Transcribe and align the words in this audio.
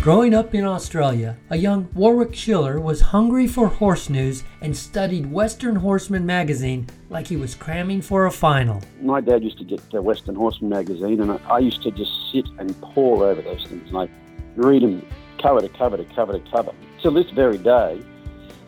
Growing 0.00 0.32
up 0.32 0.54
in 0.54 0.64
Australia, 0.64 1.36
a 1.50 1.56
young 1.56 1.88
Warwick 1.92 2.32
Schiller 2.32 2.80
was 2.80 3.00
hungry 3.00 3.48
for 3.48 3.66
horse 3.66 4.08
news 4.08 4.44
and 4.60 4.74
studied 4.74 5.30
Western 5.30 5.74
Horseman 5.74 6.24
magazine 6.24 6.86
like 7.10 7.26
he 7.26 7.36
was 7.36 7.56
cramming 7.56 8.00
for 8.00 8.26
a 8.26 8.30
final. 8.30 8.80
My 9.02 9.20
dad 9.20 9.42
used 9.42 9.58
to 9.58 9.64
get 9.64 9.80
the 9.90 10.00
Western 10.00 10.36
Horseman 10.36 10.70
magazine, 10.70 11.20
and 11.20 11.32
I, 11.32 11.58
used 11.58 11.82
to 11.82 11.90
just 11.90 12.12
sit 12.32 12.46
and 12.58 12.80
pore 12.80 13.26
over 13.26 13.42
those 13.42 13.66
things, 13.66 13.88
and 13.88 13.98
I 13.98 14.08
read 14.54 14.82
them 14.82 15.04
cover 15.42 15.60
to 15.60 15.68
cover 15.68 15.96
to 15.96 16.04
cover 16.14 16.32
to 16.34 16.50
cover. 16.50 16.72
Till 17.02 17.12
this 17.12 17.30
very 17.30 17.58
day, 17.58 18.00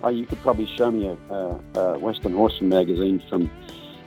uh, 0.03 0.09
you 0.09 0.27
could 0.27 0.41
probably 0.43 0.67
show 0.67 0.91
me 0.91 1.07
a, 1.07 1.35
a, 1.35 1.81
a 1.81 1.99
Western 2.01 2.35
Horseman 2.35 2.71
magazine 2.71 3.23
from 3.31 3.49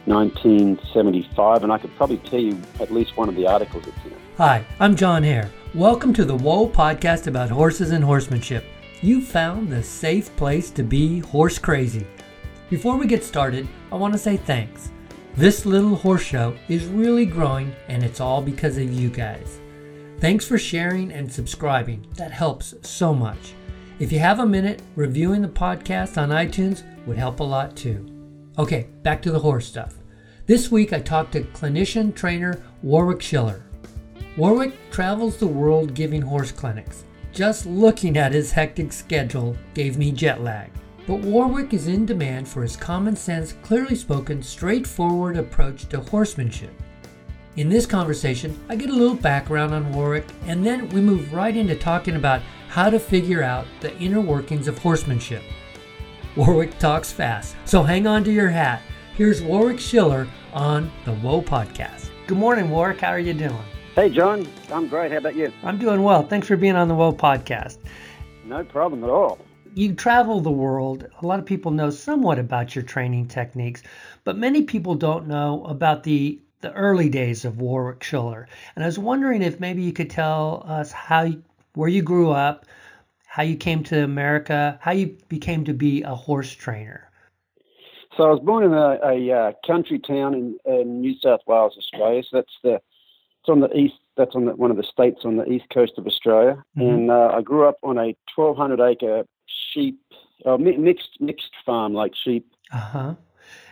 1975, 0.05 1.63
and 1.63 1.71
I 1.71 1.77
could 1.77 1.95
probably 1.95 2.17
tell 2.17 2.41
you 2.41 2.61
at 2.81 2.91
least 2.91 3.15
one 3.15 3.29
of 3.29 3.35
the 3.35 3.47
articles 3.47 3.87
it's 3.87 4.05
in. 4.05 4.13
Hi, 4.37 4.65
I'm 4.81 4.97
John 4.97 5.23
Hare. 5.23 5.49
Welcome 5.75 6.13
to 6.13 6.23
the 6.23 6.37
Whoa 6.37 6.69
podcast 6.69 7.25
about 7.25 7.49
horses 7.49 7.89
and 7.89 8.03
horsemanship. 8.03 8.63
You 9.01 9.19
found 9.19 9.71
the 9.71 9.81
safe 9.81 10.33
place 10.35 10.69
to 10.69 10.83
be 10.83 11.17
horse 11.17 11.57
crazy. 11.57 12.05
Before 12.69 12.95
we 12.95 13.07
get 13.07 13.23
started, 13.23 13.67
I 13.91 13.95
want 13.95 14.13
to 14.13 14.19
say 14.19 14.37
thanks. 14.37 14.91
This 15.35 15.65
little 15.65 15.95
horse 15.95 16.21
show 16.21 16.55
is 16.69 16.85
really 16.85 17.25
growing, 17.25 17.75
and 17.87 18.03
it's 18.03 18.19
all 18.19 18.39
because 18.39 18.77
of 18.77 18.93
you 18.93 19.09
guys. 19.09 19.59
Thanks 20.19 20.45
for 20.45 20.59
sharing 20.59 21.11
and 21.11 21.33
subscribing. 21.33 22.05
That 22.17 22.31
helps 22.31 22.75
so 22.83 23.15
much. 23.15 23.55
If 23.97 24.11
you 24.11 24.19
have 24.19 24.41
a 24.41 24.45
minute, 24.45 24.83
reviewing 24.95 25.41
the 25.41 25.47
podcast 25.47 26.21
on 26.21 26.29
iTunes 26.29 26.83
would 27.07 27.17
help 27.17 27.39
a 27.39 27.43
lot 27.43 27.75
too. 27.75 28.05
Okay, 28.59 28.89
back 29.01 29.23
to 29.23 29.31
the 29.31 29.39
horse 29.39 29.65
stuff. 29.65 29.95
This 30.45 30.69
week 30.69 30.93
I 30.93 30.99
talked 30.99 31.31
to 31.31 31.41
clinician 31.41 32.13
trainer 32.13 32.61
Warwick 32.83 33.23
Schiller. 33.23 33.63
Warwick 34.35 34.73
travels 34.89 35.37
the 35.37 35.45
world 35.45 35.93
giving 35.93 36.23
horse 36.23 36.51
clinics. 36.51 37.03
Just 37.31 37.67
looking 37.67 38.17
at 38.17 38.31
his 38.31 38.51
hectic 38.51 38.91
schedule 38.91 39.55
gave 39.75 39.99
me 39.99 40.11
jet 40.11 40.41
lag. 40.41 40.71
But 41.05 41.19
Warwick 41.19 41.71
is 41.71 41.87
in 41.87 42.07
demand 42.07 42.47
for 42.47 42.63
his 42.63 42.75
common 42.75 43.15
sense, 43.15 43.53
clearly 43.61 43.93
spoken, 43.93 44.41
straightforward 44.41 45.37
approach 45.37 45.87
to 45.89 45.99
horsemanship. 45.99 46.73
In 47.57 47.69
this 47.69 47.85
conversation, 47.85 48.59
I 48.69 48.75
get 48.75 48.89
a 48.89 48.95
little 48.95 49.15
background 49.15 49.71
on 49.71 49.93
Warwick, 49.93 50.25
and 50.47 50.65
then 50.65 50.89
we 50.89 51.01
move 51.01 51.31
right 51.31 51.55
into 51.55 51.75
talking 51.75 52.15
about 52.15 52.41
how 52.69 52.89
to 52.89 52.99
figure 52.99 53.43
out 53.43 53.67
the 53.81 53.95
inner 53.99 54.21
workings 54.21 54.67
of 54.67 54.79
horsemanship. 54.79 55.43
Warwick 56.35 56.79
talks 56.79 57.11
fast, 57.11 57.55
so 57.65 57.83
hang 57.83 58.07
on 58.07 58.23
to 58.23 58.31
your 58.31 58.49
hat. 58.49 58.81
Here's 59.15 59.43
Warwick 59.43 59.79
Schiller 59.79 60.27
on 60.53 60.91
the 61.05 61.13
Whoa 61.17 61.43
Podcast. 61.43 62.09
Good 62.25 62.39
morning, 62.39 62.71
Warwick. 62.71 63.01
How 63.01 63.09
are 63.09 63.19
you 63.19 63.35
doing? 63.35 63.63
Hey, 63.95 64.09
John, 64.09 64.47
I'm 64.71 64.87
great. 64.87 65.11
How 65.11 65.19
about 65.19 65.35
you? 65.35 65.53
I'm 65.61 65.77
doing 65.77 66.01
well. 66.01 66.23
Thanks 66.23 66.47
for 66.47 66.57
being 66.57 66.75
on 66.75 66.87
the 66.87 66.95
Whoa 66.95 67.13
Podcast. 67.13 67.77
No 68.43 68.63
problem 68.63 69.03
at 69.03 69.09
all. 69.11 69.37
You 69.75 69.93
travel 69.93 70.39
the 70.39 70.49
world. 70.49 71.05
A 71.21 71.27
lot 71.27 71.37
of 71.37 71.45
people 71.45 71.69
know 71.69 71.91
somewhat 71.91 72.39
about 72.39 72.75
your 72.75 72.83
training 72.83 73.27
techniques, 73.27 73.83
but 74.23 74.35
many 74.35 74.63
people 74.63 74.95
don't 74.95 75.27
know 75.27 75.63
about 75.65 76.01
the 76.01 76.41
the 76.61 76.73
early 76.73 77.07
days 77.07 77.45
of 77.45 77.61
Warwick 77.61 78.01
Schiller. 78.01 78.47
And 78.75 78.83
I 78.83 78.87
was 78.87 78.97
wondering 78.97 79.43
if 79.43 79.59
maybe 79.59 79.83
you 79.83 79.93
could 79.93 80.09
tell 80.09 80.63
us 80.65 80.91
how 80.91 81.29
where 81.75 81.89
you 81.89 82.01
grew 82.01 82.31
up, 82.31 82.65
how 83.27 83.43
you 83.43 83.55
came 83.55 83.83
to 83.83 84.03
America, 84.03 84.79
how 84.81 84.93
you 84.93 85.17
became 85.29 85.65
to 85.65 85.73
be 85.73 86.01
a 86.01 86.15
horse 86.15 86.51
trainer. 86.51 87.11
So 88.17 88.23
I 88.23 88.31
was 88.31 88.39
born 88.39 88.63
in 88.63 88.73
a, 88.73 88.99
a 89.03 89.39
uh, 89.39 89.51
country 89.67 89.99
town 89.99 90.33
in, 90.33 90.57
in, 90.65 91.01
New 91.01 91.15
South 91.19 91.41
Wales, 91.45 91.75
Australia. 91.77 92.23
So 92.23 92.37
that's 92.37 92.57
the 92.63 92.81
it's 93.43 93.49
on 93.49 93.59
the 93.59 93.75
east. 93.75 93.95
That's 94.15 94.35
on 94.35 94.45
the, 94.45 94.55
one 94.55 94.71
of 94.71 94.77
the 94.77 94.83
states 94.83 95.21
on 95.25 95.37
the 95.37 95.45
east 95.51 95.65
coast 95.73 95.93
of 95.97 96.07
Australia. 96.07 96.63
Mm-hmm. 96.77 96.81
And 96.81 97.11
uh, 97.11 97.31
I 97.35 97.41
grew 97.41 97.67
up 97.67 97.77
on 97.83 97.97
a 97.97 98.15
1,200 98.35 98.79
acre 98.79 99.23
sheep 99.73 99.99
uh, 100.45 100.57
mixed 100.57 101.17
mixed 101.19 101.51
farm, 101.65 101.93
like 101.93 102.13
sheep. 102.15 102.49
Uh 102.71 102.77
huh. 102.77 103.15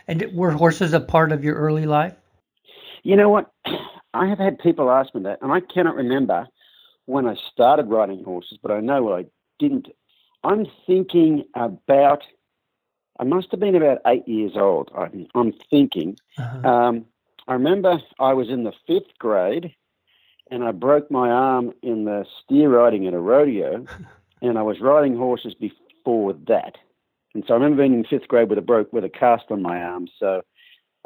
And 0.06 0.30
were 0.34 0.50
horses 0.50 0.92
a 0.92 1.00
part 1.00 1.32
of 1.32 1.42
your 1.42 1.54
early 1.54 1.86
life? 1.86 2.14
You 3.02 3.16
know 3.16 3.30
what? 3.30 3.50
I 4.14 4.26
have 4.26 4.38
had 4.38 4.58
people 4.58 4.90
ask 4.90 5.14
me 5.14 5.22
that, 5.22 5.38
and 5.40 5.50
I 5.50 5.60
cannot 5.60 5.96
remember 5.96 6.46
when 7.06 7.26
I 7.26 7.34
started 7.50 7.88
riding 7.88 8.22
horses, 8.22 8.58
but 8.60 8.70
I 8.70 8.80
know 8.80 9.14
I 9.14 9.24
didn't. 9.58 9.88
I'm 10.44 10.66
thinking 10.86 11.44
about. 11.54 12.24
I 13.20 13.24
must 13.24 13.50
have 13.52 13.60
been 13.60 13.76
about 13.76 13.98
eight 14.06 14.26
years 14.26 14.52
old. 14.56 14.90
I'm, 14.96 15.28
I'm 15.34 15.52
thinking. 15.70 16.16
Uh-huh. 16.38 16.68
Um, 16.68 17.06
I 17.48 17.54
remember 17.54 17.98
I 18.18 18.34
was 18.34 18.48
in 18.48 18.64
the 18.64 18.72
fifth 18.86 19.18
grade, 19.18 19.74
and 20.50 20.64
I 20.64 20.72
broke 20.72 21.10
my 21.10 21.30
arm 21.30 21.72
in 21.82 22.04
the 22.04 22.24
steer 22.42 22.70
riding 22.70 23.06
at 23.06 23.14
a 23.14 23.18
rodeo, 23.18 23.86
and 24.42 24.58
I 24.58 24.62
was 24.62 24.80
riding 24.80 25.16
horses 25.16 25.54
before 25.54 26.34
that. 26.48 26.76
And 27.34 27.44
so 27.46 27.54
I 27.54 27.56
remember 27.56 27.82
being 27.82 27.94
in 27.94 28.04
fifth 28.04 28.28
grade 28.28 28.50
with 28.50 28.58
a 28.58 28.62
broke 28.62 28.92
with 28.92 29.04
a 29.04 29.08
cast 29.08 29.44
on 29.50 29.62
my 29.62 29.80
arm. 29.80 30.06
So 30.18 30.42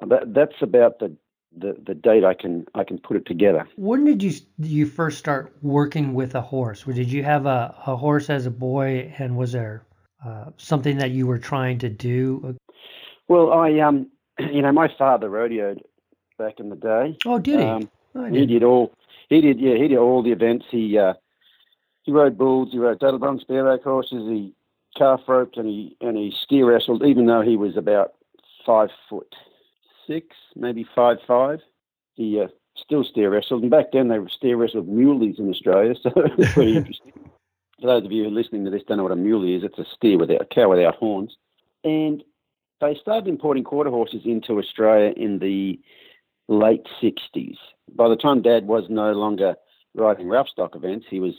that, 0.07 0.35
that's 0.35 0.61
about 0.61 0.99
the 0.99 1.17
the, 1.59 1.75
the 1.87 1.95
date 1.95 2.25
I 2.25 2.35
can 2.35 2.67
I 2.75 2.85
can 2.85 2.99
put 2.99 3.17
it 3.17 3.25
together. 3.27 3.67
When 3.77 4.05
did 4.05 4.23
you 4.23 4.33
you 4.59 4.87
first 4.87 5.19
start 5.19 5.55
working 5.63 6.13
with 6.13 6.35
a 6.35 6.41
horse? 6.41 6.83
Did 6.83 7.11
you 7.11 7.23
have 7.23 7.47
a, 7.47 7.75
a 7.87 7.97
horse 7.97 8.29
as 8.29 8.47
a 8.47 8.51
boy, 8.51 9.15
and 9.19 9.37
was 9.37 9.53
there 9.53 9.87
uh, 10.25 10.47
something 10.57 10.99
that 10.99 11.13
you 11.13 11.27
were 11.27 11.39
trying 11.39 11.79
to 11.79 11.89
do? 11.89 12.57
Well, 13.29 13.53
I 13.53 13.79
um 13.79 14.11
you 14.39 14.63
know 14.63 14.73
my 14.73 14.89
father 14.99 15.31
rodeoed 15.31 15.81
back 16.39 16.61
in 16.61 16.71
the 16.71 16.77
day. 16.77 17.17
Oh, 17.27 17.39
did 17.39 17.61
he? 17.61 17.67
Um, 17.67 17.91
oh, 18.15 18.25
he 18.27 18.47
did 18.47 18.63
all 18.63 18.93
he 19.29 19.41
did 19.41 19.61
yeah 19.61 19.75
he 19.75 19.89
did 19.89 19.99
all 19.99 20.23
the 20.23 20.33
events. 20.33 20.67
He 20.71 20.99
uh, 20.99 21.15
he 22.03 22.13
rode 22.13 22.39
bulls, 22.39 22.71
he 22.73 22.79
rode 22.79 23.01
saddle 23.01 23.19
broncs, 23.19 23.47
bareback 23.47 23.83
horses, 23.83 24.29
he 24.29 24.53
calf 24.97 25.21
roped, 25.27 25.57
and 25.57 25.67
he 25.67 25.97
and 26.01 26.17
he 26.17 26.33
steer 26.43 26.67
wrestled, 26.67 27.05
even 27.05 27.27
though 27.27 27.43
he 27.43 27.57
was 27.57 27.77
about 27.77 28.15
five 28.65 28.91
foot 29.09 29.35
six, 30.07 30.37
maybe 30.55 30.87
five 30.95 31.19
five. 31.27 31.61
He 32.15 32.41
uh, 32.41 32.49
still 32.77 33.05
steer 33.05 33.31
wrestled, 33.31 33.63
and 33.63 33.71
back 33.71 33.93
then 33.93 34.09
they 34.09 34.19
steer 34.29 34.57
wrestled 34.57 34.89
muleys 34.89 35.39
in 35.39 35.51
Australia, 35.51 35.95
so 36.03 36.11
it 36.11 36.37
was 36.37 36.53
pretty 36.53 36.77
interesting. 36.77 37.13
For 37.81 37.89
those 37.89 38.07
of 38.07 38.13
you 38.13 38.31
listening 38.31 38.65
to 38.65 38.71
this 38.71 38.83
don't 38.89 38.97
know 38.97 39.03
what 39.03 39.13
a 39.13 39.17
muley 39.17 39.55
is, 39.55 39.63
it's 39.63 39.79
a 39.79 39.85
steer 39.95 40.17
without 40.17 40.41
a 40.41 40.47
cow 40.47 40.71
without 40.71 40.95
horns. 40.95 41.37
And 41.85 42.25
they 42.81 42.95
started 42.95 43.29
importing 43.29 43.65
quarter 43.65 43.91
horses 43.91 44.23
into 44.25 44.59
Australia 44.59 45.13
in 45.15 45.41
the 45.41 45.79
late 46.49 46.87
60s. 47.03 47.57
By 47.95 48.09
the 48.09 48.17
time 48.17 48.43
Dad 48.43 48.67
was 48.67 48.85
no 48.89 49.13
longer 49.13 49.57
riding 49.95 50.29
rough 50.29 50.49
stock 50.49 50.75
events, 50.75 51.07
he 51.09 51.21
was 51.21 51.35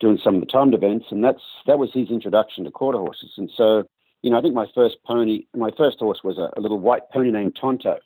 doing 0.00 0.18
some 0.22 0.36
of 0.36 0.40
the 0.40 0.46
timed 0.46 0.74
events, 0.74 1.06
and 1.10 1.24
that's 1.24 1.42
that 1.66 1.78
was 1.78 1.92
his 1.92 2.10
introduction 2.10 2.64
to 2.64 2.70
quarter 2.70 2.98
horses. 2.98 3.32
And 3.36 3.50
so 3.54 3.84
you 4.22 4.30
know, 4.30 4.38
I 4.38 4.42
think 4.42 4.54
my 4.54 4.66
first 4.74 4.98
pony, 5.04 5.46
my 5.54 5.70
first 5.76 5.98
horse 5.98 6.22
was 6.24 6.38
a, 6.38 6.50
a 6.56 6.60
little 6.60 6.78
white 6.78 7.10
pony 7.12 7.30
named 7.30 7.56
Tonto, 7.60 7.98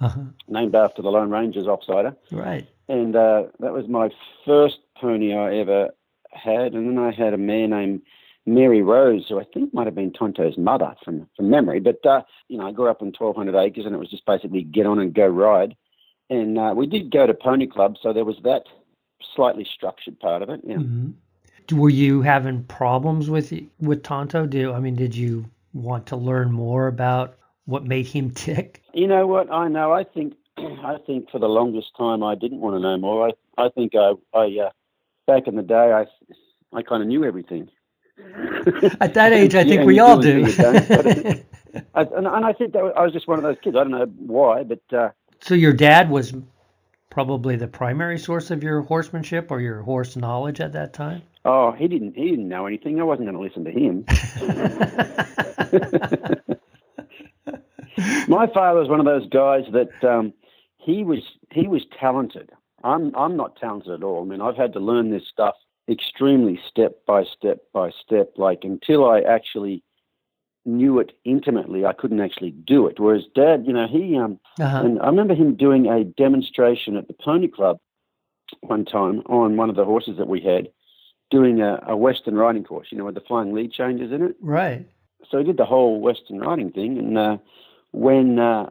uh-huh. 0.00 0.20
named 0.48 0.74
after 0.74 1.02
the 1.02 1.10
Lone 1.10 1.30
Ranger's 1.30 1.66
offsider. 1.66 2.16
Right. 2.30 2.66
And 2.88 3.14
uh, 3.14 3.44
that 3.60 3.72
was 3.72 3.86
my 3.86 4.10
first 4.46 4.78
pony 4.96 5.34
I 5.34 5.56
ever 5.56 5.90
had. 6.32 6.74
And 6.74 6.88
then 6.88 6.98
I 6.98 7.12
had 7.12 7.34
a 7.34 7.38
mare 7.38 7.68
named 7.68 8.02
Mary 8.46 8.82
Rose, 8.82 9.26
who 9.28 9.38
I 9.38 9.44
think 9.44 9.72
might 9.74 9.86
have 9.86 9.94
been 9.94 10.12
Tonto's 10.12 10.56
mother 10.56 10.94
from, 11.04 11.28
from 11.36 11.50
memory. 11.50 11.80
But, 11.80 12.04
uh, 12.04 12.22
you 12.48 12.58
know, 12.58 12.66
I 12.66 12.72
grew 12.72 12.88
up 12.88 13.02
on 13.02 13.12
1,200 13.16 13.54
acres 13.54 13.84
and 13.86 13.94
it 13.94 13.98
was 13.98 14.10
just 14.10 14.26
basically 14.26 14.62
get 14.62 14.86
on 14.86 14.98
and 14.98 15.14
go 15.14 15.26
ride. 15.26 15.76
And 16.30 16.58
uh, 16.58 16.72
we 16.76 16.86
did 16.86 17.10
go 17.10 17.26
to 17.26 17.34
pony 17.34 17.66
club, 17.66 17.96
so 18.00 18.12
there 18.12 18.24
was 18.24 18.36
that 18.44 18.62
slightly 19.34 19.64
structured 19.64 20.18
part 20.20 20.42
of 20.42 20.50
it. 20.50 20.60
Yeah. 20.64 20.76
Mm-hmm 20.76 21.10
were 21.72 21.90
you 21.90 22.22
having 22.22 22.64
problems 22.64 23.30
with 23.30 23.52
with 23.80 24.02
Tonto? 24.02 24.46
Do 24.46 24.72
I 24.72 24.80
mean, 24.80 24.96
did 24.96 25.14
you 25.14 25.46
want 25.72 26.06
to 26.06 26.16
learn 26.16 26.52
more 26.52 26.86
about 26.86 27.36
what 27.64 27.84
made 27.84 28.06
him 28.06 28.30
tick? 28.34 28.82
You 28.94 29.06
know 29.06 29.26
what? 29.26 29.52
I 29.52 29.68
know. 29.68 29.92
I 29.92 30.04
think 30.04 30.34
I 30.56 30.96
think 31.06 31.30
for 31.30 31.38
the 31.38 31.48
longest 31.48 31.96
time 31.96 32.22
I 32.22 32.34
didn't 32.34 32.60
want 32.60 32.76
to 32.76 32.80
know 32.80 32.96
more. 32.96 33.28
I 33.28 33.62
I 33.62 33.68
think 33.70 33.94
I 33.94 34.14
I 34.34 34.66
uh, 34.66 34.70
back 35.26 35.46
in 35.46 35.56
the 35.56 35.62
day 35.62 35.92
I 35.92 36.06
I 36.76 36.82
kind 36.82 37.02
of 37.02 37.08
knew 37.08 37.24
everything. 37.24 37.68
At 39.00 39.14
that 39.14 39.32
age, 39.40 39.54
I 39.54 39.64
think 39.64 39.84
we 39.84 39.98
all 39.98 40.18
do. 40.18 40.44
I, 41.94 42.02
and, 42.02 42.26
and, 42.26 42.44
I 42.44 42.52
think 42.52 42.72
that 42.72 42.80
I 42.96 43.02
was 43.02 43.12
just 43.12 43.28
one 43.28 43.38
of 43.38 43.44
those 43.44 43.56
kids. 43.62 43.76
I 43.76 43.84
don't 43.84 43.92
know 43.92 44.06
why, 44.18 44.64
but. 44.64 44.82
Uh, 44.92 45.10
so 45.40 45.54
your 45.54 45.72
dad 45.72 46.10
was 46.10 46.34
probably 47.10 47.56
the 47.56 47.68
primary 47.68 48.18
source 48.18 48.50
of 48.50 48.62
your 48.62 48.82
horsemanship 48.82 49.50
or 49.50 49.60
your 49.60 49.82
horse 49.82 50.16
knowledge 50.16 50.60
at 50.60 50.72
that 50.72 50.92
time? 50.92 51.22
Oh, 51.44 51.72
he 51.72 51.88
didn't. 51.88 52.14
He 52.14 52.30
didn't 52.30 52.48
know 52.48 52.66
anything. 52.66 53.00
I 53.00 53.04
wasn't 53.04 53.30
going 53.30 53.36
to 53.36 53.42
listen 53.42 53.64
to 53.64 53.70
him. 53.70 54.04
My 58.28 58.46
father 58.46 58.80
was 58.80 58.88
one 58.88 59.00
of 59.00 59.06
those 59.06 59.28
guys 59.28 59.64
that 59.72 60.04
um, 60.08 60.32
he 60.78 61.04
was. 61.04 61.20
He 61.50 61.66
was 61.66 61.84
talented. 61.98 62.50
I'm. 62.84 63.14
I'm 63.16 63.36
not 63.36 63.56
talented 63.56 63.92
at 63.92 64.02
all. 64.02 64.22
I 64.22 64.26
mean, 64.26 64.40
I've 64.40 64.56
had 64.56 64.72
to 64.74 64.80
learn 64.80 65.10
this 65.10 65.24
stuff 65.30 65.54
extremely 65.88 66.60
step 66.68 67.04
by 67.06 67.24
step 67.24 67.58
by 67.72 67.90
step. 67.90 68.32
Like 68.36 68.60
until 68.64 69.08
I 69.08 69.20
actually 69.20 69.82
knew 70.64 70.98
it 70.98 71.12
intimately, 71.24 71.86
I 71.86 71.92
couldn't 71.92 72.20
actually 72.20 72.50
do 72.50 72.86
it. 72.86 73.00
Whereas 73.00 73.24
Dad, 73.34 73.64
you 73.66 73.72
know, 73.72 73.86
he. 73.86 74.16
Um, 74.16 74.38
uh-huh. 74.58 74.82
And 74.84 75.00
I 75.00 75.06
remember 75.06 75.34
him 75.34 75.56
doing 75.56 75.86
a 75.86 76.04
demonstration 76.04 76.96
at 76.96 77.08
the 77.08 77.14
Pony 77.14 77.48
Club 77.48 77.78
one 78.60 78.84
time 78.84 79.20
on 79.26 79.56
one 79.56 79.70
of 79.70 79.76
the 79.76 79.84
horses 79.84 80.18
that 80.18 80.28
we 80.28 80.40
had 80.40 80.68
doing 81.30 81.60
a, 81.60 81.78
a 81.86 81.96
Western 81.96 82.34
riding 82.34 82.64
course, 82.64 82.88
you 82.90 82.98
know, 82.98 83.04
with 83.04 83.14
the 83.14 83.20
flying 83.20 83.52
lead 83.54 83.72
changes 83.72 84.12
in 84.12 84.22
it. 84.22 84.36
Right. 84.40 84.86
So 85.30 85.38
he 85.38 85.44
did 85.44 85.56
the 85.56 85.64
whole 85.64 86.00
Western 86.00 86.40
riding 86.40 86.72
thing. 86.72 86.98
And 86.98 87.16
uh, 87.16 87.38
when 87.92 88.38
uh, 88.38 88.70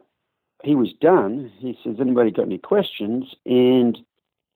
he 0.62 0.74
was 0.74 0.92
done, 1.00 1.50
he 1.58 1.78
says, 1.82 1.96
anybody 1.98 2.30
got 2.30 2.46
any 2.46 2.58
questions? 2.58 3.34
And 3.46 3.98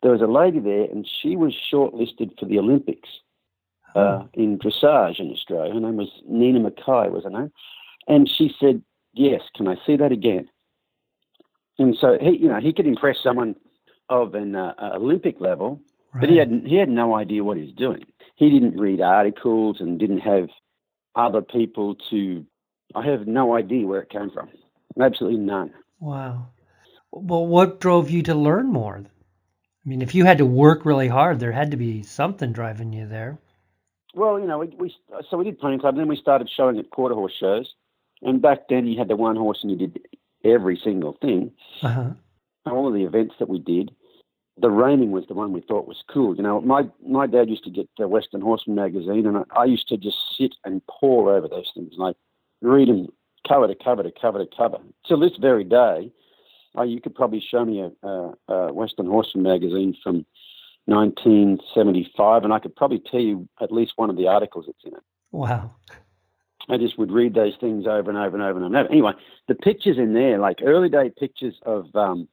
there 0.05 0.13
was 0.13 0.21
a 0.21 0.27
lady 0.27 0.61
there, 0.61 0.85
and 0.85 1.09
she 1.23 1.35
was 1.35 1.55
shortlisted 1.73 2.39
for 2.39 2.45
the 2.45 2.59
Olympics 2.59 3.09
uh, 3.97 4.25
in 4.35 4.59
dressage 4.59 5.19
in 5.19 5.31
Australia. 5.31 5.73
Her 5.73 5.81
name 5.81 5.97
was 5.97 6.11
Nina 6.29 6.61
Mackay, 6.61 7.09
was 7.09 7.25
her 7.25 7.31
name. 7.31 7.51
And 8.07 8.29
she 8.29 8.55
said, 8.61 8.83
yes, 9.15 9.41
can 9.57 9.67
I 9.67 9.77
see 9.87 9.97
that 9.97 10.13
again? 10.13 10.47
And 11.79 11.97
so 11.99 12.19
he, 12.21 12.37
you 12.37 12.49
know, 12.49 12.61
he 12.61 12.75
could 12.75 12.87
impress 12.87 13.17
someone 13.23 13.57
of 14.11 14.35
an 14.35 14.55
uh, 14.55 14.75
Olympic 14.95 15.41
level, 15.41 15.81
right. 16.13 16.21
but 16.21 16.29
he 16.29 16.37
had 16.37 16.51
he 16.67 16.77
had 16.77 16.91
no 16.91 17.15
idea 17.17 17.43
what 17.43 17.57
he 17.57 17.63
was 17.63 17.73
doing. 17.73 18.05
He 18.37 18.51
didn't 18.51 18.79
read 18.79 19.01
articles 19.01 19.79
and 19.81 19.99
didn't 19.99 20.19
have 20.19 20.49
other 21.17 21.41
people 21.41 21.97
to. 22.11 22.45
I 22.95 23.07
have 23.07 23.27
no 23.27 23.57
idea 23.57 23.87
where 23.87 24.03
it 24.03 24.11
came 24.11 24.31
from. 24.31 24.51
Absolutely 25.01 25.41
none. 25.41 25.73
Wow. 25.99 26.49
Well, 27.11 27.47
what 27.47 27.81
drove 27.81 28.11
you 28.11 28.23
to 28.25 28.35
learn 28.35 28.67
more? 28.71 29.07
I 29.85 29.89
mean, 29.89 30.01
if 30.01 30.15
you 30.15 30.25
had 30.25 30.39
to 30.39 30.47
work 30.47 30.87
really 30.87 31.09
hard, 31.09 31.41
there 31.41 31.53
had 31.53 31.71
to 31.73 31.77
be 31.77 32.03
something 32.03 32.53
driving 32.53 32.93
you 32.93 33.07
there. 33.07 33.39
Well, 34.15 34.39
you 34.39 34.47
know, 34.47 34.59
we, 34.59 34.69
we 34.79 34.95
so 35.29 35.37
we 35.37 35.45
did 35.45 35.59
pony 35.59 35.79
club, 35.79 35.95
and 35.95 36.01
then 36.01 36.09
we 36.09 36.17
started 36.17 36.49
showing 36.49 36.79
at 36.79 36.91
quarter 36.91 37.15
horse 37.15 37.35
shows. 37.39 37.75
And 38.23 38.41
back 38.41 38.69
then, 38.69 38.87
you 38.87 38.97
had 38.97 39.09
the 39.09 39.17
one 39.17 39.37
horse, 39.37 39.59
and 39.63 39.71
you 39.71 39.77
did 39.77 40.01
every 40.45 40.81
single 40.83 41.19
thing. 41.21 41.53
Uh-huh. 41.83 42.11
All 42.67 42.89
of 42.89 42.95
the 42.95 43.05
events 43.05 43.35
that 43.39 43.49
we 43.49 43.59
did, 43.59 43.91
the 44.57 44.71
reining 44.71 45.11
was 45.11 45.27
the 45.27 45.35
one 45.35 45.53
we 45.53 45.61
thought 45.61 45.87
was 45.87 46.03
cool. 46.09 46.35
You 46.35 46.43
know, 46.43 46.61
my 46.63 46.89
my 47.07 47.27
dad 47.27 47.51
used 47.51 47.65
to 47.65 47.71
get 47.71 47.89
the 47.99 48.09
Western 48.09 48.41
Horseman 48.41 48.77
magazine, 48.77 49.27
and 49.27 49.39
I, 49.39 49.43
I 49.55 49.65
used 49.65 49.89
to 49.89 49.99
just 49.99 50.17
sit 50.39 50.55
and 50.65 50.81
pore 50.87 51.35
over 51.35 51.49
those 51.49 51.71
things, 51.75 51.95
like 51.99 52.17
read 52.63 52.89
them 52.89 53.09
cover 53.47 53.67
to 53.67 53.75
cover 53.75 54.03
to 54.03 54.13
cover 54.19 54.39
to 54.39 54.57
cover. 54.57 54.79
Till 55.07 55.21
this 55.21 55.37
very 55.39 55.65
day, 55.65 56.11
uh, 56.77 56.83
you 56.83 57.01
could 57.01 57.15
probably 57.15 57.41
show 57.41 57.65
me 57.65 57.81
a, 57.81 58.07
a, 58.07 58.35
a 58.49 58.73
Western 58.73 59.07
Horseman 59.07 59.45
magazine 59.45 59.97
from 60.03 60.27
1975, 60.87 62.45
and 62.45 62.53
I 62.53 62.59
could 62.59 62.77
probably 62.77 63.01
tell 63.01 63.21
you 63.21 63.49
at 63.61 63.73
least 63.73 63.93
one 63.97 64.11
of 64.11 64.17
the 64.17 64.29
articles 64.29 64.67
that's 64.67 64.85
in 64.85 64.95
it. 64.95 65.03
Wow. 65.33 65.73
I 66.69 66.79
just 66.79 66.99
would 66.99 67.13
read 67.13 67.35
those 67.35 67.57
things 67.61 67.87
over 67.87 68.11
and 68.11 68.19
over 68.19 68.37
and 68.37 68.43
over 68.43 68.65
and 68.65 68.75
over. 68.75 68.89
Anyway, 68.89 69.13
the 69.49 69.55
pictures 69.55 69.99
in 69.99 70.15
there, 70.15 70.39
like 70.39 70.61
early 70.63 70.89
day 70.89 71.11
pictures 71.11 71.55
of 71.67 71.95
um, 71.95 72.29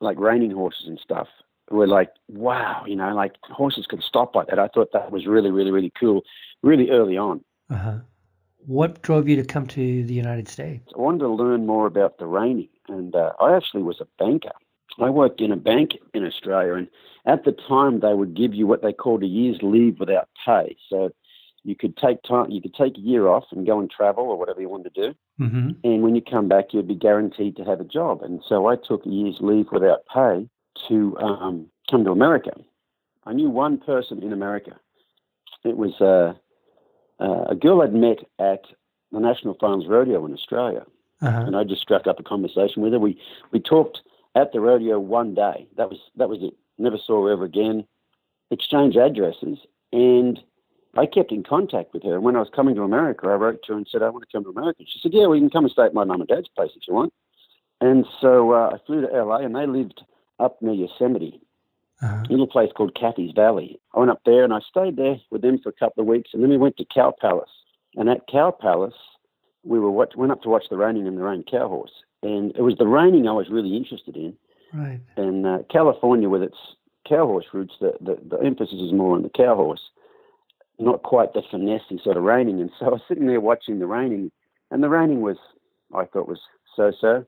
like 0.00 0.18
reining 0.18 0.50
horses 0.50 0.86
and 0.86 0.98
stuff, 0.98 1.28
were 1.70 1.86
like, 1.86 2.10
wow, 2.28 2.84
you 2.86 2.96
know, 2.96 3.14
like 3.14 3.34
horses 3.42 3.86
could 3.86 4.02
stop 4.02 4.34
like 4.34 4.48
that. 4.48 4.58
I 4.58 4.68
thought 4.68 4.92
that 4.92 5.10
was 5.10 5.26
really, 5.26 5.50
really, 5.50 5.70
really 5.70 5.92
cool, 5.98 6.22
really 6.62 6.90
early 6.90 7.16
on. 7.16 7.44
Uh-huh. 7.70 7.98
What 8.66 9.02
drove 9.02 9.28
you 9.28 9.36
to 9.36 9.44
come 9.44 9.66
to 9.68 10.04
the 10.04 10.14
United 10.14 10.48
States? 10.48 10.92
I 10.96 11.00
wanted 11.00 11.20
to 11.20 11.28
learn 11.28 11.66
more 11.66 11.86
about 11.86 12.18
the 12.18 12.26
reining, 12.26 12.68
and 12.88 13.14
uh, 13.14 13.32
I 13.40 13.56
actually 13.56 13.82
was 13.82 14.00
a 14.00 14.06
banker. 14.18 14.52
I 15.00 15.10
worked 15.10 15.40
in 15.40 15.52
a 15.52 15.56
bank 15.56 15.96
in 16.14 16.24
Australia, 16.24 16.74
and 16.74 16.88
at 17.26 17.44
the 17.44 17.52
time 17.52 18.00
they 18.00 18.14
would 18.14 18.34
give 18.34 18.54
you 18.54 18.66
what 18.66 18.82
they 18.82 18.92
called 18.92 19.22
a 19.22 19.26
year's 19.26 19.58
leave 19.62 19.98
without 19.98 20.28
pay. 20.44 20.76
So 20.88 21.10
you 21.64 21.74
could 21.74 21.96
take 21.96 22.22
time, 22.22 22.50
you 22.50 22.60
could 22.60 22.74
take 22.74 22.98
a 22.98 23.00
year 23.00 23.28
off 23.28 23.44
and 23.52 23.66
go 23.66 23.80
and 23.80 23.90
travel 23.90 24.24
or 24.24 24.38
whatever 24.38 24.60
you 24.60 24.68
wanted 24.68 24.94
to 24.94 25.02
do. 25.08 25.14
Mm-hmm. 25.40 25.70
And 25.84 26.02
when 26.02 26.14
you 26.14 26.22
come 26.22 26.48
back, 26.48 26.72
you'd 26.72 26.88
be 26.88 26.94
guaranteed 26.94 27.56
to 27.56 27.64
have 27.64 27.80
a 27.80 27.84
job. 27.84 28.22
And 28.22 28.42
so 28.46 28.66
I 28.66 28.76
took 28.76 29.06
a 29.06 29.08
year's 29.08 29.38
leave 29.40 29.66
without 29.72 30.04
pay 30.12 30.48
to 30.88 31.16
um, 31.18 31.66
come 31.90 32.04
to 32.04 32.10
America. 32.10 32.52
I 33.24 33.32
knew 33.32 33.48
one 33.48 33.78
person 33.78 34.22
in 34.22 34.32
America. 34.32 34.78
It 35.64 35.76
was 35.76 36.00
uh, 36.00 36.34
uh, 37.20 37.44
a 37.48 37.54
girl 37.54 37.82
I'd 37.82 37.94
met 37.94 38.18
at 38.38 38.64
the 39.10 39.20
National 39.20 39.54
Finals 39.54 39.86
Rodeo 39.86 40.24
in 40.26 40.32
Australia. 40.32 40.84
Uh-huh. 41.20 41.44
And 41.46 41.56
I 41.56 41.64
just 41.64 41.82
struck 41.82 42.06
up 42.06 42.18
a 42.18 42.24
conversation 42.24 42.82
with 42.82 42.92
her. 42.92 42.98
We 42.98 43.20
we 43.52 43.60
talked 43.60 44.00
at 44.34 44.52
the 44.52 44.60
rodeo 44.60 44.98
one 44.98 45.34
day. 45.34 45.68
That 45.76 45.88
was 45.88 45.98
that 46.16 46.28
was 46.28 46.38
it. 46.42 46.54
Never 46.78 46.98
saw 46.98 47.24
her 47.24 47.32
ever 47.32 47.44
again. 47.44 47.86
Exchanged 48.50 48.96
addresses, 48.96 49.58
and 49.92 50.40
I 50.96 51.06
kept 51.06 51.32
in 51.32 51.42
contact 51.42 51.94
with 51.94 52.02
her. 52.02 52.14
And 52.14 52.22
when 52.22 52.36
I 52.36 52.40
was 52.40 52.50
coming 52.54 52.74
to 52.74 52.82
America, 52.82 53.26
I 53.28 53.34
wrote 53.34 53.62
to 53.64 53.72
her 53.72 53.78
and 53.78 53.88
said, 53.90 54.02
I 54.02 54.10
want 54.10 54.24
to 54.28 54.36
come 54.36 54.44
to 54.44 54.50
America. 54.50 54.84
She 54.86 54.98
said, 54.98 55.14
Yeah, 55.14 55.26
well, 55.26 55.36
you 55.36 55.42
can 55.42 55.50
come 55.50 55.64
and 55.64 55.72
stay 55.72 55.84
at 55.84 55.94
my 55.94 56.04
mum 56.04 56.20
and 56.20 56.28
dad's 56.28 56.48
place 56.48 56.70
if 56.76 56.82
you 56.86 56.94
want. 56.94 57.12
And 57.80 58.06
so 58.20 58.52
uh, 58.52 58.70
I 58.74 58.86
flew 58.86 59.00
to 59.00 59.06
LA, 59.06 59.38
and 59.38 59.56
they 59.56 59.66
lived 59.66 60.02
up 60.38 60.60
near 60.60 60.74
Yosemite, 60.74 61.40
uh-huh. 62.02 62.24
a 62.28 62.30
little 62.30 62.46
place 62.46 62.70
called 62.76 62.94
Catheys 62.94 63.34
Valley. 63.34 63.80
I 63.94 64.00
went 64.00 64.10
up 64.10 64.22
there 64.24 64.44
and 64.44 64.52
I 64.52 64.60
stayed 64.60 64.96
there 64.96 65.16
with 65.30 65.42
them 65.42 65.58
for 65.58 65.68
a 65.68 65.72
couple 65.72 66.02
of 66.02 66.06
weeks, 66.06 66.30
and 66.32 66.42
then 66.42 66.50
we 66.50 66.56
went 66.56 66.76
to 66.78 66.84
Cow 66.84 67.14
Palace. 67.20 67.50
And 67.94 68.08
at 68.08 68.26
Cow 68.30 68.50
Palace, 68.50 68.94
we 69.64 69.78
were 69.78 69.90
watch- 69.90 70.16
went 70.16 70.32
up 70.32 70.42
to 70.42 70.48
watch 70.48 70.64
the 70.70 70.76
reining 70.76 71.06
and 71.06 71.18
the 71.18 71.26
own 71.26 71.44
cow 71.44 71.68
horse. 71.68 71.92
And 72.22 72.54
it 72.56 72.62
was 72.62 72.76
the 72.78 72.86
reining 72.86 73.28
I 73.28 73.32
was 73.32 73.50
really 73.50 73.76
interested 73.76 74.16
in. 74.16 74.36
Right. 74.72 75.00
And 75.16 75.46
uh, 75.46 75.58
California, 75.70 76.28
with 76.28 76.42
its 76.42 76.56
cow 77.08 77.26
horse 77.26 77.46
roots, 77.52 77.74
the, 77.80 77.92
the, 78.00 78.18
the 78.28 78.38
emphasis 78.44 78.80
is 78.80 78.92
more 78.92 79.14
on 79.14 79.22
the 79.22 79.28
cow 79.28 79.54
horse 79.54 79.90
not 80.78 81.02
quite 81.02 81.32
the 81.32 81.42
finessey 81.42 82.02
sort 82.02 82.16
of 82.16 82.24
reining. 82.24 82.60
And 82.60 82.70
so 82.78 82.86
I 82.86 82.90
was 82.90 83.02
sitting 83.08 83.26
there 83.26 83.40
watching 83.40 83.78
the 83.78 83.86
reining, 83.86 84.30
and 84.70 84.82
the 84.82 84.88
reining 84.88 85.20
was, 85.20 85.36
I 85.94 86.04
thought, 86.04 86.28
was 86.28 86.40
so 86.76 86.92
so. 86.98 87.24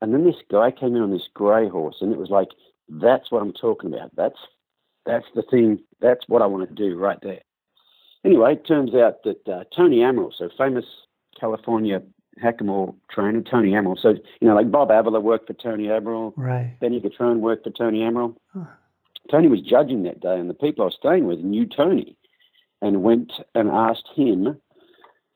And 0.00 0.14
then 0.14 0.24
this 0.24 0.36
guy 0.50 0.70
came 0.70 0.94
in 0.94 1.02
on 1.02 1.10
this 1.10 1.28
grey 1.34 1.68
horse, 1.68 1.96
and 2.00 2.12
it 2.12 2.18
was 2.18 2.30
like, 2.30 2.48
that's 2.88 3.30
what 3.30 3.42
I'm 3.42 3.52
talking 3.52 3.92
about. 3.92 4.14
That's 4.16 4.38
that's 5.06 5.26
the 5.34 5.42
thing. 5.42 5.80
That's 6.00 6.24
what 6.28 6.42
I 6.42 6.46
want 6.46 6.68
to 6.68 6.74
do 6.74 6.96
right 6.96 7.18
there. 7.22 7.40
Anyway, 8.24 8.54
it 8.54 8.66
turns 8.66 8.94
out 8.94 9.22
that 9.24 9.48
uh, 9.48 9.64
Tony 9.74 9.98
Amaral, 9.98 10.32
so 10.36 10.50
famous 10.58 10.84
California 11.38 12.02
hackamore 12.42 12.94
trainer, 13.10 13.42
Tony 13.42 13.70
Amaral. 13.70 13.98
So, 13.98 14.10
you 14.40 14.48
know, 14.48 14.54
like 14.54 14.70
Bob 14.70 14.90
Avila 14.90 15.20
worked 15.20 15.46
for 15.46 15.54
Tony 15.54 15.84
Amaral. 15.84 16.32
Right. 16.36 16.76
Benny 16.80 17.00
Guitron 17.00 17.40
worked 17.40 17.64
for 17.64 17.70
Tony 17.70 18.00
Amaral. 18.00 18.36
Huh. 18.52 18.64
Tony 19.30 19.48
was 19.48 19.60
judging 19.60 20.04
that 20.04 20.20
day, 20.20 20.38
and 20.38 20.48
the 20.48 20.54
people 20.54 20.82
I 20.82 20.86
was 20.86 20.96
staying 20.98 21.26
with 21.26 21.40
knew 21.40 21.66
Tony 21.66 22.16
and 22.80 23.02
went 23.02 23.32
and 23.54 23.68
asked 23.68 24.08
him, 24.14 24.44
Do 24.44 24.52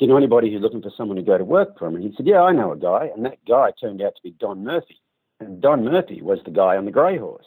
you 0.00 0.06
know 0.06 0.16
anybody 0.16 0.50
who's 0.50 0.62
looking 0.62 0.82
for 0.82 0.92
someone 0.96 1.16
to 1.16 1.22
go 1.22 1.36
to 1.36 1.44
work 1.44 1.78
for 1.78 1.86
him? 1.86 1.96
And 1.96 2.04
he 2.04 2.14
said, 2.16 2.26
Yeah, 2.26 2.42
I 2.42 2.52
know 2.52 2.72
a 2.72 2.76
guy. 2.76 3.10
And 3.14 3.24
that 3.26 3.44
guy 3.46 3.72
turned 3.80 4.00
out 4.00 4.14
to 4.16 4.22
be 4.22 4.34
Don 4.38 4.64
Murphy. 4.64 5.01
And 5.46 5.60
Don 5.60 5.84
Murphy 5.84 6.22
was 6.22 6.38
the 6.44 6.50
guy 6.50 6.76
on 6.76 6.84
the 6.84 6.90
grey 6.90 7.18
horse. 7.18 7.46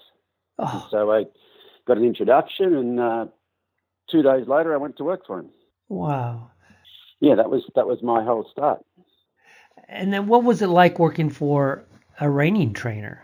Oh. 0.59 0.87
So 0.91 1.11
I 1.11 1.25
got 1.87 1.97
an 1.97 2.05
introduction, 2.05 2.75
and 2.75 2.99
uh, 2.99 3.25
two 4.09 4.21
days 4.21 4.47
later, 4.47 4.73
I 4.73 4.77
went 4.77 4.97
to 4.97 5.03
work 5.03 5.25
for 5.25 5.39
him. 5.39 5.49
Wow. 5.89 6.51
Yeah, 7.19 7.35
that 7.35 7.49
was 7.49 7.63
that 7.75 7.87
was 7.87 8.01
my 8.03 8.23
whole 8.23 8.47
start. 8.51 8.83
And 9.87 10.13
then, 10.13 10.27
what 10.27 10.43
was 10.43 10.61
it 10.61 10.67
like 10.67 10.99
working 10.99 11.29
for 11.29 11.83
a 12.19 12.29
reining 12.29 12.73
trainer? 12.73 13.21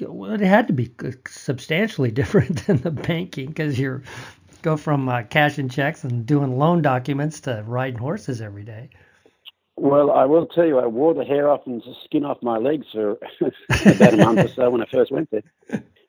Well, 0.00 0.32
it 0.32 0.40
had 0.40 0.68
to 0.68 0.72
be 0.72 0.90
substantially 1.26 2.10
different 2.20 2.66
than 2.66 2.78
the 2.78 2.90
banking 2.90 3.48
because 3.48 3.78
you're 3.78 4.02
go 4.62 4.76
from 4.76 5.08
uh, 5.08 5.22
cashing 5.22 5.68
checks 5.68 6.04
and 6.04 6.26
doing 6.26 6.58
loan 6.58 6.82
documents 6.82 7.40
to 7.40 7.62
riding 7.66 7.98
horses 7.98 8.40
every 8.40 8.64
day. 8.64 8.90
Well, 9.80 10.10
I 10.10 10.24
will 10.24 10.46
tell 10.46 10.66
you, 10.66 10.78
I 10.78 10.86
wore 10.86 11.14
the 11.14 11.24
hair 11.24 11.48
off 11.48 11.66
and 11.66 11.80
the 11.80 11.94
skin 12.04 12.24
off 12.24 12.42
my 12.42 12.58
legs 12.58 12.86
for 12.92 13.12
about 13.86 14.14
a 14.14 14.16
month 14.16 14.40
or 14.40 14.48
so 14.48 14.70
when 14.70 14.82
I 14.82 14.86
first 14.86 15.12
went 15.12 15.30
there. 15.30 15.42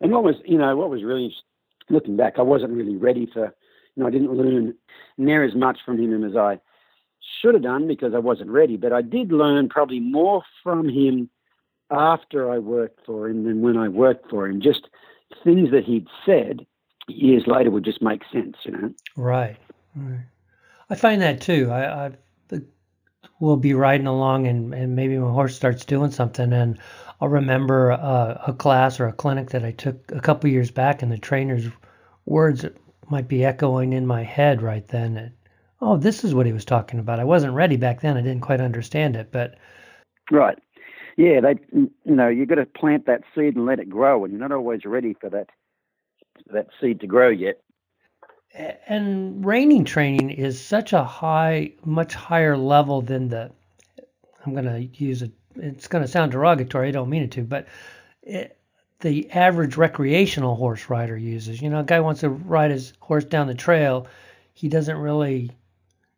And 0.02 0.12
what 0.12 0.24
was, 0.24 0.36
you 0.46 0.58
know, 0.58 0.76
what 0.76 0.90
was 0.90 1.04
really 1.04 1.36
looking 1.90 2.18
back, 2.18 2.36
I 2.38 2.42
wasn't 2.42 2.72
really 2.72 2.96
ready 2.96 3.30
for, 3.32 3.54
you 3.96 4.04
know, 4.04 4.08
I 4.08 4.12
didn't 4.12 4.34
learn 4.34 4.74
near 5.18 5.44
as 5.44 5.54
much 5.56 5.80
from 5.86 6.00
him 6.00 6.24
as 6.24 6.36
I 6.36 6.60
should 7.42 7.54
have 7.54 7.64
done 7.64 7.88
because 7.88 8.14
I 8.16 8.20
wasn't 8.20 8.50
ready. 8.50 8.76
But 8.76 8.92
I 8.92 9.04
did 9.04 9.32
learn 9.32 9.70
probably 9.70 10.00
more 10.00 10.42
from 10.64 10.90
him 10.90 11.30
after 11.92 12.50
I 12.50 12.58
worked 12.58 13.06
for 13.06 13.28
him 13.28 13.44
than 13.44 13.62
when 13.62 13.78
I 13.78 13.88
worked 13.88 14.32
for 14.32 14.48
him. 14.48 14.62
Just 14.62 14.90
things 15.44 15.70
that 15.72 15.84
he'd 15.84 16.08
said 16.26 16.66
years 17.08 17.44
later 17.46 17.70
would 17.70 17.86
just 17.86 18.02
make 18.02 18.24
sense, 18.32 18.58
you 18.64 18.72
know. 18.72 18.94
Right. 19.16 19.58
right. 19.96 20.26
I 20.90 20.96
find 20.96 21.22
that 21.22 21.42
too. 21.42 21.70
I, 21.72 22.06
I 22.06 22.12
we'll 23.40 23.58
be 23.58 23.74
riding 23.74 24.08
along 24.08 24.48
and, 24.48 24.74
and 24.74 24.96
maybe 24.96 25.18
my 25.18 25.32
horse 25.32 25.56
starts 25.56 25.86
doing 25.86 26.12
something 26.12 26.52
and 26.54 26.78
I'll 27.22 27.30
remember 27.30 27.92
a, 27.92 28.42
a 28.48 28.54
class 28.54 29.00
or 29.00 29.08
a 29.08 29.14
clinic 29.14 29.50
that 29.50 29.66
I 29.66 29.72
took 29.72 30.12
a 30.12 30.22
couple 30.22 30.50
years 30.50 30.72
back 30.72 31.02
and 31.02 31.12
the 31.12 31.18
trainer's 31.18 31.68
words 32.26 32.66
might 33.10 33.28
be 33.28 33.44
echoing 33.44 33.94
in 33.94 34.06
my 34.06 34.24
head 34.24 34.62
right 34.62 34.88
then. 34.88 35.18
And, 35.18 35.32
oh, 35.82 35.98
this 35.98 36.24
is 36.24 36.34
what 36.34 36.46
he 36.46 36.54
was 36.54 36.66
talking 36.66 37.00
about. 37.00 37.20
I 37.20 37.26
wasn't 37.26 37.54
ready 37.54 37.76
back 37.76 38.02
then. 38.02 38.18
I 38.18 38.22
didn't 38.22 38.42
quite 38.42 38.62
understand 38.62 39.16
it, 39.16 39.32
but 39.32 39.56
right. 40.32 40.58
Yeah, 41.18 41.42
they 41.42 41.56
you 41.74 41.92
know, 42.06 42.30
you 42.30 42.46
got 42.46 42.56
to 42.56 42.66
plant 42.66 43.06
that 43.08 43.24
seed 43.36 43.56
and 43.56 43.66
let 43.66 43.80
it 43.80 43.90
grow 43.90 44.24
and 44.24 44.32
you're 44.32 44.42
not 44.42 44.54
always 44.54 44.86
ready 44.86 45.16
for 45.20 45.30
that 45.30 45.50
that 46.54 46.68
seed 46.80 47.02
to 47.02 47.08
grow 47.08 47.30
yet. 47.30 47.62
And 48.54 49.46
reining 49.46 49.86
training 49.86 50.32
is 50.32 50.60
such 50.60 50.94
a 50.94 51.04
high, 51.04 51.74
much 51.86 52.14
higher 52.16 52.58
level 52.58 53.02
than 53.02 53.30
the. 53.30 53.52
I'm 54.46 54.54
going 54.54 54.66
to 54.66 55.04
use 55.04 55.22
it. 55.22 55.32
It's 55.56 55.88
going 55.88 56.04
to 56.04 56.08
sound 56.08 56.32
derogatory. 56.32 56.88
I 56.88 56.92
don't 56.92 57.10
mean 57.10 57.24
it 57.24 57.32
to, 57.32 57.44
but 57.44 57.68
it, 58.24 58.58
the 59.02 59.30
average 59.32 59.78
recreational 59.78 60.56
horse 60.56 60.90
rider 60.90 61.18
uses. 61.18 61.62
You 61.62 61.70
know, 61.70 61.80
a 61.80 61.84
guy 61.84 62.00
wants 62.00 62.22
to 62.22 62.30
ride 62.30 62.72
his 62.72 62.94
horse 63.00 63.26
down 63.26 63.48
the 63.48 63.54
trail, 63.54 64.08
he 64.54 64.68
doesn't 64.68 64.98
really 64.98 65.52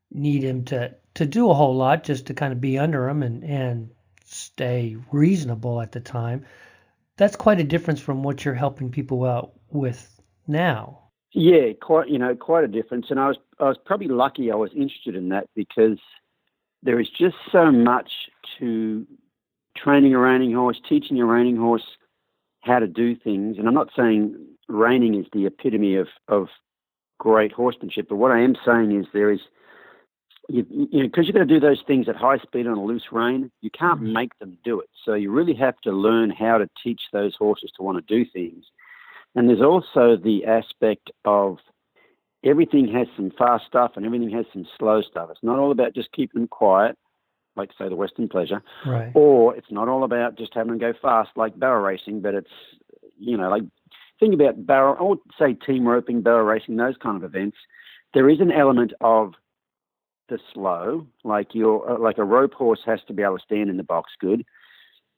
need 0.10 0.44
him 0.44 0.66
to 0.66 0.96
to 1.14 1.26
do 1.26 1.50
a 1.50 1.54
whole 1.54 1.76
lot, 1.76 2.04
just 2.04 2.28
to 2.28 2.34
kind 2.34 2.54
of 2.54 2.62
be 2.62 2.80
under 2.80 3.08
him 3.08 3.22
and 3.22 3.44
and 3.44 3.92
stay 4.26 4.98
reasonable 5.12 5.82
at 5.82 5.92
the 5.92 6.00
time. 6.00 6.46
That's 7.18 7.36
quite 7.36 7.60
a 7.60 7.66
difference 7.66 8.00
from 8.00 8.24
what 8.24 8.44
you're 8.44 8.54
helping 8.54 8.90
people 8.90 9.26
out 9.26 9.52
with 9.70 10.20
now. 10.48 11.11
Yeah, 11.34 11.74
quite 11.82 12.10
you 12.10 12.18
know 12.18 12.36
quite 12.36 12.64
a 12.64 12.68
difference, 12.68 13.08
and 13.10 13.20
I 13.20 13.28
was 13.30 13.38
I 13.60 13.66
was 13.66 13.78
probably 13.86 14.08
lucky 14.08 14.52
I 14.52 14.56
was 14.56 14.72
interested 14.74 15.16
in 15.16 15.30
that 15.30 15.48
because 15.56 16.00
there 16.84 17.00
is 17.00 17.10
just 17.10 17.36
so 17.52 17.72
much 17.72 18.12
to 18.60 19.06
training 19.78 20.14
a 20.14 20.20
reining 20.20 20.54
horse, 20.54 20.80
teaching 20.88 21.20
a 21.20 21.26
reining 21.26 21.58
horse 21.58 21.86
how 22.62 22.80
to 22.80 22.88
do 22.88 23.16
things. 23.16 23.58
And 23.58 23.68
I'm 23.68 23.74
not 23.74 23.90
saying 23.96 24.36
reining 24.68 25.16
is 25.16 25.26
the 25.34 25.46
epitome 25.46 25.96
of, 25.96 26.08
of 26.28 26.48
great 27.20 27.52
horsemanship, 27.52 28.08
but 28.10 28.16
what 28.16 28.32
I 28.32 28.42
am 28.42 28.56
saying 28.66 28.98
is 28.98 29.06
there 29.14 29.32
is, 29.32 29.40
you, 30.50 30.66
you 30.70 31.02
know, 31.02 31.08
because 31.08 31.28
you've 31.28 31.36
got 31.36 31.42
to 31.42 31.46
do 31.46 31.60
those 31.60 31.84
things 31.86 32.08
at 32.10 32.16
high 32.16 32.38
speed 32.38 32.68
on 32.68 32.78
a 32.78 32.84
loose 32.84 33.12
rein, 33.12 33.52
you 33.62 33.70
can't 33.70 34.02
mm-hmm. 34.02 34.14
make 34.14 34.38
them 34.40 34.58
do 34.64 34.80
it. 34.80 34.90
So 35.06 35.14
you 35.14 35.32
really 35.32 35.56
have 35.56 35.80
to 35.82 35.92
learn 35.92 36.30
how 36.30 36.58
to 36.58 36.70
teach 36.84 37.02
those 37.14 37.36
horses 37.36 37.72
to 37.78 37.84
want 37.84 38.06
to 38.06 38.16
do 38.16 38.30
things. 38.30 38.66
And 39.36 39.48
there's 39.48 39.62
also 39.62 40.18
the 40.18 40.46
aspect 40.46 41.12
of 41.26 41.58
everything 42.44 42.92
has 42.94 43.08
some 43.16 43.32
fast 43.38 43.66
stuff 43.66 43.94
and 43.96 44.06
everything 44.06 44.30
has 44.32 44.46
some 44.52 44.68
slow 44.78 45.02
stuff. 45.02 45.30
It's 45.32 45.44
not 45.44 45.60
all 45.60 45.72
about 45.72 45.96
just 45.96 46.12
keeping 46.12 46.42
them 46.42 46.48
quiet 46.48 46.98
like 47.56 47.70
say 47.78 47.90
the 47.90 47.96
Western 47.96 48.30
Pleasure, 48.30 48.62
right. 48.86 49.12
or 49.14 49.56
it's 49.56 49.72
not 49.72 49.88
all 49.88 50.04
about 50.04 50.38
just 50.38 50.54
having 50.54 50.72
them 50.72 50.80
go 50.80 50.94
fast 51.02 51.32
like 51.36 51.58
barrel 51.60 51.84
racing, 51.84 52.22
but 52.22 52.34
it's 52.34 52.52
you 53.20 53.38
know 53.38 53.50
like 53.50 53.64
think 54.20 54.34
about 54.34 54.66
barrel 54.66 54.96
or 55.00 55.18
say 55.38 55.54
team 55.54 55.88
roping, 55.88 56.22
barrel 56.22 56.46
racing, 56.46 56.78
those 56.78 56.96
kind 57.02 57.18
of 57.18 57.24
events. 57.24 57.58
There 58.14 58.30
is 58.30 58.40
an 58.40 58.52
element 58.52 58.94
of 59.02 59.34
the 60.30 60.40
slow, 60.54 61.08
like 61.24 61.54
your 61.54 61.90
uh, 61.90 62.00
like 62.00 62.18
a 62.18 62.24
rope 62.24 62.54
horse 62.54 62.82
has 62.86 63.00
to 63.08 63.14
be 63.14 63.24
able 63.24 63.38
to 63.38 63.44
stand 63.44 63.70
in 63.70 63.78
the 63.78 63.84
box 63.84 64.12
good. 64.20 64.46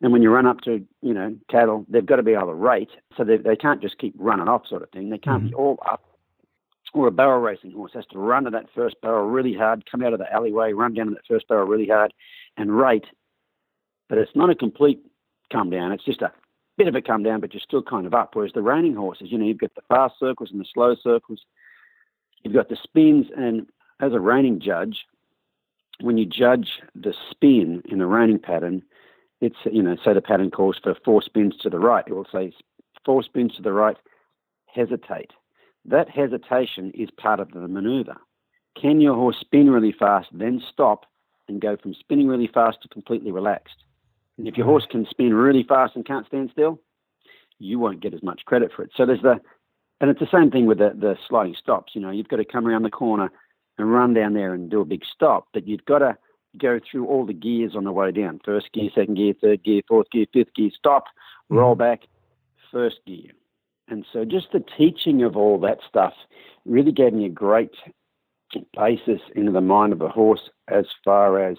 And 0.04 0.12
when 0.12 0.22
you 0.22 0.30
run 0.30 0.46
up 0.46 0.62
to, 0.62 0.86
you 1.02 1.14
know, 1.14 1.36
cattle, 1.50 1.86
they've 1.90 2.06
got 2.06 2.18
to 2.18 2.24
be 2.24 2.34
able 2.34 2.48
to 2.48 2.54
rate. 2.54 2.92
So 3.18 3.24
they, 3.24 3.38
they 3.38 3.56
can't 3.56 3.82
just 3.82 3.98
keep 3.98 4.14
running 4.18 4.48
off 4.48 4.68
sort 4.68 4.84
of 4.84 4.90
thing. 4.92 5.10
They 5.10 5.18
can't 5.18 5.44
mm-hmm. 5.44 5.50
be 5.50 5.56
all 5.56 5.80
up 5.90 6.04
or 6.94 7.08
a 7.08 7.12
barrel 7.12 7.42
racing 7.42 7.72
horse 7.72 7.92
has 7.94 8.06
to 8.12 8.20
run 8.20 8.44
to 8.44 8.52
that 8.52 8.68
first 8.74 8.96
barrel 9.02 9.28
really 9.28 9.54
hard, 9.54 9.90
come 9.90 10.04
out 10.04 10.14
of 10.14 10.20
the 10.20 10.32
alleyway, 10.32 10.74
run 10.74 10.94
down 10.94 11.08
to 11.08 11.14
that 11.14 11.26
first 11.28 11.48
barrel 11.48 11.68
really 11.68 11.88
hard, 11.88 12.14
and 12.56 12.78
rate. 12.78 13.06
But 14.10 14.20
it's 14.20 14.36
not 14.36 14.52
a 14.52 14.56
complete 14.56 15.04
come 15.52 15.72
down. 15.72 15.92
It's 15.92 16.06
just 16.06 16.22
a 16.22 16.32
bit 16.78 16.88
of 16.88 16.96
a 16.96 17.02
come 17.02 17.24
down, 17.24 17.42
but 17.42 17.54
you're 17.54 17.62
still 17.62 17.82
kind 17.82 18.06
of 18.06 18.14
up. 18.14 18.36
Whereas 18.36 18.54
the 18.54 18.62
reining 18.62 18.96
horses, 18.96 19.32
you 19.32 19.38
know, 19.38 19.46
you've 19.46 19.58
got 19.58 19.74
the 19.76 19.82
fast 19.88 20.16
circles 20.20 20.52
and 20.52 20.60
the 20.60 20.66
slow 20.72 20.96
circles. 21.02 21.42
You've 22.44 22.54
got 22.54 22.70
the 22.70 22.78
spins, 22.82 23.28
and 23.36 23.68
as 24.00 24.14
a 24.14 24.20
reining 24.20 24.60
judge, 24.60 25.06
when 26.00 26.18
you 26.18 26.26
judge 26.26 26.80
the 26.94 27.14
spin 27.32 27.82
in 27.90 28.00
the 28.00 28.06
reining 28.06 28.40
pattern, 28.40 28.84
it's 29.44 29.58
you 29.72 29.84
know, 29.84 29.96
say 30.04 30.14
the 30.14 30.22
pattern 30.22 30.52
calls 30.52 30.80
for 30.82 30.96
four 31.06 31.22
spins 31.22 31.56
to 31.62 31.70
the 31.70 31.80
right. 31.80 32.06
It 32.08 32.14
will 32.14 32.28
say 32.32 32.54
four 33.06 33.24
spins 33.24 33.56
to 33.56 33.62
the 33.62 33.74
right, 33.74 33.98
hesitate 34.68 35.32
that 35.86 36.10
hesitation 36.10 36.92
is 36.94 37.10
part 37.12 37.40
of 37.40 37.52
the 37.52 37.68
maneuver. 37.68 38.16
Can 38.80 39.02
your 39.02 39.16
horse 39.16 39.38
spin 39.40 39.70
really 39.70 39.92
fast, 39.92 40.30
then 40.32 40.62
stop 40.72 41.06
and 41.48 41.62
go 41.62 41.76
from 41.76 41.94
spinning 41.94 42.28
really 42.28 42.50
fast 42.52 42.82
to 42.82 42.88
completely 42.88 43.32
relaxed? 43.32 43.84
And 44.38 44.48
if 44.48 44.58
your 44.58 44.66
horse 44.66 44.88
can 44.90 45.06
spin 45.10 45.34
really 45.34 45.64
fast 45.64 45.96
and 45.96 46.06
can't 46.06 46.26
stand 46.26 46.50
still, 46.52 46.80
you 47.60 47.80
won't 47.80 48.02
get 48.02 48.14
as 48.14 48.24
much 48.24 48.46
credit 48.46 48.72
for 48.76 48.84
it. 48.84 48.92
So 48.96 49.06
there's 49.06 49.22
the, 49.22 49.40
and 50.02 50.10
it's 50.10 50.20
the 50.20 50.28
same 50.32 50.50
thing 50.50 50.66
with 50.66 50.80
the, 50.80 50.92
the 50.96 51.16
sliding 51.28 51.56
stops. 51.60 51.94
You 51.96 52.02
know, 52.02 52.10
you've 52.10 52.30
got 52.30 52.38
to 52.38 52.46
come 52.46 52.68
around 52.68 52.84
the 52.84 52.90
corner 52.90 53.32
and 53.78 53.94
run 53.94 54.14
down 54.14 54.34
there 54.34 54.54
and 54.54 54.72
do 54.72 54.82
a 54.82 54.86
big 54.86 55.04
stop, 55.06 55.48
but 55.54 55.68
you've 55.68 55.86
got 55.86 56.00
to 56.00 56.18
go 56.58 56.80
through 56.80 57.08
all 57.08 57.26
the 57.26 57.34
gears 57.34 57.76
on 57.76 57.84
the 57.84 57.92
way 57.92 58.12
down. 58.12 58.40
First 58.44 58.72
gear, 58.74 58.90
second 58.94 59.16
gear, 59.16 59.34
third 59.40 59.64
gear, 59.64 59.82
fourth 59.88 60.10
gear, 60.12 60.26
fifth 60.34 60.54
gear, 60.56 60.70
stop, 60.76 61.06
roll 61.50 61.74
mm-hmm. 61.74 61.80
back, 61.80 62.02
first 62.72 62.98
gear. 63.06 63.32
And 63.88 64.06
so 64.12 64.26
just 64.26 64.48
the 64.54 64.64
teaching 64.78 65.24
of 65.24 65.36
all 65.36 65.60
that 65.60 65.80
stuff 65.88 66.14
really 66.66 66.92
gave 66.92 67.14
me 67.14 67.26
a 67.26 67.30
great 67.30 67.76
basis 68.78 69.22
into 69.36 69.52
the 69.52 69.62
mind 69.62 69.94
of 69.94 70.02
a 70.02 70.10
horse 70.10 70.50
as 70.68 70.86
far 71.04 71.40
as 71.40 71.58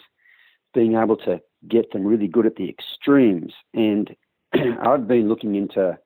being 0.72 0.94
able 0.94 1.16
to 1.16 1.40
get 1.68 1.92
them 1.92 2.06
really 2.06 2.28
good 2.28 2.46
at 2.46 2.56
the 2.56 2.68
extremes. 2.68 3.52
And 3.72 4.14
I've 4.52 5.06
been 5.06 5.28
looking 5.28 5.54
into 5.54 5.98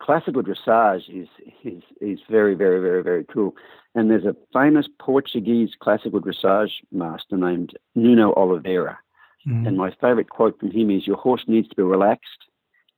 classical 0.00 0.42
dressage 0.42 1.08
is, 1.08 1.28
is 1.64 1.82
is 2.00 2.18
very 2.30 2.54
very 2.54 2.80
very 2.80 3.02
very 3.02 3.24
cool. 3.24 3.54
And 3.94 4.10
there's 4.10 4.24
a 4.24 4.36
famous 4.52 4.86
Portuguese 4.98 5.70
classical 5.78 6.20
dressage 6.20 6.72
master 6.92 7.36
named 7.36 7.76
Nuno 7.94 8.32
Oliveira. 8.34 8.98
Mm. 9.46 9.66
And 9.66 9.76
my 9.76 9.90
favorite 10.00 10.30
quote 10.30 10.58
from 10.58 10.70
him 10.70 10.90
is, 10.90 11.06
"Your 11.06 11.16
horse 11.16 11.44
needs 11.46 11.68
to 11.68 11.76
be 11.76 11.82
relaxed, 11.82 12.46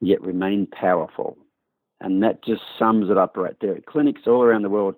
yet 0.01 0.21
remain 0.23 0.67
powerful." 0.67 1.37
And 2.01 2.23
that 2.23 2.43
just 2.43 2.63
sums 2.79 3.11
it 3.11 3.19
up 3.19 3.37
right 3.37 3.57
there. 3.61 3.79
Clinics 3.81 4.27
all 4.27 4.43
around 4.43 4.63
the 4.63 4.71
world, 4.71 4.95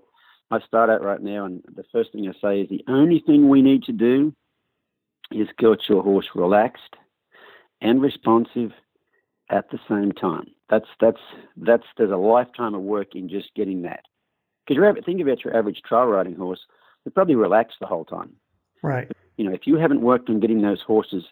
I 0.52 0.60
start 0.60 0.90
out 0.90 1.02
right 1.02 1.20
now, 1.20 1.44
and 1.44 1.62
the 1.74 1.84
first 1.90 2.12
thing 2.12 2.28
I 2.28 2.32
say 2.40 2.60
is 2.60 2.68
the 2.68 2.84
only 2.86 3.20
thing 3.20 3.48
we 3.48 3.62
need 3.62 3.82
to 3.84 3.92
do 3.92 4.34
is 5.30 5.48
get 5.58 5.88
your 5.88 6.02
horse 6.02 6.28
relaxed 6.34 6.94
and 7.80 8.02
responsive 8.02 8.72
at 9.50 9.70
the 9.70 9.80
same 9.88 10.12
time. 10.12 10.46
That's 10.72 10.88
that's 11.00 11.20
that's 11.56 11.84
there's 11.96 12.10
a 12.10 12.16
lifetime 12.16 12.74
of 12.74 12.82
work 12.82 13.14
in 13.14 13.28
just 13.28 13.54
getting 13.54 13.82
that. 13.82 14.00
Because 14.66 14.82
you 14.82 15.02
think 15.02 15.20
about 15.20 15.44
your 15.44 15.56
average 15.56 15.82
trail 15.86 16.06
riding 16.06 16.34
horse, 16.34 16.60
they're 17.04 17.12
probably 17.12 17.36
relaxed 17.36 17.76
the 17.80 17.86
whole 17.86 18.04
time. 18.04 18.32
Right. 18.82 19.08
You 19.36 19.44
know, 19.44 19.52
if 19.52 19.66
you 19.66 19.76
haven't 19.76 20.00
worked 20.00 20.28
on 20.28 20.40
getting 20.40 20.62
those 20.62 20.80
horses 20.80 21.24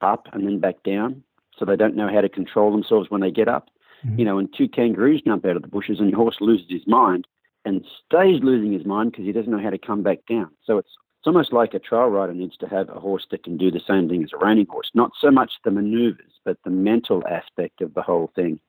up 0.00 0.26
and 0.32 0.44
then 0.44 0.58
back 0.58 0.82
down, 0.82 1.22
so 1.56 1.64
they 1.64 1.76
don't 1.76 1.94
know 1.94 2.08
how 2.12 2.20
to 2.20 2.28
control 2.28 2.72
themselves 2.72 3.08
when 3.08 3.20
they 3.20 3.30
get 3.30 3.46
up, 3.46 3.68
Mm-hmm. 4.04 4.18
You 4.18 4.24
know, 4.24 4.36
when 4.36 4.48
two 4.56 4.68
kangaroos 4.68 5.22
jump 5.22 5.44
out 5.44 5.56
of 5.56 5.62
the 5.62 5.68
bushes 5.68 5.98
and 6.00 6.10
your 6.10 6.18
horse 6.18 6.36
loses 6.40 6.66
his 6.68 6.86
mind 6.86 7.26
and 7.64 7.84
stays 8.06 8.42
losing 8.42 8.72
his 8.72 8.84
mind 8.84 9.12
because 9.12 9.24
he 9.24 9.32
doesn't 9.32 9.50
know 9.50 9.62
how 9.62 9.70
to 9.70 9.78
come 9.78 10.02
back 10.02 10.18
down. 10.28 10.50
So 10.64 10.78
it's 10.78 10.90
it's 11.18 11.26
almost 11.26 11.52
like 11.52 11.74
a 11.74 11.80
trail 11.80 12.06
rider 12.06 12.34
needs 12.34 12.56
to 12.58 12.68
have 12.68 12.88
a 12.88 13.00
horse 13.00 13.26
that 13.32 13.42
can 13.42 13.56
do 13.56 13.70
the 13.70 13.80
same 13.84 14.08
thing 14.08 14.22
as 14.22 14.30
a 14.32 14.44
reining 14.44 14.66
horse. 14.66 14.92
Not 14.94 15.10
so 15.20 15.30
much 15.30 15.54
the 15.64 15.72
maneuvers, 15.72 16.32
but 16.44 16.58
the 16.64 16.70
mental 16.70 17.24
aspect 17.26 17.80
of 17.80 17.94
the 17.94 18.02
whole 18.02 18.30
thing. 18.36 18.60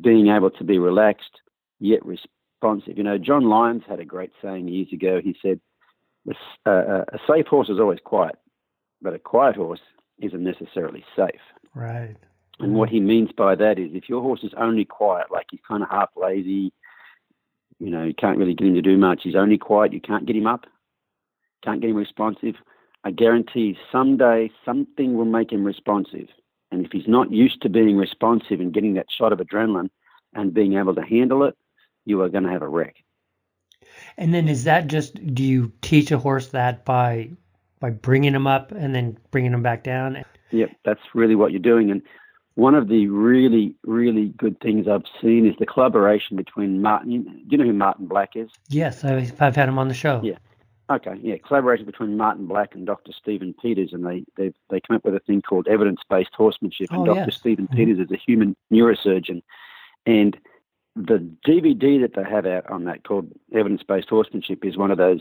Being 0.00 0.28
able 0.28 0.50
to 0.50 0.64
be 0.64 0.78
relaxed 0.78 1.40
yet 1.80 2.04
responsive. 2.04 2.96
You 2.96 3.02
know, 3.02 3.18
John 3.18 3.44
Lyons 3.44 3.82
had 3.88 4.00
a 4.00 4.04
great 4.04 4.30
saying 4.40 4.68
years 4.68 4.88
ago. 4.92 5.20
He 5.22 5.36
said, 5.42 5.60
uh, 6.66 7.04
"A 7.08 7.18
safe 7.26 7.46
horse 7.46 7.68
is 7.68 7.80
always 7.80 7.98
quiet, 8.04 8.36
but 9.00 9.14
a 9.14 9.18
quiet 9.18 9.56
horse 9.56 9.80
isn't 10.18 10.42
necessarily 10.42 11.04
safe." 11.16 11.40
Right. 11.74 12.16
And 12.60 12.74
what 12.74 12.90
he 12.90 13.00
means 13.00 13.32
by 13.32 13.56
that 13.56 13.78
is 13.78 13.90
if 13.92 14.08
your 14.08 14.22
horse 14.22 14.44
is 14.44 14.52
only 14.56 14.84
quiet, 14.84 15.32
like 15.32 15.46
he's 15.50 15.60
kind 15.66 15.82
of 15.82 15.88
half 15.90 16.10
lazy, 16.16 16.72
you 17.80 17.90
know, 17.90 18.04
you 18.04 18.14
can't 18.14 18.38
really 18.38 18.54
get 18.54 18.68
him 18.68 18.74
to 18.74 18.82
do 18.82 18.96
much, 18.96 19.22
he's 19.24 19.34
only 19.34 19.58
quiet, 19.58 19.92
you 19.92 20.00
can't 20.00 20.26
get 20.26 20.36
him 20.36 20.46
up, 20.46 20.66
can't 21.64 21.80
get 21.80 21.90
him 21.90 21.96
responsive, 21.96 22.54
I 23.04 23.10
guarantee 23.10 23.76
someday 23.90 24.50
something 24.64 25.16
will 25.16 25.24
make 25.24 25.50
him 25.50 25.64
responsive. 25.64 26.28
And 26.72 26.84
if 26.84 26.90
he's 26.90 27.06
not 27.06 27.30
used 27.30 27.62
to 27.62 27.68
being 27.68 27.96
responsive 27.96 28.60
and 28.60 28.72
getting 28.72 28.94
that 28.94 29.06
shot 29.10 29.32
of 29.32 29.38
adrenaline 29.38 29.90
and 30.34 30.54
being 30.54 30.78
able 30.78 30.94
to 30.94 31.02
handle 31.02 31.44
it, 31.44 31.56
you 32.06 32.22
are 32.22 32.28
going 32.28 32.44
to 32.44 32.50
have 32.50 32.62
a 32.62 32.68
wreck. 32.68 32.96
And 34.16 34.32
then 34.32 34.48
is 34.48 34.64
that 34.64 34.86
just 34.86 35.14
do 35.34 35.44
you 35.44 35.70
teach 35.82 36.10
a 36.10 36.18
horse 36.18 36.48
that 36.48 36.84
by 36.84 37.30
by 37.78 37.90
bringing 37.90 38.34
him 38.34 38.46
up 38.46 38.72
and 38.72 38.94
then 38.94 39.18
bringing 39.30 39.52
him 39.52 39.62
back 39.62 39.84
down? 39.84 40.24
Yep, 40.50 40.70
that's 40.84 41.00
really 41.14 41.34
what 41.34 41.52
you're 41.52 41.60
doing. 41.60 41.90
And 41.90 42.02
one 42.54 42.74
of 42.74 42.88
the 42.88 43.06
really, 43.08 43.74
really 43.84 44.28
good 44.36 44.58
things 44.60 44.86
I've 44.88 45.04
seen 45.20 45.46
is 45.46 45.54
the 45.58 45.66
collaboration 45.66 46.36
between 46.36 46.80
Martin. 46.80 47.24
Do 47.24 47.46
you 47.50 47.58
know 47.58 47.64
who 47.64 47.72
Martin 47.72 48.06
Black 48.06 48.30
is? 48.34 48.50
Yes, 48.68 49.04
I've, 49.04 49.40
I've 49.40 49.56
had 49.56 49.68
him 49.68 49.78
on 49.78 49.88
the 49.88 49.94
show. 49.94 50.20
Yeah. 50.22 50.38
Okay, 50.92 51.18
yeah, 51.22 51.36
collaboration 51.38 51.86
between 51.86 52.18
Martin 52.18 52.46
Black 52.46 52.74
and 52.74 52.84
Dr. 52.86 53.12
Stephen 53.12 53.54
Peters, 53.54 53.94
and 53.94 54.04
they 54.04 54.24
they 54.36 54.52
they 54.68 54.80
come 54.80 54.96
up 54.96 55.04
with 55.04 55.14
a 55.14 55.20
thing 55.20 55.40
called 55.40 55.66
evidence-based 55.66 56.34
horsemanship. 56.34 56.88
And 56.90 57.00
oh, 57.00 57.14
Dr. 57.14 57.30
Yes. 57.30 57.36
Stephen 57.36 57.66
mm-hmm. 57.66 57.76
Peters 57.76 57.98
is 57.98 58.10
a 58.10 58.16
human 58.16 58.54
neurosurgeon, 58.70 59.42
and 60.04 60.36
the 60.94 61.26
DVD 61.46 61.98
that 62.02 62.14
they 62.14 62.28
have 62.28 62.44
out 62.44 62.68
on 62.70 62.84
that 62.84 63.04
called 63.04 63.32
evidence-based 63.54 64.10
horsemanship 64.10 64.62
is 64.66 64.76
one 64.76 64.90
of 64.90 64.98
those 64.98 65.20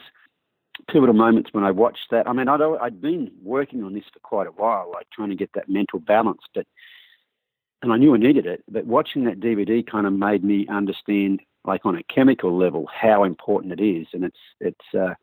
pivotal 0.90 1.16
moments 1.16 1.54
when 1.54 1.64
I 1.64 1.72
watched 1.72 2.12
that. 2.12 2.28
I 2.28 2.34
mean, 2.34 2.50
I'd 2.50 2.62
I'd 2.62 3.02
been 3.02 3.32
working 3.42 3.84
on 3.84 3.94
this 3.94 4.04
for 4.12 4.20
quite 4.20 4.48
a 4.48 4.52
while, 4.52 4.92
like 4.94 5.08
trying 5.14 5.30
to 5.30 5.36
get 5.36 5.54
that 5.54 5.70
mental 5.70 6.00
balance, 6.00 6.42
but 6.54 6.68
and 7.82 7.94
I 7.94 7.98
knew 7.98 8.14
I 8.14 8.18
needed 8.18 8.46
it, 8.46 8.64
but 8.70 8.86
watching 8.86 9.24
that 9.24 9.40
DVD 9.40 9.86
kind 9.86 10.06
of 10.06 10.14
made 10.14 10.44
me 10.44 10.68
understand, 10.68 11.42
like 11.66 11.86
on 11.86 11.96
a 11.96 12.04
chemical 12.04 12.56
level, 12.56 12.88
how 12.94 13.24
important 13.24 13.80
it 13.80 13.84
is. 13.84 14.08
And 14.14 14.24
it's 14.24 14.38
it's 14.60 14.94
uh, 14.94 15.14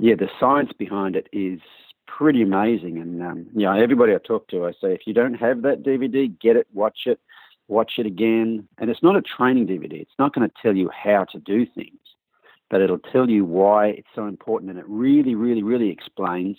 yeah, 0.00 0.14
the 0.14 0.28
science 0.38 0.70
behind 0.72 1.16
it 1.16 1.28
is 1.32 1.60
pretty 2.06 2.40
amazing. 2.42 2.98
And 2.98 3.22
um, 3.22 3.46
yeah, 3.54 3.76
everybody 3.76 4.14
I 4.14 4.18
talk 4.18 4.48
to, 4.48 4.66
I 4.66 4.72
say 4.72 4.94
if 4.94 5.06
you 5.06 5.12
don't 5.12 5.34
have 5.34 5.62
that 5.62 5.82
DVD, 5.82 6.32
get 6.40 6.56
it, 6.56 6.68
watch 6.72 7.00
it, 7.06 7.20
watch 7.66 7.92
it 7.98 8.06
again. 8.06 8.68
And 8.78 8.90
it's 8.90 9.02
not 9.02 9.16
a 9.16 9.22
training 9.22 9.66
DVD. 9.66 10.00
It's 10.00 10.18
not 10.18 10.34
going 10.34 10.48
to 10.48 10.54
tell 10.62 10.76
you 10.76 10.88
how 10.90 11.24
to 11.32 11.38
do 11.38 11.66
things, 11.66 11.98
but 12.70 12.80
it'll 12.80 12.98
tell 12.98 13.28
you 13.28 13.44
why 13.44 13.88
it's 13.88 14.08
so 14.14 14.26
important. 14.26 14.70
And 14.70 14.78
it 14.78 14.86
really, 14.88 15.34
really, 15.34 15.62
really 15.62 15.90
explains. 15.90 16.56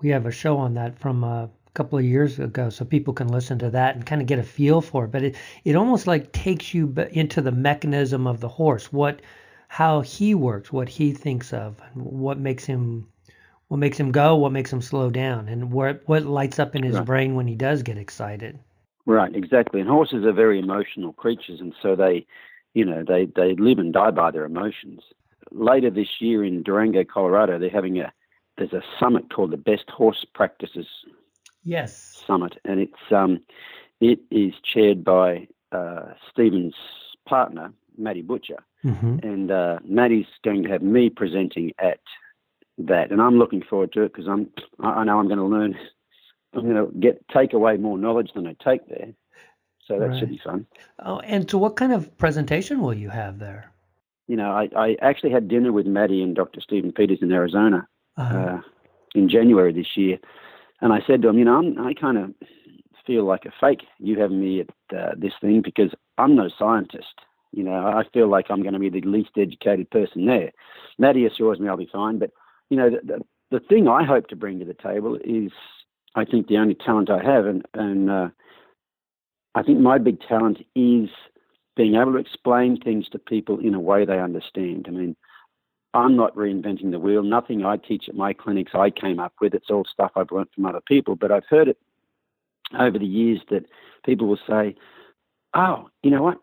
We 0.00 0.08
have 0.10 0.26
a 0.26 0.32
show 0.32 0.56
on 0.56 0.74
that 0.74 0.98
from 0.98 1.24
a 1.24 1.50
couple 1.74 1.98
of 1.98 2.04
years 2.04 2.38
ago, 2.38 2.70
so 2.70 2.84
people 2.84 3.14
can 3.14 3.28
listen 3.28 3.58
to 3.58 3.70
that 3.70 3.96
and 3.96 4.06
kind 4.06 4.20
of 4.20 4.28
get 4.28 4.38
a 4.38 4.44
feel 4.44 4.80
for 4.80 5.04
it. 5.04 5.10
But 5.10 5.24
it, 5.24 5.36
it 5.64 5.74
almost 5.76 6.06
like 6.06 6.32
takes 6.32 6.72
you 6.72 6.94
into 7.10 7.40
the 7.42 7.52
mechanism 7.52 8.26
of 8.26 8.40
the 8.40 8.48
horse, 8.48 8.92
what, 8.92 9.20
how 9.70 10.00
he 10.00 10.34
works, 10.34 10.72
what 10.72 10.88
he 10.88 11.12
thinks 11.12 11.52
of, 11.52 11.80
what 11.94 12.36
makes 12.36 12.64
him 12.64 13.06
what 13.68 13.76
makes 13.76 14.00
him 14.00 14.10
go, 14.10 14.34
what 14.34 14.50
makes 14.50 14.72
him 14.72 14.82
slow 14.82 15.10
down, 15.10 15.48
and 15.48 15.70
what 15.70 16.02
what 16.06 16.24
lights 16.24 16.58
up 16.58 16.74
in 16.74 16.82
his 16.82 16.96
right. 16.96 17.06
brain 17.06 17.36
when 17.36 17.46
he 17.46 17.54
does 17.54 17.84
get 17.84 17.96
excited. 17.96 18.58
Right, 19.06 19.32
exactly. 19.32 19.80
And 19.80 19.88
horses 19.88 20.24
are 20.24 20.32
very 20.32 20.58
emotional 20.58 21.12
creatures, 21.12 21.60
and 21.60 21.72
so 21.80 21.94
they, 21.94 22.26
you 22.74 22.84
know, 22.84 23.04
they 23.06 23.26
they 23.26 23.54
live 23.54 23.78
and 23.78 23.92
die 23.92 24.10
by 24.10 24.32
their 24.32 24.44
emotions. 24.44 25.02
Later 25.52 25.88
this 25.88 26.20
year 26.20 26.44
in 26.44 26.64
Durango, 26.64 27.04
Colorado, 27.04 27.56
they're 27.60 27.70
having 27.70 28.00
a 28.00 28.12
there's 28.58 28.72
a 28.72 28.82
summit 28.98 29.32
called 29.32 29.52
the 29.52 29.56
Best 29.56 29.88
Horse 29.88 30.26
Practices. 30.34 30.88
Yes. 31.62 32.24
Summit, 32.26 32.58
and 32.64 32.80
it's 32.80 33.12
um, 33.12 33.38
it 34.00 34.18
is 34.32 34.54
chaired 34.64 35.04
by 35.04 35.46
uh, 35.70 36.14
Stephen's 36.28 36.74
partner, 37.24 37.72
Matty 38.00 38.22
Butcher, 38.22 38.58
mm-hmm. 38.84 39.18
and 39.22 39.50
uh, 39.50 39.78
Matty's 39.84 40.26
going 40.44 40.62
to 40.64 40.68
have 40.70 40.82
me 40.82 41.10
presenting 41.10 41.72
at 41.78 42.00
that, 42.78 43.10
and 43.10 43.20
I'm 43.20 43.38
looking 43.38 43.62
forward 43.62 43.92
to 43.92 44.02
it 44.02 44.12
because 44.12 44.28
I'm 44.28 44.48
I 44.80 45.04
know 45.04 45.18
I'm 45.18 45.28
going 45.28 45.38
to 45.38 45.44
learn. 45.44 45.76
I'm 46.54 46.62
going 46.62 46.74
to 46.74 46.98
get 46.98 47.24
take 47.28 47.52
away 47.52 47.76
more 47.76 47.98
knowledge 47.98 48.30
than 48.34 48.46
I 48.46 48.56
take 48.64 48.88
there, 48.88 49.12
so 49.86 49.98
that 49.98 50.08
right. 50.08 50.18
should 50.18 50.30
be 50.30 50.40
fun. 50.42 50.66
Oh, 50.98 51.20
and 51.20 51.48
so 51.50 51.58
what 51.58 51.76
kind 51.76 51.92
of 51.92 52.16
presentation 52.18 52.80
will 52.80 52.94
you 52.94 53.10
have 53.10 53.38
there? 53.38 53.72
You 54.26 54.36
know, 54.36 54.52
I, 54.52 54.68
I 54.76 54.96
actually 55.02 55.32
had 55.32 55.48
dinner 55.48 55.72
with 55.72 55.86
Maddie 55.86 56.22
and 56.22 56.36
Dr. 56.36 56.60
Stephen 56.60 56.92
Peters 56.92 57.18
in 57.20 57.32
Arizona 57.32 57.86
uh-huh. 58.16 58.38
uh, 58.38 58.60
in 59.14 59.28
January 59.28 59.72
this 59.72 59.96
year, 59.96 60.18
and 60.80 60.92
I 60.92 61.00
said 61.06 61.22
to 61.22 61.28
him, 61.28 61.38
you 61.38 61.44
know, 61.44 61.58
I'm, 61.58 61.78
I 61.84 61.94
kind 61.94 62.18
of 62.18 62.34
feel 63.06 63.24
like 63.24 63.44
a 63.44 63.52
fake 63.60 63.82
you 63.98 64.18
having 64.20 64.40
me 64.40 64.60
at 64.60 64.96
uh, 64.96 65.12
this 65.16 65.32
thing 65.40 65.62
because 65.62 65.90
I'm 66.18 66.36
no 66.36 66.48
scientist. 66.58 67.14
You 67.52 67.64
know, 67.64 67.86
I 67.86 68.04
feel 68.12 68.28
like 68.28 68.46
I'm 68.48 68.62
going 68.62 68.74
to 68.74 68.78
be 68.78 68.90
the 68.90 69.00
least 69.00 69.30
educated 69.36 69.90
person 69.90 70.26
there. 70.26 70.52
Matty 70.98 71.26
assures 71.26 71.58
me 71.58 71.68
I'll 71.68 71.76
be 71.76 71.88
fine, 71.92 72.18
but 72.18 72.30
you 72.68 72.76
know, 72.76 72.90
the, 72.90 73.00
the, 73.04 73.58
the 73.58 73.60
thing 73.60 73.88
I 73.88 74.04
hope 74.04 74.28
to 74.28 74.36
bring 74.36 74.60
to 74.60 74.64
the 74.64 74.74
table 74.74 75.18
is, 75.24 75.50
I 76.14 76.24
think, 76.24 76.46
the 76.46 76.58
only 76.58 76.74
talent 76.74 77.10
I 77.10 77.22
have, 77.22 77.46
and 77.46 77.66
and 77.74 78.10
uh, 78.10 78.28
I 79.54 79.62
think 79.62 79.80
my 79.80 79.98
big 79.98 80.20
talent 80.20 80.58
is 80.74 81.08
being 81.76 81.96
able 81.96 82.12
to 82.12 82.18
explain 82.18 82.80
things 82.80 83.08
to 83.08 83.18
people 83.18 83.58
in 83.58 83.74
a 83.74 83.80
way 83.80 84.04
they 84.04 84.20
understand. 84.20 84.86
I 84.86 84.92
mean, 84.92 85.16
I'm 85.94 86.16
not 86.16 86.34
reinventing 86.36 86.92
the 86.92 87.00
wheel. 87.00 87.22
Nothing 87.22 87.64
I 87.64 87.76
teach 87.76 88.08
at 88.08 88.14
my 88.14 88.32
clinics 88.32 88.72
I 88.74 88.90
came 88.90 89.18
up 89.18 89.32
with. 89.40 89.54
It's 89.54 89.70
all 89.70 89.84
stuff 89.84 90.12
I've 90.14 90.30
learned 90.30 90.50
from 90.54 90.66
other 90.66 90.80
people. 90.86 91.16
But 91.16 91.32
I've 91.32 91.46
heard 91.48 91.68
it 91.68 91.78
over 92.78 92.98
the 92.98 93.06
years 93.06 93.40
that 93.50 93.66
people 94.04 94.28
will 94.28 94.38
say, 94.48 94.76
"Oh, 95.54 95.88
you 96.02 96.10
know 96.10 96.22
what? 96.22 96.38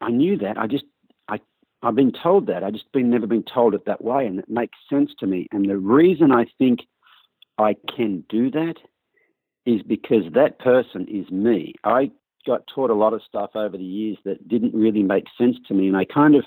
I 0.00 0.10
knew 0.10 0.36
that. 0.38 0.58
I 0.58 0.66
just 0.66 0.84
I 1.28 1.40
I've 1.82 1.94
been 1.94 2.12
told 2.12 2.46
that. 2.46 2.64
I 2.64 2.70
just 2.70 2.90
been 2.92 3.10
never 3.10 3.26
been 3.26 3.42
told 3.42 3.74
it 3.74 3.84
that 3.86 4.02
way, 4.02 4.26
and 4.26 4.38
it 4.38 4.48
makes 4.48 4.78
sense 4.88 5.12
to 5.20 5.26
me. 5.26 5.48
And 5.52 5.68
the 5.68 5.76
reason 5.78 6.32
I 6.32 6.46
think 6.58 6.80
I 7.58 7.76
can 7.96 8.24
do 8.28 8.50
that 8.50 8.76
is 9.66 9.82
because 9.82 10.24
that 10.32 10.58
person 10.58 11.06
is 11.08 11.30
me. 11.30 11.74
I 11.84 12.10
got 12.46 12.66
taught 12.66 12.90
a 12.90 12.94
lot 12.94 13.12
of 13.12 13.22
stuff 13.22 13.50
over 13.54 13.76
the 13.76 13.84
years 13.84 14.16
that 14.24 14.48
didn't 14.48 14.74
really 14.74 15.02
make 15.02 15.26
sense 15.36 15.58
to 15.68 15.74
me, 15.74 15.88
and 15.88 15.96
I 15.96 16.04
kind 16.04 16.34
of 16.34 16.44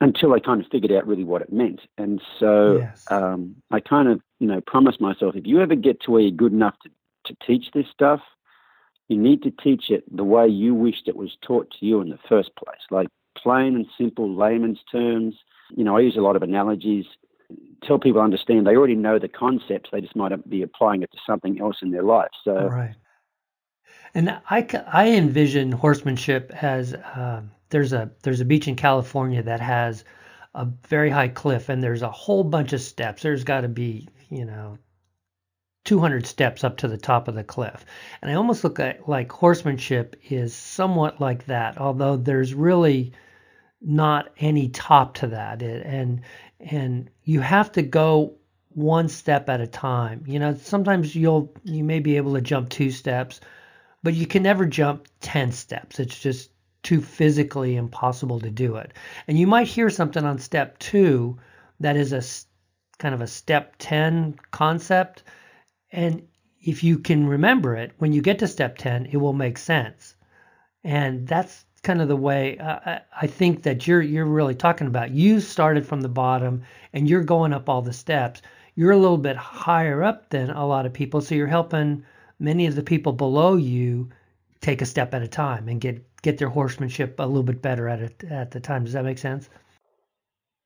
until 0.00 0.34
I 0.34 0.40
kind 0.40 0.60
of 0.60 0.70
figured 0.70 0.92
out 0.92 1.06
really 1.06 1.24
what 1.24 1.42
it 1.42 1.52
meant. 1.52 1.80
And 1.96 2.20
so 2.38 2.78
yes. 2.78 3.10
um, 3.10 3.56
I 3.70 3.80
kind 3.80 4.08
of, 4.08 4.20
you 4.38 4.46
know, 4.46 4.60
promised 4.60 5.00
myself 5.00 5.36
if 5.36 5.46
you 5.46 5.60
ever 5.60 5.74
get 5.74 6.02
to 6.02 6.10
where 6.10 6.20
you're 6.20 6.30
good 6.32 6.52
enough 6.52 6.74
to, 6.82 6.90
to 7.26 7.46
teach 7.46 7.70
this 7.72 7.86
stuff, 7.92 8.20
you 9.08 9.16
need 9.16 9.42
to 9.42 9.50
teach 9.50 9.90
it 9.90 10.04
the 10.14 10.24
way 10.24 10.48
you 10.48 10.74
wished 10.74 11.08
it 11.08 11.16
was 11.16 11.36
taught 11.42 11.70
to 11.78 11.86
you 11.86 12.00
in 12.00 12.08
the 12.08 12.18
first 12.28 12.54
place. 12.56 12.80
Like 12.90 13.08
plain 13.36 13.76
and 13.76 13.86
simple 13.96 14.34
layman's 14.34 14.80
terms. 14.90 15.34
You 15.70 15.84
know, 15.84 15.96
I 15.96 16.00
use 16.00 16.16
a 16.16 16.20
lot 16.20 16.36
of 16.36 16.42
analogies, 16.42 17.06
tell 17.82 17.98
people 17.98 18.20
understand 18.20 18.66
they 18.66 18.76
already 18.76 18.94
know 18.94 19.18
the 19.18 19.28
concepts, 19.28 19.90
they 19.92 20.00
just 20.00 20.16
might 20.16 20.48
be 20.48 20.62
applying 20.62 21.02
it 21.02 21.10
to 21.12 21.18
something 21.26 21.60
else 21.60 21.78
in 21.82 21.90
their 21.90 22.02
life. 22.02 22.30
So, 22.44 22.54
right. 22.54 22.94
And 24.14 24.30
I, 24.50 24.66
I 24.92 25.10
envision 25.10 25.72
horsemanship 25.72 26.52
as 26.62 26.94
uh, 26.94 27.42
there's 27.70 27.92
a 27.92 28.10
there's 28.22 28.40
a 28.40 28.44
beach 28.44 28.66
in 28.66 28.76
California 28.76 29.42
that 29.42 29.60
has 29.60 30.04
a 30.54 30.66
very 30.88 31.10
high 31.10 31.28
cliff 31.28 31.68
and 31.68 31.82
there's 31.82 32.02
a 32.02 32.10
whole 32.10 32.44
bunch 32.44 32.72
of 32.72 32.80
steps. 32.80 33.22
There's 33.22 33.44
got 33.44 33.60
to 33.62 33.68
be 33.68 34.08
you 34.30 34.44
know 34.44 34.78
200 35.86 36.26
steps 36.26 36.64
up 36.64 36.76
to 36.78 36.88
the 36.88 36.98
top 36.98 37.28
of 37.28 37.34
the 37.34 37.44
cliff. 37.44 37.84
And 38.20 38.30
I 38.30 38.34
almost 38.34 38.64
look 38.64 38.78
at 38.78 39.08
like 39.08 39.32
horsemanship 39.32 40.16
is 40.30 40.54
somewhat 40.54 41.20
like 41.20 41.46
that, 41.46 41.78
although 41.78 42.16
there's 42.16 42.54
really 42.54 43.12
not 43.80 44.30
any 44.38 44.68
top 44.68 45.14
to 45.14 45.28
that. 45.28 45.62
And 45.62 46.20
and 46.60 47.10
you 47.24 47.40
have 47.40 47.72
to 47.72 47.82
go 47.82 48.34
one 48.70 49.08
step 49.08 49.48
at 49.48 49.60
a 49.60 49.66
time. 49.66 50.24
You 50.26 50.38
know 50.38 50.54
sometimes 50.54 51.16
you'll 51.16 51.52
you 51.64 51.84
may 51.84 52.00
be 52.00 52.16
able 52.16 52.34
to 52.34 52.40
jump 52.40 52.68
two 52.68 52.90
steps 52.90 53.40
but 54.06 54.14
you 54.14 54.24
can 54.24 54.44
never 54.44 54.66
jump 54.66 55.08
10 55.22 55.50
steps. 55.50 55.98
It's 55.98 56.16
just 56.16 56.50
too 56.84 57.00
physically 57.00 57.74
impossible 57.74 58.38
to 58.38 58.50
do 58.50 58.76
it. 58.76 58.92
And 59.26 59.36
you 59.36 59.48
might 59.48 59.66
hear 59.66 59.90
something 59.90 60.24
on 60.24 60.38
step 60.38 60.78
2 60.78 61.36
that 61.80 61.96
is 61.96 62.12
a 62.12 62.22
kind 62.98 63.16
of 63.16 63.20
a 63.20 63.26
step 63.26 63.74
10 63.78 64.36
concept 64.52 65.24
and 65.96 66.22
if 66.60 66.84
you 66.84 66.98
can 66.98 67.26
remember 67.26 67.74
it 67.74 67.90
when 67.98 68.12
you 68.12 68.22
get 68.22 68.38
to 68.38 68.46
step 68.46 68.78
10 68.78 69.06
it 69.06 69.16
will 69.16 69.32
make 69.32 69.58
sense 69.58 70.14
and 70.84 71.26
that's 71.26 71.64
kind 71.86 72.00
of 72.00 72.08
the 72.08 72.16
way 72.16 72.58
uh, 72.58 72.98
I 73.20 73.26
think 73.28 73.62
that 73.62 73.86
you're 73.86 74.02
you're 74.02 74.24
really 74.24 74.56
talking 74.56 74.88
about. 74.88 75.12
You 75.12 75.40
started 75.40 75.86
from 75.86 76.00
the 76.00 76.08
bottom 76.08 76.62
and 76.92 77.08
you're 77.08 77.22
going 77.22 77.52
up 77.52 77.68
all 77.68 77.80
the 77.80 77.92
steps. 77.92 78.42
You're 78.74 78.90
a 78.90 78.98
little 78.98 79.18
bit 79.18 79.36
higher 79.36 80.02
up 80.02 80.30
than 80.30 80.50
a 80.50 80.66
lot 80.66 80.84
of 80.84 80.92
people, 80.92 81.20
so 81.20 81.36
you're 81.36 81.46
helping 81.46 82.04
many 82.40 82.66
of 82.66 82.74
the 82.74 82.82
people 82.82 83.12
below 83.12 83.54
you 83.54 84.10
take 84.60 84.82
a 84.82 84.86
step 84.86 85.14
at 85.14 85.22
a 85.22 85.28
time 85.28 85.68
and 85.68 85.80
get 85.80 86.04
get 86.22 86.38
their 86.38 86.48
horsemanship 86.48 87.20
a 87.20 87.26
little 87.26 87.44
bit 87.44 87.62
better 87.62 87.88
at 87.88 88.00
it 88.00 88.24
at 88.24 88.50
the 88.50 88.60
time. 88.60 88.82
Does 88.82 88.94
that 88.94 89.04
make 89.04 89.18
sense? 89.18 89.48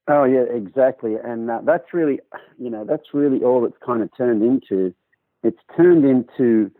Oh 0.07 0.23
yeah, 0.23 0.45
exactly. 0.51 1.15
And 1.23 1.51
uh, 1.51 1.61
that's 1.63 1.93
really, 1.93 2.19
you 2.57 2.71
know, 2.71 2.83
that's 2.83 3.13
really 3.13 3.43
all 3.43 3.65
it's 3.65 3.77
kind 3.85 4.01
of 4.01 4.09
turned 4.17 4.41
into. 4.41 4.93
It's 5.43 5.59
turned 5.75 6.05
into 6.05 6.71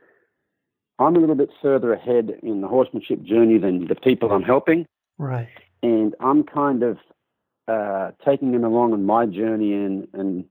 I'm 1.00 1.16
a 1.16 1.20
little 1.20 1.36
bit 1.36 1.50
further 1.62 1.94
ahead 1.94 2.32
in 2.44 2.62
the 2.62 2.68
horsemanship 2.68 3.24
journey 3.24 3.58
than 3.58 3.88
the 3.88 3.96
people 3.96 4.32
I'm 4.32 4.44
helping. 4.44 4.86
Right. 5.18 5.50
And 5.82 6.14
I'm 6.20 6.44
kind 6.44 6.84
of 6.84 7.00
uh, 7.68 8.12
taking 8.24 8.52
them 8.52 8.64
along 8.64 8.94
on 8.94 9.06
my 9.06 9.26
journey 9.26 9.74
and, 9.74 10.08
and 10.14 10.46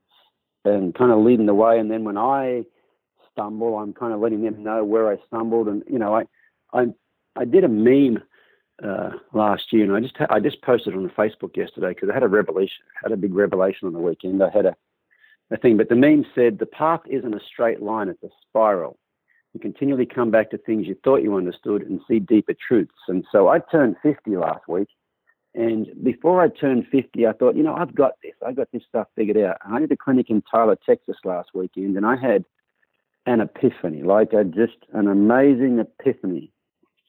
and 0.64 0.94
kind 0.94 1.10
of 1.10 1.18
leading 1.20 1.46
the 1.46 1.54
way. 1.54 1.78
And 1.78 1.90
then 1.90 2.04
when 2.04 2.18
I 2.18 2.64
stumble, 3.32 3.78
I'm 3.78 3.92
kind 3.92 4.12
of 4.12 4.20
letting 4.20 4.42
them 4.42 4.62
know 4.62 4.84
where 4.84 5.10
I 5.10 5.16
stumbled. 5.26 5.68
And 5.68 5.82
you 5.88 5.98
know, 5.98 6.14
I 6.14 6.24
I 6.72 6.88
I 7.36 7.44
did 7.44 7.64
a 7.64 7.68
meme 7.68 8.22
uh, 8.82 9.10
last 9.32 9.72
year, 9.72 9.84
and 9.84 9.94
I 9.94 10.00
just 10.00 10.16
I 10.30 10.40
just 10.40 10.62
posted 10.62 10.94
on 10.94 11.08
Facebook 11.10 11.56
yesterday 11.56 11.90
because 11.90 12.10
I 12.10 12.14
had 12.14 12.22
a 12.22 12.28
revelation, 12.28 12.82
had 13.02 13.12
a 13.12 13.16
big 13.16 13.34
revelation 13.34 13.86
on 13.86 13.92
the 13.92 14.00
weekend. 14.00 14.42
I 14.42 14.50
had 14.50 14.66
a 14.66 14.76
a 15.50 15.56
thing, 15.56 15.76
but 15.76 15.88
the 15.88 15.96
meme 15.96 16.24
said 16.34 16.58
the 16.58 16.66
path 16.66 17.00
isn't 17.08 17.34
a 17.34 17.40
straight 17.40 17.82
line; 17.82 18.08
it's 18.08 18.22
a 18.22 18.28
spiral. 18.42 18.98
You 19.52 19.60
continually 19.60 20.06
come 20.06 20.30
back 20.30 20.50
to 20.50 20.58
things 20.58 20.86
you 20.86 20.96
thought 21.02 21.22
you 21.22 21.36
understood 21.36 21.82
and 21.82 22.00
see 22.06 22.20
deeper 22.20 22.54
truths. 22.54 22.94
And 23.08 23.24
so 23.32 23.48
I 23.48 23.58
turned 23.58 23.96
50 24.02 24.36
last 24.36 24.68
week. 24.68 24.88
And 25.54 25.88
before 26.04 26.40
I 26.40 26.48
turned 26.48 26.86
50, 26.92 27.26
I 27.26 27.32
thought, 27.32 27.56
you 27.56 27.64
know, 27.64 27.74
I've 27.74 27.94
got 27.94 28.12
this. 28.22 28.34
I've 28.46 28.54
got 28.54 28.68
this 28.72 28.82
stuff 28.88 29.08
figured 29.16 29.36
out. 29.36 29.56
And 29.64 29.74
I 29.74 29.80
did 29.80 29.90
a 29.90 29.96
clinic 29.96 30.30
in 30.30 30.42
Tyler, 30.42 30.78
Texas 30.86 31.16
last 31.24 31.50
weekend, 31.54 31.96
and 31.96 32.06
I 32.06 32.14
had 32.14 32.44
an 33.26 33.40
epiphany, 33.40 34.02
like 34.02 34.32
a, 34.32 34.44
just 34.44 34.76
an 34.92 35.08
amazing 35.08 35.80
epiphany. 35.80 36.52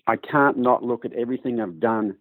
I 0.08 0.16
can't 0.16 0.58
not 0.58 0.84
look 0.84 1.06
at 1.06 1.14
everything 1.14 1.62
I've 1.62 1.80
done 1.80 2.18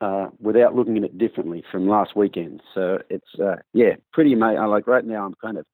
uh, 0.00 0.28
without 0.40 0.74
looking 0.74 0.96
at 0.98 1.04
it 1.04 1.18
differently 1.18 1.64
from 1.70 1.88
last 1.88 2.16
weekend. 2.16 2.62
So 2.74 2.98
it's 3.08 3.34
uh, 3.40 3.56
yeah, 3.72 3.94
pretty 4.12 4.32
amazing. 4.32 4.64
Like 4.66 4.86
right 4.86 5.04
now, 5.04 5.24
I'm 5.24 5.34
kind 5.34 5.58
of 5.58 5.66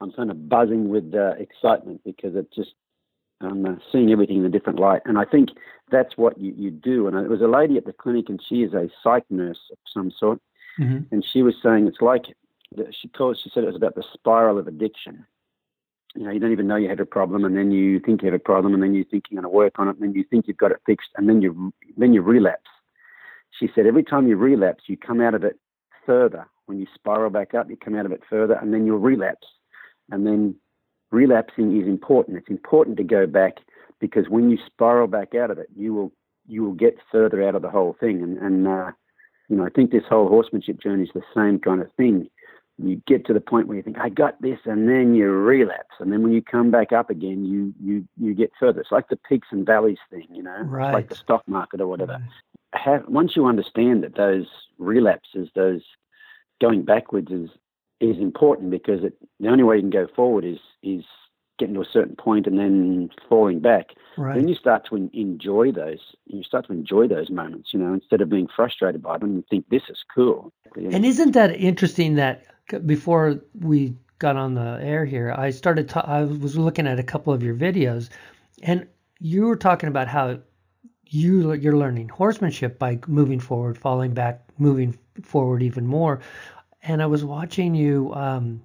I'm 0.00 0.12
kind 0.12 0.30
of 0.30 0.48
buzzing 0.48 0.88
with 0.88 1.14
uh, 1.14 1.34
excitement 1.38 2.02
because 2.04 2.36
it 2.36 2.52
just 2.54 2.74
um, 3.40 3.64
uh, 3.64 3.74
seeing 3.90 4.10
everything 4.10 4.38
in 4.38 4.44
a 4.44 4.50
different 4.50 4.78
light. 4.78 5.02
And 5.04 5.18
I 5.18 5.24
think 5.24 5.50
that's 5.90 6.16
what 6.16 6.38
you, 6.38 6.52
you 6.56 6.70
do. 6.70 7.06
And 7.06 7.16
it 7.16 7.28
was 7.28 7.40
a 7.40 7.46
lady 7.46 7.76
at 7.76 7.86
the 7.86 7.92
clinic, 7.92 8.28
and 8.28 8.40
she 8.48 8.62
is 8.62 8.72
a 8.72 8.88
psych 9.02 9.24
nurse 9.30 9.60
of 9.70 9.78
some 9.92 10.12
sort. 10.18 10.40
Mm-hmm. 10.80 11.14
And 11.14 11.24
she 11.32 11.42
was 11.42 11.54
saying 11.62 11.86
it's 11.86 12.00
like 12.00 12.24
she 12.90 13.08
called. 13.08 13.38
She 13.42 13.50
said 13.52 13.64
it 13.64 13.66
was 13.66 13.76
about 13.76 13.94
the 13.94 14.04
spiral 14.12 14.58
of 14.58 14.66
addiction. 14.66 15.26
you 16.14 16.24
know, 16.24 16.30
you 16.30 16.40
don't 16.40 16.52
even 16.52 16.66
know 16.66 16.76
you 16.76 16.88
had 16.88 17.00
a 17.00 17.06
problem, 17.06 17.44
and 17.44 17.56
then 17.56 17.70
you 17.70 18.00
think 18.00 18.22
you 18.22 18.26
have 18.26 18.40
a 18.40 18.42
problem, 18.42 18.74
and 18.74 18.82
then 18.82 18.94
you 18.94 19.04
think 19.04 19.24
you're 19.30 19.40
going 19.40 19.50
to 19.50 19.56
work 19.56 19.78
on 19.78 19.88
it, 19.88 19.96
and 19.96 20.02
then 20.02 20.14
you 20.14 20.24
think 20.24 20.46
you've 20.46 20.56
got 20.56 20.72
it 20.72 20.80
fixed, 20.86 21.10
and 21.16 21.28
then 21.28 21.42
you 21.42 21.72
then 21.96 22.12
you 22.12 22.22
relapse. 22.22 22.70
She 23.58 23.68
said 23.74 23.86
every 23.86 24.04
time 24.04 24.26
you 24.26 24.36
relapse, 24.36 24.84
you 24.86 24.96
come 24.96 25.20
out 25.20 25.34
of 25.34 25.44
it 25.44 25.58
further. 26.06 26.46
When 26.66 26.78
you 26.78 26.86
spiral 26.94 27.30
back 27.30 27.54
up, 27.54 27.68
you 27.68 27.76
come 27.76 27.94
out 27.94 28.06
of 28.06 28.12
it 28.12 28.22
further, 28.28 28.54
and 28.54 28.72
then 28.72 28.86
you'll 28.86 28.98
relapse. 28.98 29.46
And 30.10 30.26
then 30.26 30.54
relapsing 31.10 31.80
is 31.80 31.86
important. 31.86 32.38
It's 32.38 32.48
important 32.48 32.96
to 32.98 33.04
go 33.04 33.26
back 33.26 33.58
because 34.00 34.28
when 34.28 34.50
you 34.50 34.58
spiral 34.66 35.06
back 35.06 35.34
out 35.34 35.50
of 35.50 35.58
it, 35.58 35.68
you 35.76 35.92
will 35.94 36.12
you 36.48 36.62
will 36.64 36.74
get 36.74 36.96
further 37.10 37.46
out 37.46 37.54
of 37.54 37.62
the 37.62 37.70
whole 37.70 37.96
thing. 38.00 38.22
And, 38.22 38.36
and 38.38 38.66
uh, 38.66 38.90
you 39.48 39.56
know, 39.56 39.64
I 39.64 39.70
think 39.70 39.90
this 39.90 40.02
whole 40.08 40.28
horsemanship 40.28 40.80
journey 40.80 41.04
is 41.04 41.10
the 41.14 41.22
same 41.34 41.58
kind 41.58 41.80
of 41.80 41.92
thing 41.96 42.28
you 42.78 43.00
get 43.06 43.26
to 43.26 43.32
the 43.32 43.40
point 43.40 43.68
where 43.68 43.76
you 43.76 43.82
think 43.82 43.98
I 43.98 44.08
got 44.08 44.40
this, 44.40 44.58
and 44.64 44.88
then 44.88 45.14
you 45.14 45.30
relapse, 45.30 45.94
and 46.00 46.12
then 46.12 46.22
when 46.22 46.32
you 46.32 46.42
come 46.42 46.70
back 46.70 46.92
up 46.92 47.10
again, 47.10 47.44
you 47.44 47.74
you 47.80 48.06
you 48.18 48.34
get 48.34 48.52
further. 48.58 48.80
It's 48.80 48.92
like 48.92 49.08
the 49.08 49.16
peaks 49.16 49.48
and 49.50 49.66
valleys 49.66 49.98
thing, 50.10 50.26
you 50.30 50.42
know, 50.42 50.62
right. 50.62 50.92
like 50.92 51.08
the 51.08 51.14
stock 51.14 51.46
market 51.46 51.80
or 51.80 51.86
whatever. 51.86 52.12
Right. 52.12 52.22
Have, 52.74 53.04
once 53.08 53.36
you 53.36 53.46
understand 53.46 54.02
that 54.02 54.16
those 54.16 54.46
relapses, 54.78 55.48
those 55.54 55.82
going 56.60 56.84
backwards 56.84 57.30
is 57.30 57.50
is 58.00 58.18
important 58.18 58.70
because 58.70 59.04
it, 59.04 59.14
the 59.38 59.48
only 59.48 59.62
way 59.62 59.76
you 59.76 59.82
can 59.82 59.90
go 59.90 60.08
forward 60.14 60.44
is 60.44 60.58
is 60.82 61.04
getting 61.58 61.74
to 61.74 61.80
a 61.80 61.92
certain 61.92 62.16
point 62.16 62.46
and 62.46 62.58
then 62.58 63.08
falling 63.28 63.60
back. 63.60 63.90
Right. 64.16 64.34
Then 64.34 64.48
you 64.48 64.54
start 64.54 64.86
to 64.88 64.96
enjoy 65.12 65.70
those. 65.70 66.00
You 66.26 66.42
start 66.42 66.66
to 66.66 66.72
enjoy 66.72 67.06
those 67.06 67.30
moments, 67.30 67.72
you 67.72 67.78
know, 67.78 67.92
instead 67.94 68.20
of 68.20 68.28
being 68.28 68.48
frustrated 68.54 69.02
by 69.02 69.18
them 69.18 69.34
and 69.34 69.46
think 69.48 69.68
this 69.68 69.82
is 69.88 70.02
cool. 70.12 70.52
And 70.74 71.04
isn't 71.04 71.32
that 71.32 71.54
interesting 71.54 72.16
that 72.16 72.46
uh, 72.72 72.78
before 72.80 73.40
we 73.60 73.94
got 74.18 74.36
on 74.36 74.54
the 74.54 74.78
air 74.80 75.04
here, 75.04 75.34
I 75.36 75.50
started. 75.50 75.88
Ta- 75.88 76.04
I 76.06 76.22
was 76.22 76.56
looking 76.56 76.86
at 76.86 76.98
a 76.98 77.02
couple 77.02 77.32
of 77.32 77.42
your 77.42 77.54
videos, 77.54 78.08
and 78.62 78.86
you 79.20 79.46
were 79.46 79.56
talking 79.56 79.88
about 79.88 80.08
how 80.08 80.38
you 81.12 81.52
you're 81.52 81.76
learning 81.76 82.08
horsemanship 82.08 82.78
by 82.78 82.98
moving 83.06 83.40
forward, 83.40 83.76
falling 83.76 84.14
back, 84.14 84.42
moving 84.58 84.98
forward 85.22 85.62
even 85.62 85.86
more. 85.86 86.20
And 86.82 87.02
I 87.02 87.06
was 87.06 87.24
watching 87.24 87.74
you 87.74 88.12
um, 88.14 88.62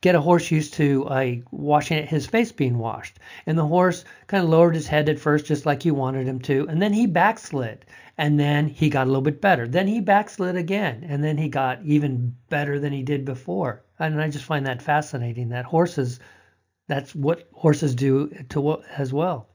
get 0.00 0.14
a 0.14 0.20
horse 0.20 0.50
used 0.50 0.74
to 0.74 1.04
uh, 1.06 1.32
washing 1.50 2.06
his 2.06 2.26
face 2.26 2.50
being 2.50 2.78
washed, 2.78 3.18
and 3.46 3.58
the 3.58 3.66
horse 3.66 4.04
kind 4.26 4.42
of 4.42 4.50
lowered 4.50 4.74
his 4.74 4.86
head 4.86 5.08
at 5.08 5.18
first, 5.18 5.46
just 5.46 5.66
like 5.66 5.84
you 5.84 5.94
wanted 5.94 6.26
him 6.26 6.40
to, 6.40 6.66
and 6.68 6.80
then 6.80 6.92
he 6.92 7.06
backslid, 7.06 7.84
and 8.16 8.40
then 8.40 8.68
he 8.68 8.88
got 8.88 9.06
a 9.06 9.10
little 9.10 9.22
bit 9.22 9.40
better. 9.40 9.68
Then 9.68 9.86
he 9.86 10.00
backslid 10.00 10.56
again, 10.56 11.04
and 11.06 11.22
then 11.22 11.36
he 11.36 11.48
got 11.48 11.82
even 11.84 12.34
better 12.48 12.80
than 12.80 12.92
he 12.92 13.02
did 13.02 13.24
before. 13.24 13.84
And 13.98 14.20
I 14.20 14.30
just 14.30 14.44
find 14.44 14.66
that 14.66 14.82
fascinating. 14.82 15.50
That 15.50 15.64
horses, 15.66 16.20
that's 16.88 17.14
what 17.14 17.48
horses 17.52 17.94
do 17.94 18.28
to 18.50 18.82
as 18.96 19.12
well. 19.12 19.48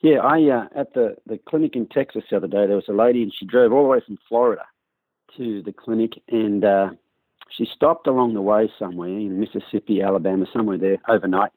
Yeah, 0.00 0.18
I 0.18 0.48
uh, 0.48 0.66
at 0.74 0.94
the 0.94 1.16
the 1.26 1.38
clinic 1.38 1.74
in 1.74 1.86
Texas 1.86 2.24
the 2.30 2.36
other 2.36 2.46
day, 2.46 2.66
there 2.66 2.76
was 2.76 2.88
a 2.88 2.92
lady, 2.92 3.22
and 3.22 3.32
she 3.34 3.44
drove 3.44 3.72
all 3.72 3.82
the 3.82 3.88
way 3.88 4.00
from 4.04 4.18
Florida 4.28 4.64
to 5.36 5.62
the 5.62 5.72
clinic, 5.72 6.22
and 6.28 6.64
uh, 6.64 6.90
she 7.50 7.64
stopped 7.64 8.06
along 8.06 8.34
the 8.34 8.42
way 8.42 8.70
somewhere 8.78 9.08
in 9.08 9.40
Mississippi, 9.40 10.00
Alabama, 10.02 10.46
somewhere 10.52 10.78
there 10.78 10.98
overnight, 11.08 11.50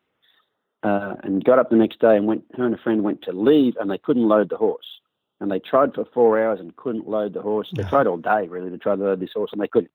uh, 0.83 1.15
and 1.23 1.43
got 1.43 1.59
up 1.59 1.69
the 1.69 1.75
next 1.75 1.99
day 1.99 2.17
and 2.17 2.25
went. 2.25 2.43
Her 2.55 2.65
and 2.65 2.75
a 2.75 2.79
friend 2.79 3.03
went 3.03 3.21
to 3.23 3.31
leave, 3.31 3.75
and 3.79 3.91
they 3.91 3.99
couldn't 3.99 4.27
load 4.27 4.49
the 4.49 4.57
horse 4.57 5.01
and 5.41 5.51
they 5.51 5.59
tried 5.59 5.93
for 5.93 6.05
four 6.13 6.41
hours 6.41 6.59
and 6.59 6.75
couldn't 6.77 7.09
load 7.09 7.33
the 7.33 7.41
horse. 7.41 7.69
They 7.75 7.83
tried 7.83 8.07
all 8.07 8.17
day 8.17 8.47
really 8.47 8.69
to 8.69 8.77
try 8.77 8.95
to 8.95 9.03
load 9.03 9.19
this 9.19 9.33
horse 9.33 9.49
and 9.51 9.59
they 9.59 9.67
couldn't. 9.67 9.91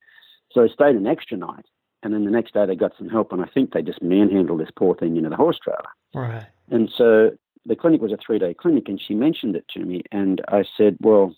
So 0.53 0.63
they 0.63 0.73
stayed 0.73 0.97
an 0.97 1.07
extra 1.07 1.37
night, 1.37 1.67
and 2.03 2.13
then 2.13 2.25
the 2.25 2.31
next 2.31 2.53
day 2.55 2.67
they 2.67 2.77
got 2.77 2.93
some 2.99 3.09
help, 3.09 3.33
and 3.33 3.43
I 3.43 3.47
think 3.47 3.73
they 3.73 3.83
just 3.83 4.03
manhandled 4.03 4.61
this 4.61 4.71
poor 4.77 4.95
thing 4.95 5.17
into 5.17 5.31
the 5.31 5.37
horse 5.37 5.59
trailer. 5.59 5.83
Right. 6.15 6.47
And 6.71 6.91
so 6.95 7.37
the 7.67 7.77
clinic 7.77 8.01
was 8.01 8.13
a 8.13 8.19
three 8.25 8.39
day 8.39 8.55
clinic, 8.55 8.89
and 8.89 9.01
she 9.01 9.15
mentioned 9.15 9.57
it 9.57 9.67
to 9.75 9.81
me, 9.81 10.03
and 10.13 10.41
I 10.49 10.65
said, 10.77 10.97
well, 11.01 11.35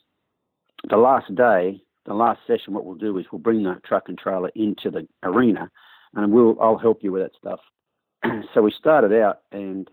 the 0.88 0.96
last 0.96 1.34
day, 1.34 1.82
the 2.06 2.14
last 2.14 2.40
session, 2.46 2.74
what 2.74 2.84
we'll 2.84 2.94
do 2.94 3.18
is 3.18 3.26
we'll 3.32 3.40
bring 3.40 3.62
the 3.62 3.80
truck 3.84 4.08
and 4.08 4.18
trailer 4.18 4.50
into 4.54 4.90
the 4.90 5.06
arena, 5.22 5.70
and 6.14 6.32
we'll 6.32 6.56
I'll 6.60 6.78
help 6.78 7.02
you 7.02 7.12
with 7.12 7.22
that 7.22 7.36
stuff. 7.36 7.60
so 8.54 8.62
we 8.62 8.70
started 8.70 9.12
out, 9.12 9.40
and 9.52 9.90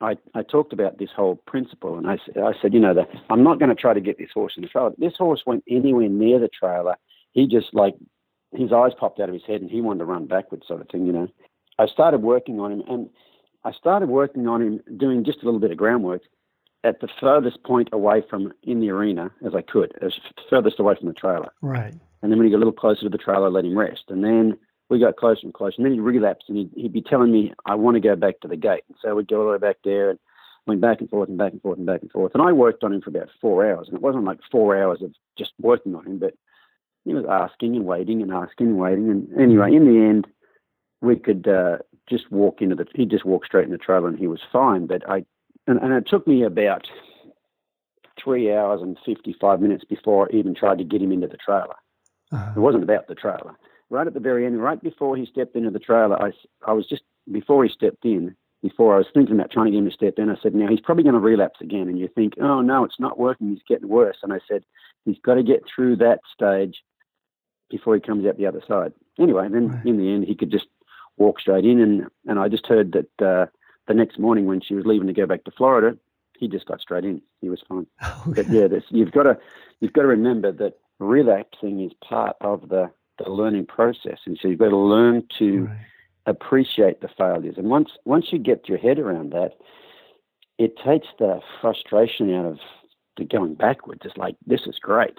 I, 0.00 0.16
I 0.34 0.42
talked 0.42 0.72
about 0.72 0.98
this 0.98 1.10
whole 1.14 1.36
principle, 1.46 1.98
and 1.98 2.08
I, 2.08 2.18
I 2.36 2.52
said, 2.60 2.72
you 2.72 2.80
know, 2.80 2.94
that 2.94 3.08
I'm 3.28 3.42
not 3.42 3.58
going 3.58 3.68
to 3.68 3.74
try 3.74 3.92
to 3.92 4.00
get 4.00 4.18
this 4.18 4.30
horse 4.32 4.54
in 4.56 4.62
the 4.62 4.68
trailer. 4.68 4.92
This 4.96 5.16
horse 5.16 5.42
went 5.46 5.64
anywhere 5.68 6.08
near 6.08 6.38
the 6.38 6.48
trailer. 6.48 6.96
He 7.32 7.46
just 7.46 7.74
like 7.74 7.94
his 8.52 8.72
eyes 8.72 8.92
popped 8.98 9.20
out 9.20 9.28
of 9.28 9.34
his 9.34 9.44
head, 9.46 9.60
and 9.60 9.70
he 9.70 9.80
wanted 9.80 10.00
to 10.00 10.04
run 10.06 10.26
backwards, 10.26 10.66
sort 10.66 10.80
of 10.80 10.88
thing, 10.88 11.06
you 11.06 11.12
know. 11.12 11.28
I 11.78 11.86
started 11.86 12.22
working 12.22 12.60
on 12.60 12.72
him, 12.72 12.82
and 12.88 13.10
I 13.64 13.72
started 13.72 14.08
working 14.08 14.46
on 14.46 14.62
him, 14.62 14.80
doing 14.96 15.24
just 15.24 15.42
a 15.42 15.44
little 15.44 15.60
bit 15.60 15.70
of 15.70 15.76
groundwork 15.76 16.22
at 16.82 17.00
the 17.00 17.08
furthest 17.20 17.62
point 17.62 17.90
away 17.92 18.22
from 18.28 18.52
in 18.62 18.80
the 18.80 18.90
arena 18.90 19.30
as 19.44 19.54
I 19.54 19.60
could, 19.62 19.92
as 20.00 20.14
furthest 20.48 20.80
away 20.80 20.94
from 20.98 21.08
the 21.08 21.14
trailer. 21.14 21.50
Right. 21.60 21.94
And 22.22 22.30
then 22.30 22.38
when 22.38 22.46
he 22.46 22.50
got 22.50 22.56
a 22.56 22.64
little 22.64 22.72
closer 22.72 23.02
to 23.02 23.08
the 23.08 23.18
trailer, 23.18 23.50
let 23.50 23.64
him 23.64 23.76
rest, 23.76 24.04
and 24.08 24.24
then 24.24 24.58
we 24.90 24.98
got 24.98 25.16
closer 25.16 25.42
and 25.44 25.54
closer. 25.54 25.76
And 25.78 25.86
then 25.86 25.92
he 25.92 26.00
relapsed 26.00 26.48
and 26.48 26.58
he'd, 26.58 26.70
he'd 26.74 26.92
be 26.92 27.00
telling 27.00 27.30
me, 27.30 27.54
I 27.64 27.76
want 27.76 27.94
to 27.94 28.00
go 28.00 28.16
back 28.16 28.40
to 28.40 28.48
the 28.48 28.56
gate. 28.56 28.82
And 28.88 28.96
so 29.00 29.14
we'd 29.14 29.28
go 29.28 29.38
all 29.38 29.46
the 29.46 29.52
way 29.52 29.58
back 29.58 29.76
there 29.84 30.10
and 30.10 30.18
went 30.66 30.80
back 30.80 31.00
and 31.00 31.08
forth 31.08 31.28
and 31.28 31.38
back 31.38 31.52
and 31.52 31.62
forth 31.62 31.78
and 31.78 31.86
back 31.86 32.02
and 32.02 32.10
forth. 32.10 32.32
And 32.34 32.42
I 32.42 32.52
worked 32.52 32.82
on 32.82 32.92
him 32.92 33.00
for 33.00 33.10
about 33.10 33.28
four 33.40 33.64
hours. 33.70 33.86
And 33.86 33.96
it 33.96 34.02
wasn't 34.02 34.24
like 34.24 34.40
four 34.50 34.76
hours 34.76 35.00
of 35.00 35.14
just 35.38 35.52
working 35.60 35.94
on 35.94 36.06
him, 36.06 36.18
but 36.18 36.34
he 37.04 37.14
was 37.14 37.24
asking 37.24 37.76
and 37.76 37.86
waiting 37.86 38.20
and 38.20 38.32
asking 38.32 38.66
and 38.66 38.78
waiting. 38.78 39.08
And 39.10 39.40
anyway, 39.40 39.72
in 39.72 39.84
the 39.84 40.04
end, 40.04 40.26
we 41.00 41.16
could 41.16 41.46
uh, 41.46 41.78
just 42.10 42.30
walk 42.30 42.60
into 42.60 42.74
the, 42.74 42.86
he'd 42.94 43.10
just 43.10 43.24
walked 43.24 43.46
straight 43.46 43.64
in 43.64 43.70
the 43.70 43.78
trailer 43.78 44.08
and 44.08 44.18
he 44.18 44.26
was 44.26 44.40
fine. 44.52 44.86
But 44.86 45.08
I, 45.08 45.24
and, 45.66 45.78
and 45.80 45.92
it 45.92 46.06
took 46.08 46.26
me 46.26 46.42
about 46.42 46.88
three 48.22 48.52
hours 48.52 48.82
and 48.82 48.98
55 49.06 49.60
minutes 49.60 49.84
before 49.84 50.28
I 50.30 50.36
even 50.36 50.54
tried 50.54 50.78
to 50.78 50.84
get 50.84 51.00
him 51.00 51.12
into 51.12 51.28
the 51.28 51.36
trailer. 51.36 51.76
Uh-huh. 52.32 52.52
It 52.56 52.60
wasn't 52.60 52.84
about 52.84 53.08
the 53.08 53.14
trailer 53.14 53.56
right 53.90 54.06
at 54.06 54.14
the 54.14 54.20
very 54.20 54.46
end, 54.46 54.62
right 54.62 54.80
before 54.80 55.16
he 55.16 55.26
stepped 55.26 55.56
into 55.56 55.70
the 55.70 55.78
trailer, 55.78 56.20
I, 56.22 56.32
I 56.66 56.72
was 56.72 56.86
just, 56.86 57.02
before 57.30 57.64
he 57.64 57.70
stepped 57.70 58.04
in, 58.04 58.34
before 58.62 58.94
I 58.94 58.98
was 58.98 59.08
thinking 59.12 59.34
about 59.34 59.50
trying 59.50 59.66
to 59.66 59.72
get 59.72 59.78
him 59.78 59.86
to 59.86 59.90
step 59.90 60.14
in, 60.18 60.30
I 60.30 60.36
said, 60.42 60.54
now 60.54 60.68
he's 60.68 60.80
probably 60.80 61.02
going 61.02 61.14
to 61.14 61.20
relapse 61.20 61.60
again. 61.60 61.88
And 61.88 61.98
you 61.98 62.08
think, 62.08 62.34
oh, 62.40 62.60
no, 62.60 62.84
it's 62.84 63.00
not 63.00 63.18
working. 63.18 63.48
He's 63.48 63.62
getting 63.66 63.88
worse. 63.88 64.18
And 64.22 64.32
I 64.32 64.38
said, 64.48 64.64
he's 65.04 65.18
got 65.18 65.34
to 65.34 65.42
get 65.42 65.64
through 65.66 65.96
that 65.96 66.20
stage 66.32 66.82
before 67.68 67.94
he 67.94 68.00
comes 68.00 68.26
out 68.26 68.36
the 68.36 68.46
other 68.46 68.62
side. 68.66 68.92
Anyway, 69.18 69.48
then 69.50 69.68
right. 69.68 69.86
in 69.86 69.96
the 69.96 70.12
end, 70.12 70.24
he 70.24 70.34
could 70.34 70.50
just 70.50 70.66
walk 71.20 71.38
straight 71.38 71.64
in. 71.64 71.80
And, 71.80 72.06
and 72.26 72.40
I 72.40 72.48
just 72.48 72.66
heard 72.66 72.92
that 72.92 73.24
uh, 73.24 73.46
the 73.86 73.94
next 73.94 74.18
morning 74.18 74.46
when 74.46 74.60
she 74.60 74.74
was 74.74 74.86
leaving 74.86 75.06
to 75.06 75.12
go 75.12 75.26
back 75.26 75.44
to 75.44 75.52
Florida, 75.52 75.96
he 76.36 76.48
just 76.48 76.66
got 76.66 76.80
straight 76.80 77.04
in. 77.04 77.22
He 77.40 77.48
was 77.48 77.62
fine. 77.68 77.86
Okay. 78.28 78.42
But 78.42 78.50
yeah, 78.50 78.66
this, 78.66 78.84
you've 78.90 79.12
got 79.12 79.22
to 79.22 79.38
you've 79.80 79.92
got 79.92 80.02
to 80.02 80.08
remember 80.08 80.52
that 80.52 80.78
relapsing 80.98 81.80
is 81.80 81.92
part 82.02 82.36
of 82.40 82.68
the 82.68 82.90
the 83.18 83.30
learning 83.30 83.66
process. 83.66 84.18
And 84.26 84.38
so 84.40 84.48
you've 84.48 84.58
got 84.58 84.70
to 84.70 84.76
learn 84.76 85.22
to 85.38 85.66
right. 85.66 85.78
appreciate 86.26 87.00
the 87.00 87.08
failures. 87.08 87.54
And 87.56 87.68
once 87.68 87.90
once 88.04 88.32
you 88.32 88.38
get 88.38 88.68
your 88.68 88.78
head 88.78 88.98
around 88.98 89.32
that, 89.32 89.52
it 90.58 90.76
takes 90.76 91.08
the 91.18 91.40
frustration 91.60 92.34
out 92.34 92.46
of 92.46 92.58
the 93.16 93.24
going 93.24 93.54
backwards. 93.54 94.02
It's 94.04 94.16
like 94.16 94.36
this 94.46 94.66
is 94.66 94.78
great. 94.78 95.18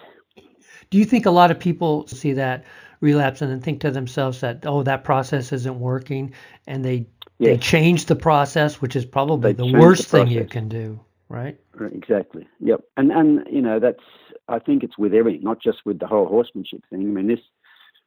Do 0.89 0.97
you 0.97 1.05
think 1.05 1.25
a 1.25 1.31
lot 1.31 1.51
of 1.51 1.59
people 1.59 2.07
see 2.07 2.33
that 2.33 2.63
relapse 3.01 3.41
and 3.41 3.51
then 3.51 3.59
think 3.59 3.81
to 3.81 3.91
themselves 3.91 4.39
that 4.41 4.65
oh 4.65 4.83
that 4.83 5.03
process 5.03 5.51
isn't 5.51 5.79
working 5.79 6.33
and 6.67 6.85
they 6.85 7.07
yes. 7.39 7.49
they 7.49 7.57
change 7.57 8.05
the 8.05 8.15
process, 8.15 8.81
which 8.81 8.95
is 8.95 9.05
probably 9.05 9.53
they 9.53 9.71
the 9.71 9.79
worst 9.79 10.11
the 10.11 10.19
thing 10.19 10.27
you 10.27 10.45
can 10.45 10.69
do, 10.69 10.99
right? 11.27 11.59
Exactly. 11.93 12.47
Yep. 12.59 12.81
And 12.95 13.11
and 13.11 13.45
you 13.51 13.61
know 13.61 13.79
that's 13.79 14.03
I 14.47 14.59
think 14.59 14.83
it's 14.83 14.97
with 14.97 15.13
everything, 15.13 15.43
not 15.43 15.61
just 15.61 15.79
with 15.85 15.99
the 15.99 16.07
whole 16.07 16.27
horsemanship 16.27 16.83
thing. 16.89 17.01
I 17.01 17.03
mean 17.03 17.27
this 17.27 17.41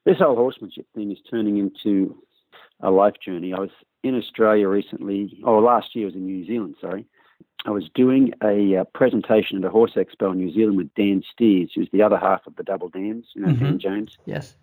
this 0.04 0.18
whole 0.18 0.36
horsemanship 0.36 0.86
thing 0.94 1.10
is 1.10 1.18
turning 1.28 1.58
into 1.58 2.16
a 2.80 2.90
life 2.90 3.14
journey. 3.24 3.52
I 3.52 3.60
was 3.60 3.70
in 4.02 4.16
Australia 4.16 4.68
recently, 4.68 5.40
or 5.44 5.60
last 5.62 5.94
year 5.94 6.06
I 6.06 6.08
was 6.08 6.14
in 6.14 6.26
New 6.26 6.46
Zealand, 6.46 6.76
sorry. 6.80 7.06
I 7.66 7.70
was 7.70 7.88
doing 7.94 8.34
a 8.42 8.76
uh, 8.76 8.84
presentation 8.92 9.56
at 9.56 9.64
a 9.64 9.70
horse 9.70 9.94
expo 9.96 10.32
in 10.32 10.38
New 10.38 10.52
Zealand 10.52 10.76
with 10.76 10.92
Dan 10.94 11.22
Steers, 11.32 11.70
who's 11.74 11.88
the 11.92 12.02
other 12.02 12.18
half 12.18 12.46
of 12.46 12.56
the 12.56 12.62
Double 12.62 12.90
Dans, 12.90 13.24
you 13.34 13.40
know, 13.40 13.48
mm-hmm. 13.48 13.64
Dan 13.64 13.78
James. 13.78 14.18
Yes. 14.26 14.54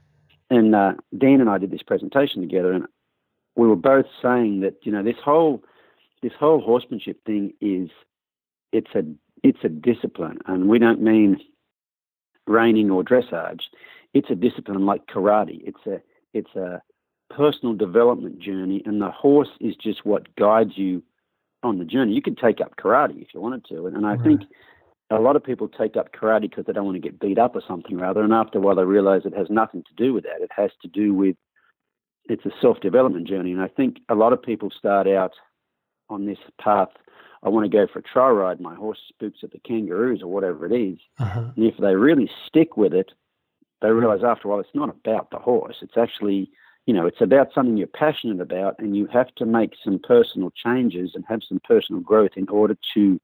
And 0.51 0.75
uh, 0.75 0.93
Dan 1.17 1.41
and 1.41 1.49
I 1.49 1.57
did 1.57 1.71
this 1.71 1.81
presentation 1.81 2.41
together, 2.41 2.71
and 2.71 2.85
we 3.55 3.67
were 3.67 3.75
both 3.75 4.05
saying 4.21 4.59
that 4.61 4.75
you 4.83 4.91
know 4.91 5.01
this 5.01 5.17
whole 5.23 5.63
this 6.21 6.33
whole 6.39 6.61
horsemanship 6.61 7.25
thing 7.25 7.53
is 7.59 7.89
it's 8.71 8.93
a 8.93 9.03
it's 9.41 9.63
a 9.63 9.69
discipline, 9.69 10.37
and 10.45 10.69
we 10.69 10.77
don't 10.77 11.01
mean 11.01 11.39
reining 12.45 12.91
or 12.91 13.03
dressage 13.03 13.61
it's 14.13 14.29
a 14.29 14.35
discipline 14.35 14.85
like 14.85 15.07
karate. 15.07 15.61
It's 15.63 15.85
a 15.85 16.01
it's 16.33 16.55
a 16.55 16.81
personal 17.29 17.73
development 17.73 18.39
journey, 18.39 18.81
and 18.85 19.01
the 19.01 19.11
horse 19.11 19.49
is 19.59 19.75
just 19.75 20.05
what 20.05 20.35
guides 20.35 20.77
you 20.77 21.03
on 21.63 21.77
the 21.77 21.85
journey. 21.85 22.13
You 22.13 22.21
could 22.21 22.37
take 22.37 22.59
up 22.61 22.75
karate 22.75 23.21
if 23.21 23.33
you 23.33 23.41
wanted 23.41 23.65
to, 23.65 23.87
and, 23.87 23.95
and 23.95 24.05
I 24.05 24.15
right. 24.15 24.23
think 24.23 24.41
a 25.11 25.19
lot 25.19 25.35
of 25.35 25.43
people 25.43 25.67
take 25.67 25.97
up 25.97 26.13
karate 26.13 26.49
because 26.49 26.65
they 26.65 26.73
don't 26.73 26.85
want 26.85 26.95
to 26.95 27.01
get 27.01 27.19
beat 27.19 27.37
up 27.37 27.55
or 27.55 27.61
something 27.67 27.97
rather, 27.97 28.21
and 28.21 28.33
after 28.33 28.57
a 28.57 28.61
while 28.61 28.75
they 28.75 28.83
realize 28.83 29.23
it 29.25 29.35
has 29.35 29.49
nothing 29.49 29.83
to 29.83 29.93
do 29.95 30.13
with 30.13 30.23
that. 30.23 30.41
It 30.41 30.51
has 30.55 30.71
to 30.81 30.87
do 30.87 31.13
with 31.13 31.35
it's 32.25 32.45
a 32.45 32.51
self 32.61 32.79
development 32.79 33.27
journey, 33.27 33.51
and 33.51 33.61
I 33.61 33.67
think 33.67 33.97
a 34.09 34.15
lot 34.15 34.33
of 34.33 34.41
people 34.41 34.71
start 34.71 35.07
out 35.07 35.33
on 36.09 36.25
this 36.25 36.39
path. 36.59 36.89
I 37.43 37.49
want 37.49 37.69
to 37.69 37.75
go 37.75 37.87
for 37.91 37.99
a 37.99 38.03
trial 38.03 38.33
ride. 38.33 38.61
My 38.61 38.75
horse 38.75 38.99
spooks 39.09 39.39
at 39.43 39.51
the 39.51 39.59
kangaroos 39.59 40.21
or 40.21 40.27
whatever 40.27 40.65
it 40.65 40.71
is. 40.71 40.99
Uh-huh. 41.19 41.51
And 41.55 41.65
if 41.65 41.75
they 41.77 41.95
really 41.95 42.29
stick 42.47 42.77
with 42.77 42.93
it, 42.93 43.11
they 43.81 43.89
realize 43.89 44.23
after 44.23 44.47
a 44.47 44.51
while 44.51 44.59
it's 44.59 44.69
not 44.75 44.89
about 44.89 45.31
the 45.31 45.39
horse. 45.39 45.77
It's 45.81 45.97
actually, 45.97 46.51
you 46.85 46.93
know, 46.93 47.07
it's 47.07 47.21
about 47.21 47.51
something 47.53 47.77
you're 47.77 47.87
passionate 47.87 48.39
about, 48.39 48.75
and 48.77 48.95
you 48.95 49.07
have 49.07 49.33
to 49.35 49.45
make 49.45 49.73
some 49.83 49.99
personal 49.99 50.51
changes 50.51 51.11
and 51.15 51.25
have 51.27 51.41
some 51.47 51.59
personal 51.63 52.01
growth 52.01 52.31
in 52.35 52.47
order 52.47 52.77
to 52.93 53.19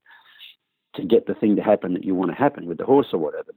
to 0.97 1.05
get 1.05 1.27
the 1.27 1.33
thing 1.33 1.55
to 1.55 1.63
happen 1.63 1.93
that 1.93 2.03
you 2.03 2.15
want 2.15 2.31
to 2.31 2.37
happen 2.37 2.65
with 2.65 2.77
the 2.77 2.85
horse 2.85 3.07
or 3.13 3.19
whatever. 3.19 3.51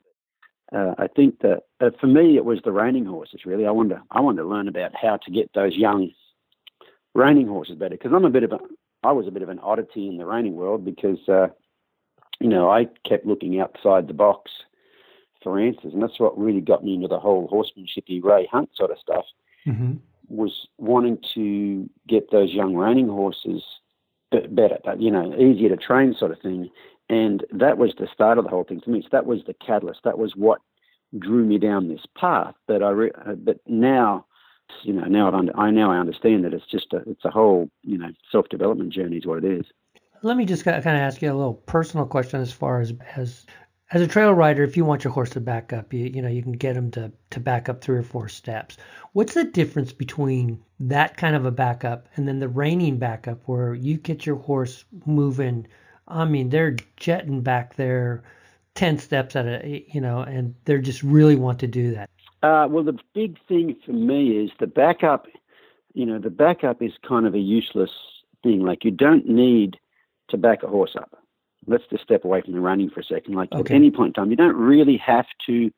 Uh, 0.72 0.94
I 0.98 1.08
think 1.08 1.40
that 1.40 1.64
uh, 1.80 1.90
for 2.00 2.06
me 2.06 2.36
it 2.36 2.44
was 2.44 2.60
the 2.64 2.72
reining 2.72 3.04
horses. 3.04 3.44
Really, 3.44 3.66
I 3.66 3.70
wanted 3.70 3.96
to, 3.96 4.02
I 4.12 4.20
wanted 4.20 4.42
to 4.42 4.48
learn 4.48 4.68
about 4.68 4.92
how 4.94 5.16
to 5.16 5.30
get 5.30 5.50
those 5.54 5.76
young 5.76 6.10
reining 7.14 7.48
horses 7.48 7.74
better 7.74 7.96
because 7.96 8.12
I'm 8.14 8.24
a 8.24 8.30
bit 8.30 8.44
of 8.44 8.52
a 8.52 8.58
I 9.02 9.12
was 9.12 9.26
a 9.26 9.32
bit 9.32 9.42
of 9.42 9.48
an 9.48 9.58
oddity 9.58 10.06
in 10.08 10.18
the 10.18 10.26
reining 10.26 10.54
world 10.54 10.84
because 10.84 11.28
uh, 11.28 11.48
you 12.38 12.48
know 12.48 12.70
I 12.70 12.86
kept 13.08 13.26
looking 13.26 13.60
outside 13.60 14.06
the 14.06 14.14
box 14.14 14.52
for 15.42 15.58
answers, 15.58 15.92
and 15.92 16.02
that's 16.02 16.20
what 16.20 16.38
really 16.38 16.60
got 16.60 16.84
me 16.84 16.94
into 16.94 17.08
the 17.08 17.18
whole 17.18 17.48
horsemanshipy 17.48 18.22
Ray 18.22 18.46
Hunt 18.52 18.70
sort 18.74 18.90
of 18.90 18.98
stuff. 18.98 19.24
Mm-hmm. 19.66 19.94
Was 20.28 20.68
wanting 20.78 21.18
to 21.34 21.90
get 22.06 22.30
those 22.30 22.52
young 22.52 22.76
reining 22.76 23.08
horses 23.08 23.64
better, 24.30 24.78
but, 24.84 25.00
you 25.00 25.10
know, 25.10 25.34
easier 25.36 25.68
to 25.68 25.76
train, 25.76 26.14
sort 26.14 26.30
of 26.30 26.40
thing. 26.40 26.70
And 27.10 27.44
that 27.50 27.76
was 27.76 27.92
the 27.98 28.06
start 28.14 28.38
of 28.38 28.44
the 28.44 28.50
whole 28.50 28.62
thing 28.62 28.80
for 28.80 28.90
me. 28.90 29.02
So 29.02 29.08
that 29.10 29.26
was 29.26 29.40
the 29.44 29.54
catalyst. 29.54 30.00
That 30.04 30.16
was 30.16 30.36
what 30.36 30.60
drew 31.18 31.44
me 31.44 31.58
down 31.58 31.88
this 31.88 32.06
path. 32.16 32.54
But 32.68 32.84
I, 32.84 32.90
re- 32.90 33.10
uh, 33.26 33.32
but 33.32 33.58
now, 33.66 34.26
you 34.84 34.92
know, 34.92 35.02
now 35.06 35.26
I've 35.26 35.50
I 35.56 35.70
now 35.72 35.90
I 35.90 35.98
understand 35.98 36.44
that 36.44 36.54
it's 36.54 36.66
just 36.70 36.92
a, 36.92 36.98
it's 37.08 37.24
a 37.24 37.30
whole, 37.30 37.68
you 37.82 37.98
know, 37.98 38.10
self 38.30 38.48
development 38.48 38.92
journey 38.92 39.16
is 39.16 39.26
what 39.26 39.44
it 39.44 39.52
is. 39.58 39.66
Let 40.22 40.36
me 40.36 40.44
just 40.44 40.62
kind 40.62 40.76
of 40.76 40.86
ask 40.86 41.20
you 41.20 41.32
a 41.32 41.34
little 41.34 41.54
personal 41.54 42.06
question 42.06 42.40
as 42.40 42.52
far 42.52 42.80
as 42.80 42.92
as 43.16 43.44
as 43.92 44.00
a 44.00 44.06
trail 44.06 44.32
rider, 44.32 44.62
if 44.62 44.76
you 44.76 44.84
want 44.84 45.02
your 45.02 45.12
horse 45.12 45.30
to 45.30 45.40
back 45.40 45.72
up, 45.72 45.92
you 45.92 46.06
you 46.06 46.22
know 46.22 46.28
you 46.28 46.44
can 46.44 46.52
get 46.52 46.76
him 46.76 46.92
to 46.92 47.10
to 47.30 47.40
back 47.40 47.68
up 47.68 47.80
three 47.80 47.98
or 47.98 48.04
four 48.04 48.28
steps. 48.28 48.76
What's 49.14 49.34
the 49.34 49.42
difference 49.42 49.92
between 49.92 50.62
that 50.78 51.16
kind 51.16 51.34
of 51.34 51.44
a 51.44 51.50
backup 51.50 52.06
and 52.14 52.28
then 52.28 52.38
the 52.38 52.48
reining 52.48 52.98
backup, 52.98 53.42
where 53.46 53.74
you 53.74 53.96
get 53.96 54.24
your 54.24 54.36
horse 54.36 54.84
moving 55.06 55.66
I 56.10 56.24
mean, 56.24 56.50
they're 56.50 56.76
jetting 56.96 57.40
back 57.40 57.76
there 57.76 58.22
10 58.74 58.98
steps 58.98 59.36
at 59.36 59.46
a, 59.46 59.84
you 59.88 60.00
know, 60.00 60.20
and 60.20 60.54
they 60.64 60.78
just 60.78 61.02
really 61.02 61.36
want 61.36 61.58
to 61.60 61.66
do 61.66 61.94
that. 61.94 62.10
Uh, 62.42 62.66
well, 62.68 62.84
the 62.84 62.98
big 63.14 63.38
thing 63.46 63.76
for 63.84 63.92
me 63.92 64.30
is 64.30 64.50
the 64.58 64.66
backup, 64.66 65.26
you 65.94 66.06
know, 66.06 66.18
the 66.18 66.30
backup 66.30 66.82
is 66.82 66.92
kind 67.06 67.26
of 67.26 67.34
a 67.34 67.38
useless 67.38 67.90
thing. 68.42 68.64
Like, 68.64 68.84
you 68.84 68.90
don't 68.90 69.26
need 69.26 69.76
to 70.30 70.38
back 70.38 70.62
a 70.62 70.68
horse 70.68 70.96
up. 70.96 71.18
Let's 71.66 71.84
just 71.90 72.02
step 72.02 72.24
away 72.24 72.40
from 72.40 72.54
the 72.54 72.60
running 72.60 72.88
for 72.88 73.00
a 73.00 73.04
second. 73.04 73.34
Like, 73.34 73.52
okay. 73.52 73.60
at 73.60 73.76
any 73.76 73.90
point 73.90 74.08
in 74.08 74.12
time, 74.14 74.30
you 74.30 74.36
don't 74.36 74.56
really 74.56 74.96
have 74.96 75.26
to 75.46 75.70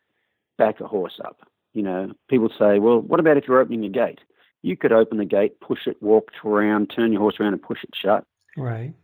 back 0.56 0.80
a 0.80 0.86
horse 0.86 1.18
up. 1.24 1.40
You 1.72 1.82
know, 1.82 2.12
people 2.28 2.50
say, 2.56 2.78
well, 2.78 3.00
what 3.00 3.18
about 3.18 3.36
if 3.36 3.48
you're 3.48 3.60
opening 3.60 3.84
a 3.84 3.88
gate? 3.88 4.20
You 4.60 4.76
could 4.76 4.92
open 4.92 5.18
the 5.18 5.24
gate, 5.24 5.58
push 5.60 5.86
it, 5.86 6.00
walk 6.00 6.30
around, 6.44 6.92
turn 6.94 7.10
your 7.10 7.20
horse 7.20 7.36
around, 7.40 7.54
and 7.54 7.62
push 7.62 7.82
it 7.82 7.90
shut. 8.00 8.24
Right 8.56 8.94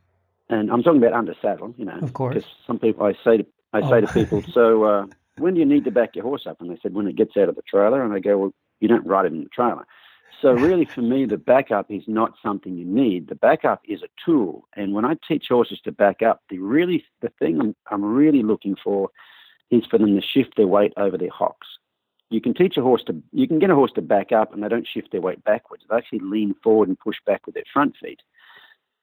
and 0.48 0.70
I'm 0.70 0.82
talking 0.82 1.02
about 1.02 1.12
under 1.12 1.34
saddle, 1.40 1.74
you 1.76 1.84
know. 1.84 1.98
Of 2.00 2.12
course. 2.12 2.34
Because 2.34 2.50
some 2.66 2.78
people, 2.78 3.06
I 3.06 3.12
say 3.24 3.38
to 3.38 3.46
I 3.72 3.80
oh. 3.80 3.90
say 3.90 4.00
to 4.00 4.06
people, 4.12 4.42
so 4.52 4.84
uh, 4.84 5.06
when 5.36 5.54
do 5.54 5.60
you 5.60 5.66
need 5.66 5.84
to 5.84 5.90
back 5.90 6.16
your 6.16 6.24
horse 6.24 6.46
up? 6.46 6.60
And 6.60 6.70
they 6.70 6.78
said 6.82 6.94
when 6.94 7.06
it 7.06 7.16
gets 7.16 7.36
out 7.36 7.48
of 7.48 7.56
the 7.56 7.62
trailer, 7.62 8.02
and 8.02 8.12
I 8.12 8.18
go, 8.18 8.38
well, 8.38 8.54
you 8.80 8.88
don't 8.88 9.06
ride 9.06 9.26
it 9.26 9.32
in 9.32 9.44
the 9.44 9.50
trailer. 9.50 9.86
So 10.40 10.52
really, 10.52 10.84
for 10.84 11.02
me, 11.02 11.26
the 11.26 11.36
backup 11.36 11.90
is 11.90 12.04
not 12.06 12.34
something 12.40 12.76
you 12.76 12.84
need. 12.84 13.28
The 13.28 13.34
backup 13.34 13.82
is 13.88 14.02
a 14.02 14.08
tool, 14.24 14.68
and 14.76 14.94
when 14.94 15.04
I 15.04 15.16
teach 15.26 15.46
horses 15.48 15.80
to 15.80 15.92
back 15.92 16.22
up, 16.22 16.42
the 16.48 16.60
really 16.60 17.04
the 17.20 17.30
thing 17.40 17.60
I'm, 17.60 17.76
I'm 17.90 18.04
really 18.04 18.42
looking 18.42 18.76
for 18.82 19.10
is 19.70 19.84
for 19.86 19.98
them 19.98 20.14
to 20.14 20.22
shift 20.24 20.56
their 20.56 20.68
weight 20.68 20.92
over 20.96 21.18
their 21.18 21.30
hocks. 21.30 21.66
You 22.30 22.40
can 22.40 22.54
teach 22.54 22.76
a 22.76 22.82
horse 22.82 23.02
to 23.04 23.20
you 23.32 23.48
can 23.48 23.58
get 23.58 23.70
a 23.70 23.74
horse 23.74 23.90
to 23.96 24.02
back 24.02 24.30
up, 24.30 24.54
and 24.54 24.62
they 24.62 24.68
don't 24.68 24.86
shift 24.86 25.10
their 25.10 25.20
weight 25.20 25.42
backwards. 25.42 25.82
They 25.90 25.96
actually 25.96 26.20
lean 26.20 26.54
forward 26.62 26.88
and 26.88 26.98
push 26.98 27.16
back 27.26 27.44
with 27.44 27.56
their 27.56 27.64
front 27.72 27.96
feet, 28.00 28.20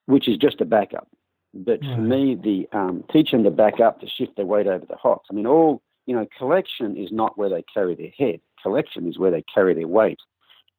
which 0.06 0.30
is 0.30 0.38
just 0.38 0.62
a 0.62 0.66
backup. 0.66 1.10
But 1.56 1.80
for 1.80 1.98
me, 2.02 2.36
the 2.36 2.68
um, 2.78 3.06
teaching 3.10 3.44
to 3.46 3.52
back 3.52 3.80
up 3.80 4.02
to 4.02 4.10
shift 4.10 4.36
their 4.36 4.46
weight 4.46 4.68
over 4.68 4.86
the 4.86 4.98
hocks. 4.98 5.28
I 5.32 5.34
mean, 5.34 5.48
all 5.48 5.82
you 6.06 6.14
know, 6.14 6.28
collection 6.38 6.98
is 6.98 7.14
not 7.14 7.38
where 7.38 7.50
they 7.50 7.64
carry 7.74 7.96
their 7.96 8.12
head. 8.18 8.42
Collection 8.62 9.08
is 9.08 9.18
where 9.18 9.32
they 9.32 9.42
carry 9.42 9.74
their 9.74 9.88
weight, 9.88 10.20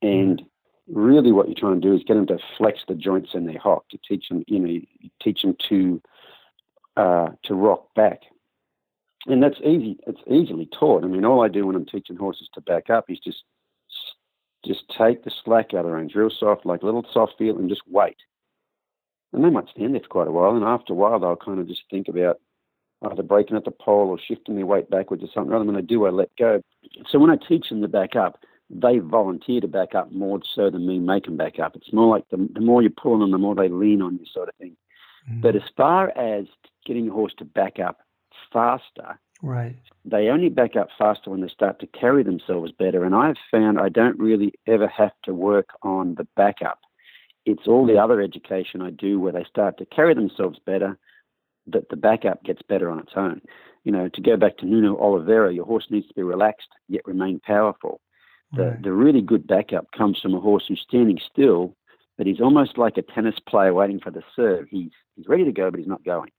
and 0.02 0.42
really, 0.86 1.32
what 1.32 1.48
you're 1.48 1.56
trying 1.56 1.80
to 1.80 1.88
do 1.88 1.94
is 1.94 2.02
get 2.06 2.14
them 2.14 2.26
to 2.26 2.38
flex 2.58 2.80
the 2.86 2.94
joints 2.94 3.30
in 3.32 3.46
their 3.46 3.58
hock 3.58 3.88
to 3.88 3.98
teach 4.06 4.28
them. 4.28 4.44
You 4.48 4.58
know, 4.58 4.80
teach 5.22 5.40
them 5.40 5.56
to 5.70 6.02
uh, 6.98 7.28
to 7.44 7.54
rock 7.54 7.94
back, 7.94 8.20
and 9.26 9.42
that's 9.42 9.58
easy. 9.60 9.98
It's 10.06 10.20
easily 10.30 10.68
taught. 10.78 11.04
I 11.04 11.06
mean, 11.06 11.24
all 11.24 11.42
I 11.42 11.48
do 11.48 11.66
when 11.66 11.76
I'm 11.76 11.86
teaching 11.86 12.16
horses 12.16 12.50
to 12.52 12.60
back 12.60 12.90
up 12.90 13.06
is 13.08 13.18
just 13.18 13.44
just 14.62 14.84
take 14.90 15.24
the 15.24 15.30
slack 15.42 15.72
out 15.72 15.80
of 15.80 15.86
the 15.86 15.92
reins, 15.92 16.14
real 16.14 16.28
soft, 16.28 16.66
like 16.66 16.82
a 16.82 16.86
little 16.86 17.06
soft 17.14 17.38
feel, 17.38 17.56
and 17.56 17.70
just 17.70 17.82
wait 17.88 18.16
and 19.32 19.44
they 19.44 19.50
might 19.50 19.68
stand 19.68 19.94
there 19.94 20.00
for 20.00 20.08
quite 20.08 20.28
a 20.28 20.32
while. 20.32 20.56
And 20.56 20.64
after 20.64 20.92
a 20.92 20.96
while, 20.96 21.18
they'll 21.18 21.36
kind 21.36 21.60
of 21.60 21.68
just 21.68 21.82
think 21.90 22.08
about 22.08 22.40
either 23.02 23.22
breaking 23.22 23.56
at 23.56 23.64
the 23.64 23.70
poll 23.70 24.08
or 24.08 24.18
shifting 24.18 24.56
their 24.56 24.66
weight 24.66 24.88
backwards 24.90 25.22
or 25.22 25.28
something. 25.32 25.50
Rather 25.50 25.64
than 25.64 25.74
when 25.74 25.82
they 25.82 25.86
do, 25.86 26.06
I 26.06 26.10
let 26.10 26.30
go. 26.38 26.62
So 27.08 27.18
when 27.18 27.30
I 27.30 27.36
teach 27.36 27.68
them 27.68 27.82
to 27.82 27.88
back 27.88 28.16
up, 28.16 28.40
they 28.70 28.98
volunteer 28.98 29.60
to 29.60 29.68
back 29.68 29.94
up 29.94 30.10
more 30.12 30.40
so 30.54 30.70
than 30.70 30.86
me 30.86 30.98
make 30.98 31.24
them 31.24 31.36
back 31.36 31.58
up. 31.58 31.76
It's 31.76 31.92
more 31.92 32.08
like 32.08 32.28
the, 32.30 32.48
the 32.52 32.60
more 32.60 32.82
you 32.82 32.90
pull 32.90 33.18
them, 33.18 33.30
the 33.30 33.38
more 33.38 33.54
they 33.54 33.68
lean 33.68 34.02
on 34.02 34.16
you, 34.16 34.26
sort 34.32 34.48
of 34.48 34.54
thing. 34.56 34.76
Mm. 35.30 35.40
But 35.40 35.54
as 35.56 35.62
far 35.76 36.10
as 36.18 36.46
getting 36.84 37.08
a 37.08 37.12
horse 37.12 37.34
to 37.38 37.44
back 37.44 37.78
up 37.78 37.98
faster, 38.52 39.18
right? 39.42 39.76
They 40.04 40.28
only 40.28 40.48
back 40.48 40.76
up 40.76 40.88
faster 40.98 41.30
when 41.30 41.42
they 41.42 41.48
start 41.48 41.78
to 41.80 41.86
carry 41.86 42.22
themselves 42.22 42.72
better. 42.72 43.04
And 43.04 43.14
I've 43.14 43.36
found 43.50 43.78
I 43.78 43.88
don't 43.88 44.18
really 44.18 44.54
ever 44.66 44.88
have 44.88 45.12
to 45.24 45.34
work 45.34 45.68
on 45.82 46.14
the 46.14 46.26
backup 46.36 46.78
it's 47.46 47.66
all 47.68 47.86
the 47.86 47.96
other 47.96 48.20
education 48.20 48.82
I 48.82 48.90
do 48.90 49.18
where 49.20 49.32
they 49.32 49.44
start 49.44 49.78
to 49.78 49.86
carry 49.86 50.14
themselves 50.14 50.58
better, 50.66 50.98
that 51.68 51.88
the 51.88 51.96
backup 51.96 52.42
gets 52.44 52.60
better 52.62 52.90
on 52.90 52.98
its 52.98 53.12
own. 53.16 53.40
You 53.84 53.92
know, 53.92 54.08
to 54.08 54.20
go 54.20 54.36
back 54.36 54.58
to 54.58 54.66
Nuno 54.66 54.98
Oliveira, 54.98 55.54
your 55.54 55.64
horse 55.64 55.86
needs 55.88 56.08
to 56.08 56.14
be 56.14 56.22
relaxed 56.22 56.68
yet 56.88 57.06
remain 57.06 57.40
powerful. 57.40 58.00
The, 58.52 58.66
right. 58.66 58.82
the 58.82 58.92
really 58.92 59.22
good 59.22 59.46
backup 59.46 59.90
comes 59.92 60.20
from 60.20 60.34
a 60.34 60.40
horse 60.40 60.64
who's 60.66 60.80
standing 60.80 61.18
still, 61.18 61.76
but 62.18 62.26
he's 62.26 62.40
almost 62.40 62.78
like 62.78 62.96
a 62.96 63.02
tennis 63.02 63.38
player 63.38 63.72
waiting 63.72 64.00
for 64.00 64.10
the 64.10 64.22
serve. 64.34 64.68
He's 64.68 64.90
he's 65.14 65.28
ready 65.28 65.44
to 65.44 65.52
go, 65.52 65.70
but 65.70 65.78
he's 65.78 65.88
not 65.88 66.04
going. 66.04 66.30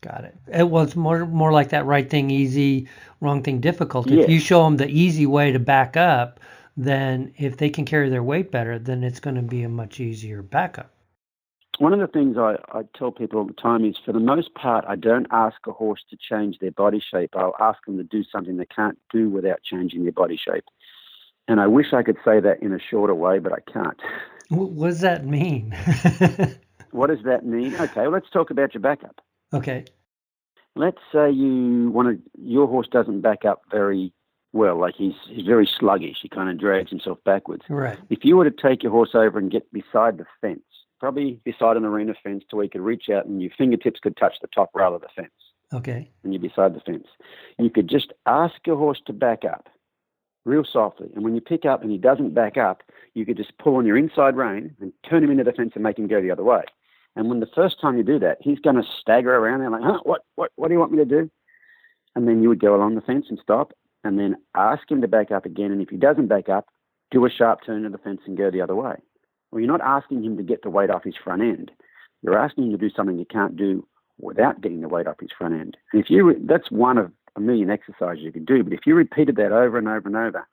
Got 0.00 0.24
it. 0.24 0.36
It 0.52 0.68
was 0.68 0.94
more 0.94 1.26
more 1.26 1.52
like 1.52 1.70
that 1.70 1.86
right 1.86 2.08
thing 2.08 2.30
easy, 2.30 2.88
wrong 3.20 3.42
thing 3.42 3.60
difficult. 3.60 4.10
If 4.10 4.28
you 4.28 4.38
show 4.40 4.66
him 4.66 4.76
the 4.76 4.88
easy 4.88 5.26
way 5.26 5.52
to 5.52 5.58
back 5.58 5.96
up, 5.96 6.38
then 6.76 7.32
if 7.36 7.56
they 7.56 7.70
can 7.70 7.84
carry 7.84 8.10
their 8.10 8.22
weight 8.22 8.50
better, 8.50 8.78
then 8.78 9.02
it's 9.02 9.20
going 9.20 9.36
to 9.36 9.42
be 9.42 9.62
a 9.62 9.68
much 9.68 9.98
easier 9.98 10.42
backup. 10.42 10.90
One 11.78 11.92
of 11.92 12.00
the 12.00 12.06
things 12.06 12.36
I, 12.38 12.56
I 12.72 12.82
tell 12.96 13.10
people 13.10 13.38
all 13.38 13.46
the 13.46 13.52
time 13.52 13.84
is 13.84 13.96
for 14.02 14.12
the 14.12 14.20
most 14.20 14.54
part, 14.54 14.84
I 14.88 14.96
don't 14.96 15.26
ask 15.30 15.56
a 15.66 15.72
horse 15.72 16.02
to 16.10 16.16
change 16.16 16.58
their 16.58 16.70
body 16.70 17.00
shape. 17.00 17.30
I'll 17.36 17.56
ask 17.60 17.84
them 17.84 17.98
to 17.98 18.04
do 18.04 18.24
something 18.24 18.56
they 18.56 18.66
can't 18.66 18.98
do 19.12 19.28
without 19.28 19.62
changing 19.62 20.04
their 20.04 20.12
body 20.12 20.38
shape. 20.38 20.64
And 21.48 21.60
I 21.60 21.66
wish 21.66 21.92
I 21.92 22.02
could 22.02 22.16
say 22.24 22.40
that 22.40 22.62
in 22.62 22.72
a 22.72 22.78
shorter 22.78 23.14
way, 23.14 23.38
but 23.38 23.52
I 23.52 23.60
can't. 23.70 24.00
What 24.48 24.90
does 24.90 25.00
that 25.00 25.26
mean? 25.26 25.72
what 26.92 27.08
does 27.08 27.24
that 27.24 27.44
mean? 27.44 27.74
Okay, 27.74 28.02
well, 28.02 28.12
let's 28.12 28.30
talk 28.30 28.52
about 28.52 28.74
your 28.74 28.80
backup. 28.80 29.20
Okay. 29.52 29.86
Let's 30.76 31.00
say 31.12 31.32
you 31.32 31.90
want 31.90 32.16
to, 32.16 32.40
your 32.40 32.68
horse 32.68 32.86
doesn't 32.86 33.22
back 33.22 33.44
up 33.44 33.62
very 33.68 34.12
well. 34.56 34.76
Like 34.76 34.94
he's 34.96 35.14
he's 35.28 35.46
very 35.46 35.66
sluggish. 35.66 36.18
He 36.22 36.28
kind 36.28 36.50
of 36.50 36.58
drags 36.58 36.90
himself 36.90 37.18
backwards. 37.24 37.64
Right. 37.68 37.98
If 38.10 38.24
you 38.24 38.36
were 38.36 38.48
to 38.48 38.50
take 38.50 38.82
your 38.82 38.92
horse 38.92 39.14
over 39.14 39.38
and 39.38 39.50
get 39.50 39.70
beside 39.72 40.18
the 40.18 40.26
fence, 40.40 40.64
probably 40.98 41.40
beside 41.44 41.76
an 41.76 41.84
arena 41.84 42.14
fence, 42.22 42.44
to 42.50 42.56
where 42.56 42.64
you 42.64 42.70
could 42.70 42.80
reach 42.80 43.08
out 43.08 43.26
and 43.26 43.40
your 43.40 43.50
fingertips 43.56 44.00
could 44.00 44.16
touch 44.16 44.36
the 44.40 44.48
top 44.48 44.70
rail 44.74 44.94
of 44.94 45.02
the 45.02 45.08
fence. 45.14 45.30
Okay. 45.72 46.10
And 46.22 46.32
you're 46.32 46.42
beside 46.42 46.74
the 46.74 46.80
fence. 46.80 47.06
You 47.58 47.70
could 47.70 47.88
just 47.88 48.12
ask 48.26 48.54
your 48.66 48.76
horse 48.76 49.00
to 49.06 49.12
back 49.12 49.44
up, 49.44 49.68
real 50.44 50.64
softly. 50.64 51.10
And 51.14 51.24
when 51.24 51.34
you 51.34 51.40
pick 51.40 51.64
up 51.64 51.82
and 51.82 51.90
he 51.90 51.98
doesn't 51.98 52.34
back 52.34 52.56
up, 52.56 52.82
you 53.14 53.26
could 53.26 53.36
just 53.36 53.56
pull 53.58 53.76
on 53.76 53.86
your 53.86 53.96
inside 53.96 54.36
rein 54.36 54.76
and 54.80 54.92
turn 55.08 55.24
him 55.24 55.30
into 55.30 55.44
the 55.44 55.52
fence 55.52 55.72
and 55.74 55.82
make 55.82 55.98
him 55.98 56.06
go 56.06 56.20
the 56.20 56.30
other 56.30 56.44
way. 56.44 56.62
And 57.16 57.28
when 57.28 57.40
the 57.40 57.48
first 57.54 57.80
time 57.80 57.96
you 57.96 58.04
do 58.04 58.18
that, 58.20 58.38
he's 58.40 58.58
going 58.60 58.76
to 58.76 58.84
stagger 59.00 59.34
around 59.34 59.60
there 59.60 59.70
like, 59.70 59.82
huh, 59.82 60.00
what, 60.04 60.22
what, 60.34 60.52
what 60.56 60.68
do 60.68 60.74
you 60.74 60.80
want 60.80 60.92
me 60.92 60.98
to 60.98 61.04
do? 61.04 61.30
And 62.14 62.28
then 62.28 62.42
you 62.42 62.48
would 62.48 62.60
go 62.60 62.74
along 62.74 62.94
the 62.94 63.00
fence 63.00 63.26
and 63.28 63.38
stop 63.42 63.72
and 64.06 64.18
then 64.18 64.36
ask 64.54 64.90
him 64.90 65.00
to 65.00 65.08
back 65.08 65.30
up 65.30 65.44
again. 65.44 65.72
And 65.72 65.82
if 65.82 65.88
he 65.88 65.96
doesn't 65.96 66.28
back 66.28 66.48
up, 66.48 66.66
do 67.10 67.24
a 67.26 67.30
sharp 67.30 67.60
turn 67.64 67.82
to 67.82 67.88
the 67.88 67.98
fence 67.98 68.20
and 68.26 68.36
go 68.36 68.50
the 68.50 68.60
other 68.60 68.74
way. 68.74 68.96
Well, 69.50 69.60
you're 69.60 69.70
not 69.70 69.80
asking 69.80 70.24
him 70.24 70.36
to 70.36 70.42
get 70.42 70.62
the 70.62 70.70
weight 70.70 70.90
off 70.90 71.04
his 71.04 71.14
front 71.22 71.42
end. 71.42 71.70
You're 72.22 72.38
asking 72.38 72.64
him 72.64 72.72
to 72.72 72.78
do 72.78 72.90
something 72.90 73.18
he 73.18 73.24
can't 73.24 73.56
do 73.56 73.86
without 74.18 74.60
getting 74.60 74.80
the 74.80 74.88
weight 74.88 75.06
off 75.06 75.20
his 75.20 75.30
front 75.36 75.54
end. 75.54 75.76
And 75.92 76.02
if 76.02 76.10
you, 76.10 76.34
that's 76.44 76.70
one 76.70 76.98
of 76.98 77.12
a 77.36 77.40
million 77.40 77.70
exercises 77.70 78.24
you 78.24 78.32
can 78.32 78.44
do. 78.44 78.64
But 78.64 78.72
if 78.72 78.80
you 78.86 78.94
repeated 78.94 79.36
that 79.36 79.52
over 79.52 79.78
and 79.78 79.88
over 79.88 80.08
and 80.08 80.16
over, 80.16 80.46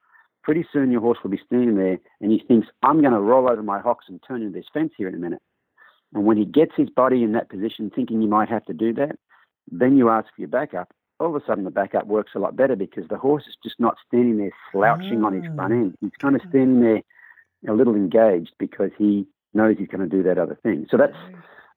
pretty 0.43 0.65
soon 0.71 0.91
your 0.91 1.01
horse 1.01 1.17
will 1.23 1.31
be 1.31 1.41
standing 1.45 1.77
there 1.77 1.97
and 2.21 2.31
he 2.31 2.43
thinks, 2.47 2.67
I'm 2.83 3.01
going 3.01 3.13
to 3.13 3.19
roll 3.19 3.49
over 3.49 3.63
my 3.63 3.79
hocks 3.79 4.05
and 4.09 4.21
turn 4.27 4.41
into 4.41 4.57
this 4.57 4.67
fence 4.73 4.91
here 4.97 5.07
in 5.07 5.15
a 5.15 5.17
minute. 5.17 5.41
And 6.13 6.25
when 6.25 6.37
he 6.37 6.45
gets 6.45 6.73
his 6.75 6.89
body 6.89 7.23
in 7.23 7.31
that 7.31 7.49
position, 7.49 7.89
thinking 7.89 8.21
you 8.21 8.27
might 8.27 8.49
have 8.49 8.65
to 8.65 8.73
do 8.73 8.93
that, 8.93 9.17
then 9.71 9.97
you 9.97 10.09
ask 10.09 10.27
for 10.27 10.41
your 10.41 10.49
backup. 10.49 10.93
All 11.19 11.35
of 11.35 11.41
a 11.41 11.45
sudden, 11.45 11.63
the 11.63 11.71
backup 11.71 12.07
works 12.07 12.31
a 12.35 12.39
lot 12.39 12.55
better 12.55 12.75
because 12.75 13.07
the 13.07 13.17
horse 13.17 13.43
is 13.47 13.55
just 13.63 13.79
not 13.79 13.97
standing 14.07 14.37
there 14.37 14.51
slouching 14.71 15.23
on 15.23 15.33
his 15.33 15.45
front 15.55 15.73
end. 15.73 15.97
He's 16.01 16.11
kind 16.19 16.35
of 16.35 16.41
standing 16.49 16.81
there 16.81 17.01
a 17.67 17.73
little 17.73 17.95
engaged 17.95 18.51
because 18.59 18.91
he 18.97 19.25
knows 19.53 19.77
he's 19.77 19.87
going 19.87 20.07
to 20.07 20.15
do 20.15 20.23
that 20.23 20.37
other 20.37 20.57
thing. 20.63 20.87
So 20.89 20.97
that's 20.97 21.15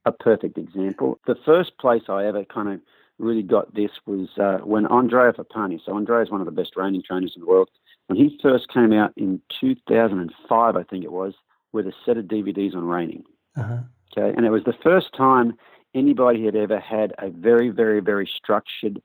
a 0.04 0.12
perfect 0.12 0.58
example. 0.58 1.20
The 1.26 1.36
first 1.44 1.78
place 1.78 2.04
I 2.08 2.24
ever 2.24 2.44
kind 2.44 2.68
of 2.68 2.80
really 3.18 3.42
got 3.42 3.74
this 3.74 3.90
was 4.06 4.28
uh, 4.38 4.58
when 4.64 4.86
Andrea 4.86 5.32
Fappani, 5.32 5.80
so 5.84 5.96
Andrea 5.96 6.22
is 6.22 6.30
one 6.30 6.40
of 6.40 6.46
the 6.46 6.52
best 6.52 6.76
reining 6.76 7.02
trainers 7.02 7.34
in 7.34 7.40
the 7.40 7.46
world, 7.46 7.70
when 8.06 8.18
he 8.18 8.38
first 8.42 8.68
came 8.68 8.92
out 8.92 9.12
in 9.16 9.40
2005, 9.60 10.76
I 10.76 10.82
think 10.84 11.04
it 11.04 11.12
was, 11.12 11.34
with 11.72 11.86
a 11.86 11.92
set 12.04 12.16
of 12.16 12.26
DVDs 12.26 12.74
on 12.74 12.84
reining. 12.84 13.24
Uh-huh. 13.56 13.78
Okay, 14.16 14.34
and 14.36 14.46
it 14.46 14.50
was 14.50 14.64
the 14.64 14.76
first 14.82 15.12
time 15.14 15.54
anybody 15.94 16.44
had 16.44 16.56
ever 16.56 16.78
had 16.78 17.12
a 17.18 17.30
very, 17.30 17.70
very, 17.70 18.00
very 18.00 18.26
structured 18.26 19.02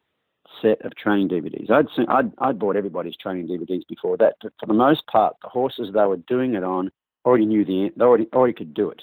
set 0.62 0.84
of 0.86 0.96
training 0.96 1.30
DVDs. 1.30 1.70
I'd 1.70 1.88
seen, 1.96 2.06
I'd, 2.10 2.32
I'd 2.40 2.60
bought 2.60 2.76
everybody's 2.76 3.18
training 3.18 3.48
DVDs 3.48 3.88
before 3.88 4.18
that, 4.18 4.36
but 4.42 4.54
for 4.60 4.66
the 4.66 4.74
most 4.74 5.06
part, 5.08 5.36
the 5.42 5.50
horses 5.50 5.90
they 5.94 6.06
were 6.06 6.18
doing 6.18 6.56
it 6.56 6.64
on 6.64 6.92
already 7.26 7.46
knew 7.46 7.64
the 7.64 7.92
they 7.96 8.04
already 8.04 8.28
already 8.34 8.54
could 8.54 8.74
do 8.74 8.90
it, 8.90 9.02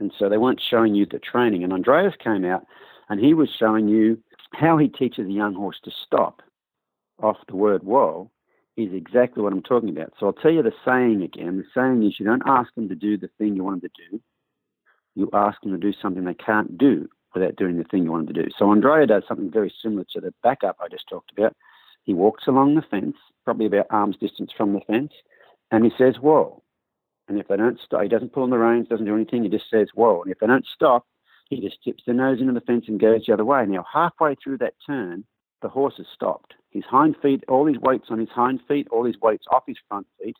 and 0.00 0.12
so 0.18 0.28
they 0.28 0.38
weren't 0.38 0.60
showing 0.60 0.94
you 0.94 1.06
the 1.06 1.18
training. 1.18 1.64
And 1.64 1.72
Andreas 1.72 2.14
came 2.22 2.44
out, 2.44 2.66
and 3.08 3.20
he 3.20 3.34
was 3.34 3.48
showing 3.58 3.88
you 3.88 4.18
how 4.52 4.76
he 4.78 4.88
teaches 4.88 5.26
a 5.26 5.32
young 5.32 5.54
horse 5.54 5.78
to 5.84 5.90
stop 6.06 6.42
off 7.22 7.36
the 7.48 7.56
word 7.56 7.82
whoa 7.82 8.30
is 8.76 8.92
exactly 8.92 9.42
what 9.42 9.52
I'm 9.52 9.62
talking 9.62 9.88
about. 9.88 10.12
So 10.18 10.26
I'll 10.26 10.32
tell 10.34 10.50
you 10.50 10.62
the 10.62 10.72
saying 10.84 11.22
again. 11.22 11.56
The 11.56 11.64
saying 11.74 12.02
is 12.06 12.20
you 12.20 12.26
don't 12.26 12.42
ask 12.46 12.74
them 12.74 12.88
to 12.90 12.94
do 12.94 13.16
the 13.16 13.30
thing 13.38 13.56
you 13.56 13.64
want 13.64 13.80
them 13.80 13.90
to 13.90 14.10
do. 14.10 14.20
You 15.14 15.30
ask 15.32 15.58
them 15.62 15.72
to 15.72 15.78
do 15.78 15.94
something 16.00 16.24
they 16.24 16.34
can't 16.34 16.76
do 16.76 17.08
without 17.36 17.56
doing 17.56 17.76
the 17.76 17.84
thing 17.84 18.02
you 18.02 18.10
wanted 18.10 18.34
to 18.34 18.42
do. 18.42 18.48
So 18.58 18.70
Andrea 18.70 19.06
does 19.06 19.22
something 19.28 19.50
very 19.50 19.72
similar 19.82 20.04
to 20.12 20.20
the 20.20 20.34
backup 20.42 20.76
I 20.80 20.88
just 20.88 21.08
talked 21.08 21.30
about. 21.36 21.54
He 22.04 22.14
walks 22.14 22.46
along 22.46 22.74
the 22.74 22.82
fence, 22.82 23.16
probably 23.44 23.66
about 23.66 23.86
arm's 23.90 24.16
distance 24.16 24.50
from 24.56 24.72
the 24.72 24.80
fence, 24.86 25.12
and 25.70 25.84
he 25.84 25.90
says, 25.98 26.16
whoa. 26.20 26.62
And 27.28 27.38
if 27.38 27.48
they 27.48 27.56
don't 27.56 27.80
stop, 27.84 28.02
he 28.02 28.08
doesn't 28.08 28.32
pull 28.32 28.44
on 28.44 28.50
the 28.50 28.58
reins, 28.58 28.88
doesn't 28.88 29.04
do 29.04 29.14
anything, 29.14 29.42
he 29.42 29.48
just 29.48 29.68
says, 29.70 29.88
whoa. 29.94 30.22
And 30.22 30.32
if 30.32 30.38
they 30.38 30.46
don't 30.46 30.66
stop, 30.66 31.04
he 31.50 31.60
just 31.60 31.82
tips 31.84 32.04
the 32.06 32.12
nose 32.12 32.40
into 32.40 32.52
the 32.52 32.60
fence 32.60 32.86
and 32.88 32.98
goes 32.98 33.24
the 33.26 33.34
other 33.34 33.44
way. 33.44 33.66
Now, 33.66 33.84
halfway 33.92 34.34
through 34.36 34.58
that 34.58 34.74
turn, 34.86 35.24
the 35.62 35.68
horse 35.68 35.94
has 35.98 36.06
stopped. 36.14 36.54
His 36.70 36.84
hind 36.84 37.16
feet, 37.20 37.44
all 37.48 37.66
his 37.66 37.78
weight's 37.78 38.10
on 38.10 38.18
his 38.18 38.28
hind 38.28 38.60
feet, 38.68 38.88
all 38.90 39.04
his 39.04 39.16
weight's 39.20 39.46
off 39.50 39.64
his 39.66 39.78
front 39.88 40.06
feet, 40.22 40.36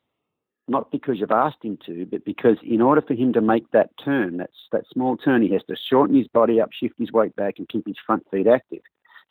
not 0.69 0.91
because 0.91 1.19
you've 1.19 1.31
asked 1.31 1.63
him 1.63 1.79
to, 1.87 2.07
but 2.07 2.25
because 2.25 2.57
in 2.63 2.81
order 2.81 3.01
for 3.01 3.15
him 3.15 3.33
to 3.33 3.41
make 3.41 3.71
that 3.71 3.91
turn, 4.03 4.39
that's 4.39 4.69
that 4.73 4.85
small 4.93 5.17
turn, 5.17 5.43
he 5.43 5.53
has 5.53 5.63
to 5.69 5.77
shorten 5.77 6.17
his 6.17 6.29
body 6.29 6.61
up, 6.61 6.73
shift 6.73 6.99
his 6.99 7.13
weight 7.13 7.37
back, 7.37 7.59
and 7.59 7.69
keep 7.69 7.87
his 7.87 7.97
front 8.05 8.27
feet 8.31 8.47
active. 8.47 8.83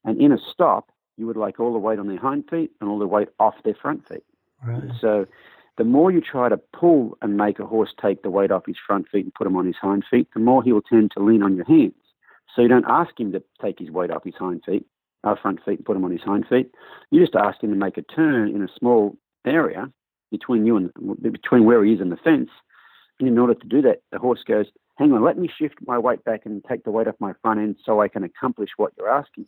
And 0.06 0.22
in 0.22 0.32
a 0.32 0.38
stop, 0.38 0.92
you 1.18 1.28
would 1.28 1.38
like 1.38 1.60
all 1.60 1.74
the 1.74 1.80
weight 1.80 2.00
on 2.00 2.08
their 2.08 2.20
hind 2.20 2.46
feet 2.50 2.72
and 2.80 2.90
all 2.90 3.00
the 3.00 3.08
weight 3.08 3.30
off 3.40 3.56
their 3.64 3.76
front 3.76 4.08
feet. 4.08 4.24
Right. 4.64 4.84
So 5.00 5.26
the 5.78 5.84
more 5.84 6.12
you 6.12 6.22
try 6.22 6.50
to 6.50 6.58
pull 6.58 7.18
and 7.22 7.38
make 7.38 7.60
a 7.60 7.66
horse 7.66 7.94
take 8.02 8.24
the 8.24 8.30
weight 8.30 8.52
off 8.52 8.66
his 8.66 8.78
front 8.86 9.10
feet 9.10 9.26
and 9.26 9.34
put 9.34 9.48
him 9.48 9.58
on 9.58 9.66
his 9.66 9.76
hind 9.76 10.06
feet, 10.10 10.28
the 10.34 10.40
more 10.40 10.64
he 10.64 10.72
will 10.72 10.82
tend 10.82 11.12
to 11.12 11.24
lean 11.24 11.44
on 11.44 11.56
your 11.56 11.66
hands. 11.66 11.94
So 12.56 12.62
you 12.62 12.68
don't 12.70 12.86
ask 12.88 13.20
him 13.20 13.34
to 13.34 13.44
take 13.62 13.80
his 13.80 13.92
weight 13.92 14.12
off 14.12 14.24
his 14.24 14.36
hind 14.36 14.64
feet, 14.66 14.86
our 15.26 15.36
front 15.36 15.64
feet, 15.66 15.80
and 15.80 15.86
put 15.86 15.98
him 15.98 16.06
on 16.06 16.12
his 16.12 16.22
hind 16.22 16.48
feet. 16.48 16.72
You 17.12 17.20
just 17.20 17.36
ask 17.36 17.62
him 17.62 17.72
to 17.72 17.76
make 17.76 17.98
a 17.98 18.02
turn 18.02 18.50
in 18.50 18.62
a 18.62 18.70
small 18.80 19.18
area 19.46 19.92
between 20.32 20.66
you 20.66 20.78
and 20.78 20.92
between 21.22 21.66
where 21.66 21.84
he 21.84 21.94
is 21.94 22.02
and 22.02 22.12
the 22.12 22.18
fence. 22.18 22.50
And 23.20 23.28
in 23.28 23.38
order 23.38 23.54
to 23.54 23.68
do 23.68 23.82
that, 23.84 24.02
the 24.12 24.20
horse 24.20 24.44
goes, 24.44 24.68
"Hang 24.98 25.14
on, 25.14 25.24
let 25.24 25.38
me 25.38 25.48
shift 25.48 25.76
my 25.86 25.98
weight 25.98 26.24
back 26.24 26.46
and 26.46 26.64
take 26.64 26.84
the 26.84 26.92
weight 26.92 27.08
off 27.08 27.16
my 27.20 27.34
front 27.42 27.60
end 27.60 27.78
so 27.84 28.02
I 28.02 28.08
can 28.08 28.24
accomplish 28.24 28.72
what 28.78 28.94
you're 28.98 29.10
asking." 29.10 29.46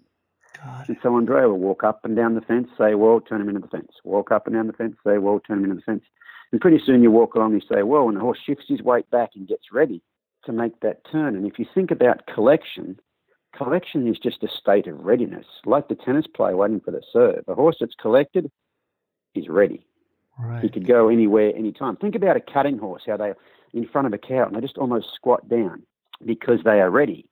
God. 0.64 0.90
And 0.90 0.98
so 1.02 1.16
Andrea 1.16 1.48
will 1.48 1.60
walk 1.60 1.84
up 1.84 2.04
and 2.04 2.16
down 2.16 2.36
the 2.36 2.42
fence, 2.42 2.70
say, 2.78 2.96
well, 2.96 3.20
turn 3.20 3.42
him 3.42 3.50
into 3.50 3.62
the 3.62 3.68
fence. 3.68 3.92
Walk 4.04 4.32
up 4.32 4.48
and 4.48 4.56
down 4.56 4.68
the 4.68 4.74
fence, 4.74 4.96
say, 5.06 5.18
well, 5.18 5.40
turn 5.40 5.60
him 5.60 5.66
into 5.66 5.76
the 5.76 5.82
fence. 5.82 6.04
And 6.52 6.62
pretty 6.62 6.80
soon 6.84 7.04
you 7.04 7.12
walk 7.12 7.36
along 7.36 7.54
and 7.54 7.62
you 7.62 7.68
say, 7.68 7.84
well, 7.84 8.08
and 8.08 8.16
the 8.16 8.22
horse 8.22 8.40
shifts 8.44 8.66
his 8.68 8.82
weight 8.82 9.10
back 9.10 9.32
and 9.36 9.48
gets 9.48 9.72
ready 9.72 10.02
to 10.46 10.54
make 10.54 10.80
that 10.80 11.04
turn. 11.12 11.36
And 11.36 11.46
if 11.46 11.60
you 11.60 11.66
think 11.74 11.92
about 11.92 12.26
collection, 12.26 13.00
collection 13.56 14.08
is 14.08 14.18
just 14.18 14.44
a 14.44 14.48
state 14.48 14.88
of 14.88 15.06
readiness, 15.06 15.46
like 15.66 15.90
the 15.90 15.96
tennis 15.96 16.28
player 16.28 16.56
waiting 16.56 16.80
for 16.80 16.92
the 16.92 17.02
serve. 17.12 17.44
A 17.48 17.54
horse 17.54 17.78
that's 17.80 17.96
collected 17.96 18.50
is 19.36 19.50
ready. 19.50 19.86
Right. 20.40 20.64
He 20.64 20.70
could 20.70 20.86
go 20.86 21.10
anywhere, 21.10 21.54
anytime. 21.56 21.96
Think 21.96 22.16
about 22.16 22.38
a 22.38 22.42
cutting 22.42 22.78
horse, 22.78 23.04
how 23.08 23.18
they're 23.18 23.38
in 23.74 23.88
front 23.88 24.08
of 24.08 24.14
a 24.14 24.18
cow 24.18 24.46
and 24.46 24.56
they 24.56 24.62
just 24.62 24.78
almost 24.78 25.14
squat 25.14 25.48
down 25.50 25.84
because 26.26 26.60
they 26.64 26.80
are 26.80 26.90
ready 26.90 27.30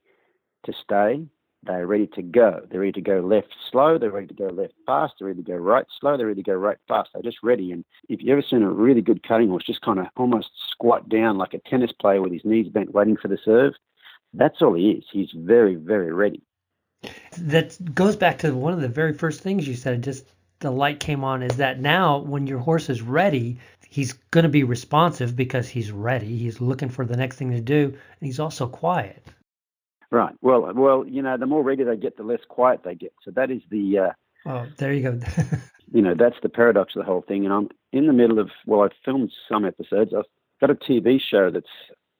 to 0.65 0.73
stay, 0.73 1.27
they're 1.65 1.87
ready 1.87 2.07
to 2.07 2.21
go. 2.21 2.61
They're 2.69 2.81
ready 2.81 2.91
to 2.93 3.01
go 3.01 3.19
left 3.21 3.55
slow. 3.71 3.97
They're 3.97 4.11
ready 4.11 4.27
to 4.27 4.33
go 4.33 4.47
left 4.47 4.73
fast. 4.85 5.15
They're 5.17 5.27
ready 5.27 5.41
to 5.41 5.51
go 5.51 5.57
right 5.57 5.85
slow. 5.99 6.15
They're 6.15 6.27
ready 6.27 6.43
to 6.43 6.51
go 6.51 6.55
right 6.55 6.77
fast. 6.87 7.09
They're 7.13 7.23
just 7.23 7.41
ready. 7.41 7.71
And 7.71 7.83
if 8.07 8.21
you've 8.21 8.29
ever 8.29 8.43
seen 8.43 8.61
a 8.61 8.69
really 8.69 9.01
good 9.01 9.23
cutting 9.27 9.49
horse 9.49 9.63
just 9.63 9.81
kind 9.81 9.99
of 9.99 10.07
almost 10.15 10.51
squat 10.69 11.09
down 11.09 11.37
like 11.37 11.53
a 11.53 11.69
tennis 11.69 11.91
player 11.91 12.21
with 12.21 12.33
his 12.33 12.45
knees 12.45 12.69
bent 12.69 12.93
waiting 12.93 13.17
for 13.17 13.27
the 13.27 13.39
serve, 13.43 13.73
that's 14.33 14.61
all 14.61 14.73
he 14.73 14.91
is. 14.91 15.05
He's 15.11 15.31
very, 15.33 15.75
very 15.75 16.13
ready. 16.13 16.43
That 17.37 17.77
goes 17.93 18.15
back 18.15 18.39
to 18.39 18.53
one 18.53 18.73
of 18.73 18.81
the 18.81 18.87
very 18.87 19.13
first 19.13 19.41
things 19.41 19.67
you 19.67 19.75
said, 19.75 20.03
just 20.03 20.25
the 20.59 20.71
light 20.71 20.99
came 20.99 21.23
on, 21.23 21.43
is 21.43 21.57
that 21.57 21.79
now 21.79 22.19
when 22.19 22.47
your 22.47 22.59
horse 22.59 22.89
is 22.89 23.01
ready, 23.01 23.57
he's 23.89 24.13
going 24.31 24.43
to 24.43 24.49
be 24.49 24.63
responsive 24.63 25.35
because 25.35 25.67
he's 25.67 25.91
ready. 25.91 26.37
He's 26.37 26.61
looking 26.61 26.89
for 26.89 27.05
the 27.05 27.17
next 27.17 27.37
thing 27.37 27.51
to 27.51 27.61
do, 27.61 27.85
and 27.85 28.27
he's 28.27 28.39
also 28.39 28.67
quiet. 28.67 29.23
Right. 30.11 30.35
Well, 30.41 30.71
well, 30.73 31.05
you 31.05 31.21
know, 31.21 31.37
the 31.37 31.45
more 31.45 31.63
ready 31.63 31.83
they 31.83 31.97
get, 31.97 32.17
the 32.17 32.23
less 32.23 32.41
quiet 32.47 32.81
they 32.83 32.95
get. 32.95 33.13
So 33.23 33.31
that 33.31 33.51
is 33.51 33.61
the. 33.69 33.99
Uh, 33.99 34.11
oh, 34.45 34.67
there 34.77 34.93
you 34.93 35.11
go. 35.11 35.19
you 35.91 36.01
know, 36.01 36.13
that's 36.13 36.37
the 36.41 36.49
paradox 36.49 36.95
of 36.95 37.01
the 37.01 37.05
whole 37.05 37.21
thing. 37.21 37.45
And 37.45 37.53
I'm 37.53 37.69
in 37.91 38.07
the 38.07 38.13
middle 38.13 38.39
of. 38.39 38.51
Well, 38.65 38.81
I've 38.81 38.91
filmed 39.03 39.31
some 39.49 39.65
episodes. 39.65 40.13
I've 40.13 40.25
got 40.61 40.69
a 40.69 40.75
TV 40.75 41.19
show 41.19 41.49
that's 41.49 41.67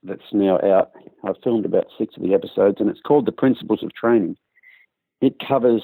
that's 0.04 0.34
now 0.34 0.60
out. 0.62 0.92
I've 1.24 1.42
filmed 1.44 1.66
about 1.66 1.88
six 1.98 2.16
of 2.18 2.24
the 2.24 2.34
episodes, 2.34 2.78
and 2.80 2.90
it's 2.90 3.02
called 3.02 3.26
The 3.26 3.32
Principles 3.32 3.84
of 3.84 3.94
Training. 3.94 4.38
It 5.22 5.36
covers 5.46 5.84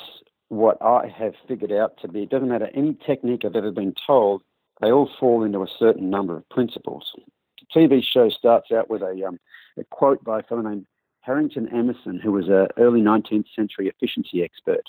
what 0.51 0.77
I 0.81 1.07
have 1.07 1.33
figured 1.47 1.71
out 1.71 1.97
to 2.01 2.09
be. 2.09 2.23
It 2.23 2.29
doesn't 2.29 2.49
matter 2.49 2.69
any 2.73 2.97
technique 3.05 3.43
I've 3.45 3.55
ever 3.55 3.71
been 3.71 3.95
told. 4.05 4.43
They 4.81 4.91
all 4.91 5.09
fall 5.19 5.43
into 5.43 5.61
a 5.61 5.67
certain 5.79 6.09
number 6.09 6.35
of 6.35 6.49
principles. 6.49 7.13
The 7.59 7.79
TV 7.79 8.03
show 8.03 8.29
starts 8.29 8.71
out 8.71 8.89
with 8.89 9.01
a, 9.01 9.23
um, 9.25 9.39
a 9.77 9.85
quote 9.85 10.23
by 10.23 10.39
a 10.39 10.43
fellow 10.43 10.61
named 10.61 10.85
Harrington 11.21 11.69
Emerson, 11.73 12.19
who 12.19 12.33
was 12.33 12.49
an 12.49 12.67
early 12.77 12.99
19th 12.99 13.45
century 13.55 13.87
efficiency 13.87 14.43
expert. 14.43 14.83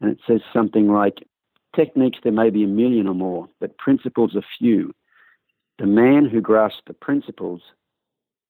And 0.00 0.10
it 0.10 0.18
says 0.26 0.40
something 0.52 0.88
like 0.88 1.22
Techniques 1.74 2.18
there 2.24 2.32
may 2.32 2.50
be 2.50 2.64
a 2.64 2.68
million 2.68 3.06
or 3.06 3.14
more, 3.14 3.48
but 3.60 3.78
principles 3.78 4.34
are 4.34 4.42
few. 4.58 4.92
The 5.78 5.86
man 5.86 6.26
who 6.26 6.40
grasps 6.40 6.82
the 6.86 6.94
principles 6.94 7.62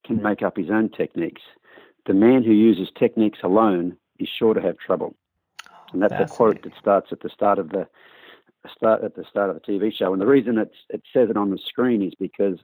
can 0.03 0.23
make 0.23 0.41
up 0.41 0.57
his 0.57 0.71
own 0.71 0.89
techniques. 0.89 1.43
The 2.07 2.15
man 2.15 2.43
who 2.43 2.51
uses 2.51 2.89
techniques 2.97 3.39
alone 3.43 3.95
is 4.17 4.27
sure 4.27 4.55
to 4.55 4.61
have 4.61 4.77
trouble. 4.79 5.15
And 5.93 6.01
that's 6.01 6.31
a 6.31 6.35
quote 6.35 6.63
that 6.63 6.73
starts 6.79 7.11
at 7.11 7.21
the 7.21 7.29
start 7.29 7.59
of 7.59 7.69
the 7.69 7.87
start 8.75 9.03
at 9.03 9.15
the 9.15 9.25
start 9.29 9.49
of 9.49 9.55
the 9.55 9.61
TV 9.61 9.93
show. 9.93 10.13
And 10.13 10.21
the 10.21 10.27
reason 10.27 10.57
it 10.57 10.71
says 11.13 11.29
it 11.29 11.37
on 11.37 11.49
the 11.49 11.57
screen 11.57 12.01
is 12.01 12.13
because 12.15 12.59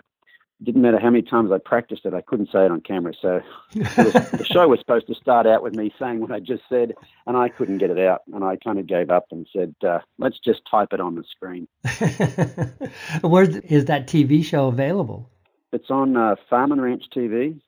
it 0.59 0.63
didn't 0.63 0.81
matter 0.81 0.99
how 0.99 1.11
many 1.11 1.21
times 1.21 1.51
I 1.51 1.59
practiced 1.59 2.05
it, 2.05 2.13
I 2.13 2.21
couldn't 2.21 2.49
say 2.51 2.65
it 2.65 2.71
on 2.71 2.81
camera. 2.81 3.13
So 3.21 3.41
was, 3.75 3.85
the 4.31 4.45
show 4.45 4.67
was 4.67 4.79
supposed 4.79 5.05
to 5.07 5.15
start 5.15 5.45
out 5.45 5.61
with 5.61 5.75
me 5.75 5.93
saying 5.99 6.19
what 6.19 6.31
I 6.31 6.39
just 6.39 6.63
said, 6.67 6.93
and 7.27 7.37
I 7.37 7.49
couldn't 7.49 7.77
get 7.77 7.91
it 7.91 7.99
out. 7.99 8.21
And 8.33 8.43
I 8.43 8.55
kind 8.55 8.79
of 8.79 8.87
gave 8.87 9.11
up 9.11 9.25
and 9.31 9.47
said, 9.53 9.75
uh, 9.87 9.99
let's 10.17 10.39
just 10.39 10.61
type 10.69 10.93
it 10.93 10.99
on 10.99 11.15
the 11.15 11.23
screen. 11.23 11.67
Where 13.21 13.43
is 13.43 13.85
that 13.85 14.07
TV 14.07 14.43
show 14.43 14.67
available? 14.67 15.29
It's 15.73 15.91
on 15.91 16.17
uh, 16.17 16.35
Farm 16.49 16.71
and 16.71 16.81
Ranch 16.81 17.03
TV, 17.15 17.59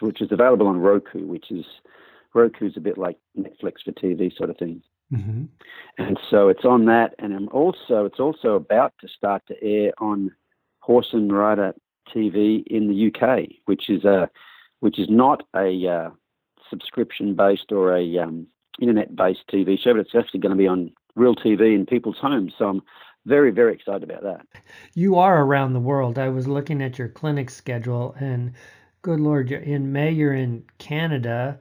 which 0.00 0.22
is 0.22 0.32
available 0.32 0.66
on 0.66 0.78
Roku, 0.78 1.26
which 1.26 1.50
is 1.50 1.66
Roku's 2.34 2.76
a 2.76 2.80
bit 2.80 2.98
like 2.98 3.18
Netflix 3.36 3.82
for 3.84 3.92
TV 3.92 4.34
sort 4.36 4.50
of 4.50 4.56
thing. 4.56 4.82
Mm-hmm. 5.12 5.44
And 5.98 6.18
so 6.30 6.48
it's 6.48 6.64
on 6.64 6.84
that, 6.86 7.14
and 7.18 7.34
I'm 7.34 7.48
also 7.48 8.04
it's 8.04 8.20
also 8.20 8.54
about 8.54 8.94
to 9.00 9.08
start 9.08 9.42
to 9.48 9.62
air 9.62 9.92
on 9.98 10.30
Horse 10.80 11.12
and 11.12 11.32
Rider 11.32 11.74
TV 12.14 12.64
in 12.66 12.88
the 12.88 13.12
UK, 13.12 13.48
which 13.64 13.90
is 13.90 14.04
a 14.04 14.30
which 14.78 14.98
is 14.98 15.08
not 15.10 15.42
a 15.54 15.86
uh, 15.86 16.10
subscription 16.68 17.34
based 17.34 17.72
or 17.72 17.94
a 17.94 18.18
um, 18.18 18.46
internet 18.80 19.14
based 19.16 19.46
TV 19.52 19.78
show, 19.78 19.94
but 19.94 20.00
it's 20.00 20.14
actually 20.14 20.40
going 20.40 20.50
to 20.50 20.56
be 20.56 20.68
on 20.68 20.92
real 21.16 21.34
TV 21.34 21.74
in 21.74 21.86
people's 21.86 22.18
homes. 22.18 22.54
So 22.56 22.68
I'm 22.68 22.82
very 23.26 23.50
very 23.50 23.74
excited 23.74 24.04
about 24.04 24.22
that. 24.22 24.46
You 24.94 25.16
are 25.16 25.42
around 25.42 25.72
the 25.72 25.80
world. 25.80 26.18
I 26.18 26.28
was 26.28 26.46
looking 26.46 26.80
at 26.82 26.98
your 26.98 27.08
clinic 27.08 27.50
schedule, 27.50 28.14
and 28.20 28.52
good 29.02 29.18
lord, 29.18 29.50
in 29.50 29.90
May 29.92 30.12
you're 30.12 30.34
in 30.34 30.64
Canada. 30.78 31.58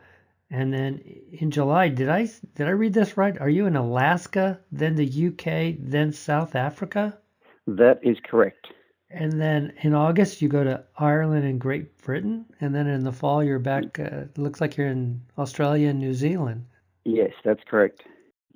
And 0.51 0.73
then 0.73 0.99
in 1.31 1.51
July, 1.51 1.89
did 1.89 2.09
I 2.09 2.27
did 2.55 2.67
I 2.67 2.71
read 2.71 2.93
this 2.93 3.17
right? 3.17 3.39
Are 3.39 3.49
you 3.49 3.67
in 3.67 3.75
Alaska, 3.75 4.59
then 4.71 4.95
the 4.95 5.27
UK, 5.27 5.75
then 5.79 6.11
South 6.11 6.55
Africa? 6.55 7.17
That 7.67 7.99
is 8.01 8.17
correct. 8.23 8.67
And 9.11 9.41
then 9.41 9.73
in 9.81 9.93
August, 9.93 10.41
you 10.41 10.49
go 10.49 10.63
to 10.63 10.83
Ireland 10.97 11.45
and 11.45 11.59
Great 11.59 11.97
Britain. 11.99 12.45
And 12.61 12.73
then 12.73 12.87
in 12.87 13.03
the 13.03 13.11
fall, 13.11 13.43
you're 13.43 13.59
back. 13.59 13.99
Uh, 13.99 14.25
looks 14.37 14.61
like 14.61 14.77
you're 14.77 14.87
in 14.87 15.21
Australia 15.37 15.89
and 15.89 15.99
New 15.99 16.13
Zealand. 16.13 16.65
Yes, 17.05 17.31
that's 17.43 17.63
correct. 17.67 18.03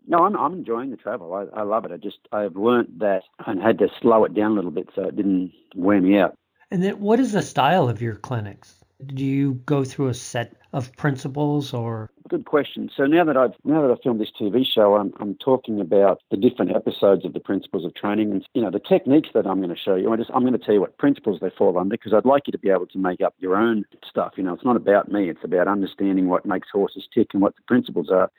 No, 0.08 0.20
I'm 0.26 0.36
I'm 0.36 0.54
enjoying 0.54 0.92
the 0.92 0.98
travel. 0.98 1.34
I, 1.34 1.60
I 1.60 1.64
love 1.64 1.86
it. 1.86 1.92
I 1.92 1.98
just 1.98 2.20
I've 2.32 2.56
learnt 2.56 3.00
that 3.00 3.24
and 3.46 3.62
had 3.62 3.80
to 3.80 3.88
slow 4.02 4.26
it 4.26 4.34
down 4.34 4.52
a 4.52 4.56
little 4.56 4.72
bit 4.72 4.90
so 4.96 5.04
it 5.04 5.16
didn't 5.16 5.54
wear 5.76 6.02
me 6.02 6.18
out. 6.18 6.36
And 6.70 6.84
then, 6.84 7.00
what 7.00 7.20
is 7.20 7.32
the 7.32 7.42
style 7.42 7.88
of 7.88 8.02
your 8.02 8.16
clinics? 8.16 8.83
Do 9.08 9.26
you 9.26 9.54
go 9.66 9.84
through 9.84 10.08
a 10.08 10.14
set 10.14 10.54
of 10.74 10.96
principles 10.98 11.74
or? 11.74 12.10
Good 12.30 12.46
question. 12.46 12.90
So 12.96 13.06
now 13.06 13.24
that 13.26 13.38
I've 13.38 13.54
now 13.64 13.82
that 13.82 13.92
I've 13.92 14.02
filmed 14.02 14.20
this 14.20 14.32
TV 14.40 14.66
show, 14.66 14.96
I'm 14.96 15.14
I'm 15.20 15.36
talking 15.36 15.80
about 15.80 16.22
the 16.32 16.38
different 16.38 16.76
episodes 16.76 17.26
of 17.26 17.34
the 17.34 17.40
principles 17.40 17.86
of 17.86 17.94
training 17.96 18.32
and 18.32 18.48
you 18.54 18.62
know 18.62 18.72
the 18.72 18.80
techniques 18.80 19.30
that 19.34 19.46
I'm 19.46 19.58
going 19.58 19.76
to 19.76 19.82
show 19.82 19.96
you. 19.96 20.12
I 20.12 20.18
just 20.18 20.32
I'm 20.34 20.42
going 20.42 20.54
to 20.54 20.60
tell 20.60 20.74
you 20.74 20.82
what 20.82 20.98
principles 20.98 21.40
they 21.42 21.50
fall 21.50 21.78
under 21.78 21.94
because 21.94 22.14
I'd 22.14 22.26
like 22.26 22.48
you 22.48 22.52
to 22.52 22.58
be 22.58 22.70
able 22.70 22.88
to 22.88 22.98
make 22.98 23.22
up 23.22 23.36
your 23.40 23.56
own 23.56 23.86
stuff. 24.08 24.34
You 24.38 24.44
know, 24.44 24.54
it's 24.54 24.66
not 24.66 24.76
about 24.76 25.12
me. 25.12 25.30
It's 25.30 25.44
about 25.44 25.68
understanding 25.68 26.28
what 26.28 26.46
makes 26.46 26.70
horses 26.72 27.08
tick 27.14 27.30
and 27.34 27.42
what 27.42 27.56
the 27.56 27.62
principles 27.68 28.10
are. 28.10 28.32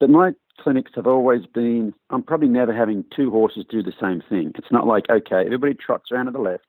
But 0.00 0.10
my 0.10 0.32
clinics 0.58 0.92
have 0.94 1.06
always 1.06 1.46
been, 1.46 1.92
I'm 2.08 2.22
probably 2.22 2.48
never 2.48 2.72
having 2.74 3.04
two 3.14 3.30
horses 3.30 3.64
do 3.68 3.82
the 3.82 3.92
same 4.00 4.22
thing. 4.28 4.52
It's 4.56 4.72
not 4.72 4.86
like, 4.86 5.04
okay, 5.10 5.44
everybody 5.44 5.74
trots 5.74 6.10
around 6.10 6.26
to 6.26 6.32
the 6.32 6.38
left, 6.38 6.64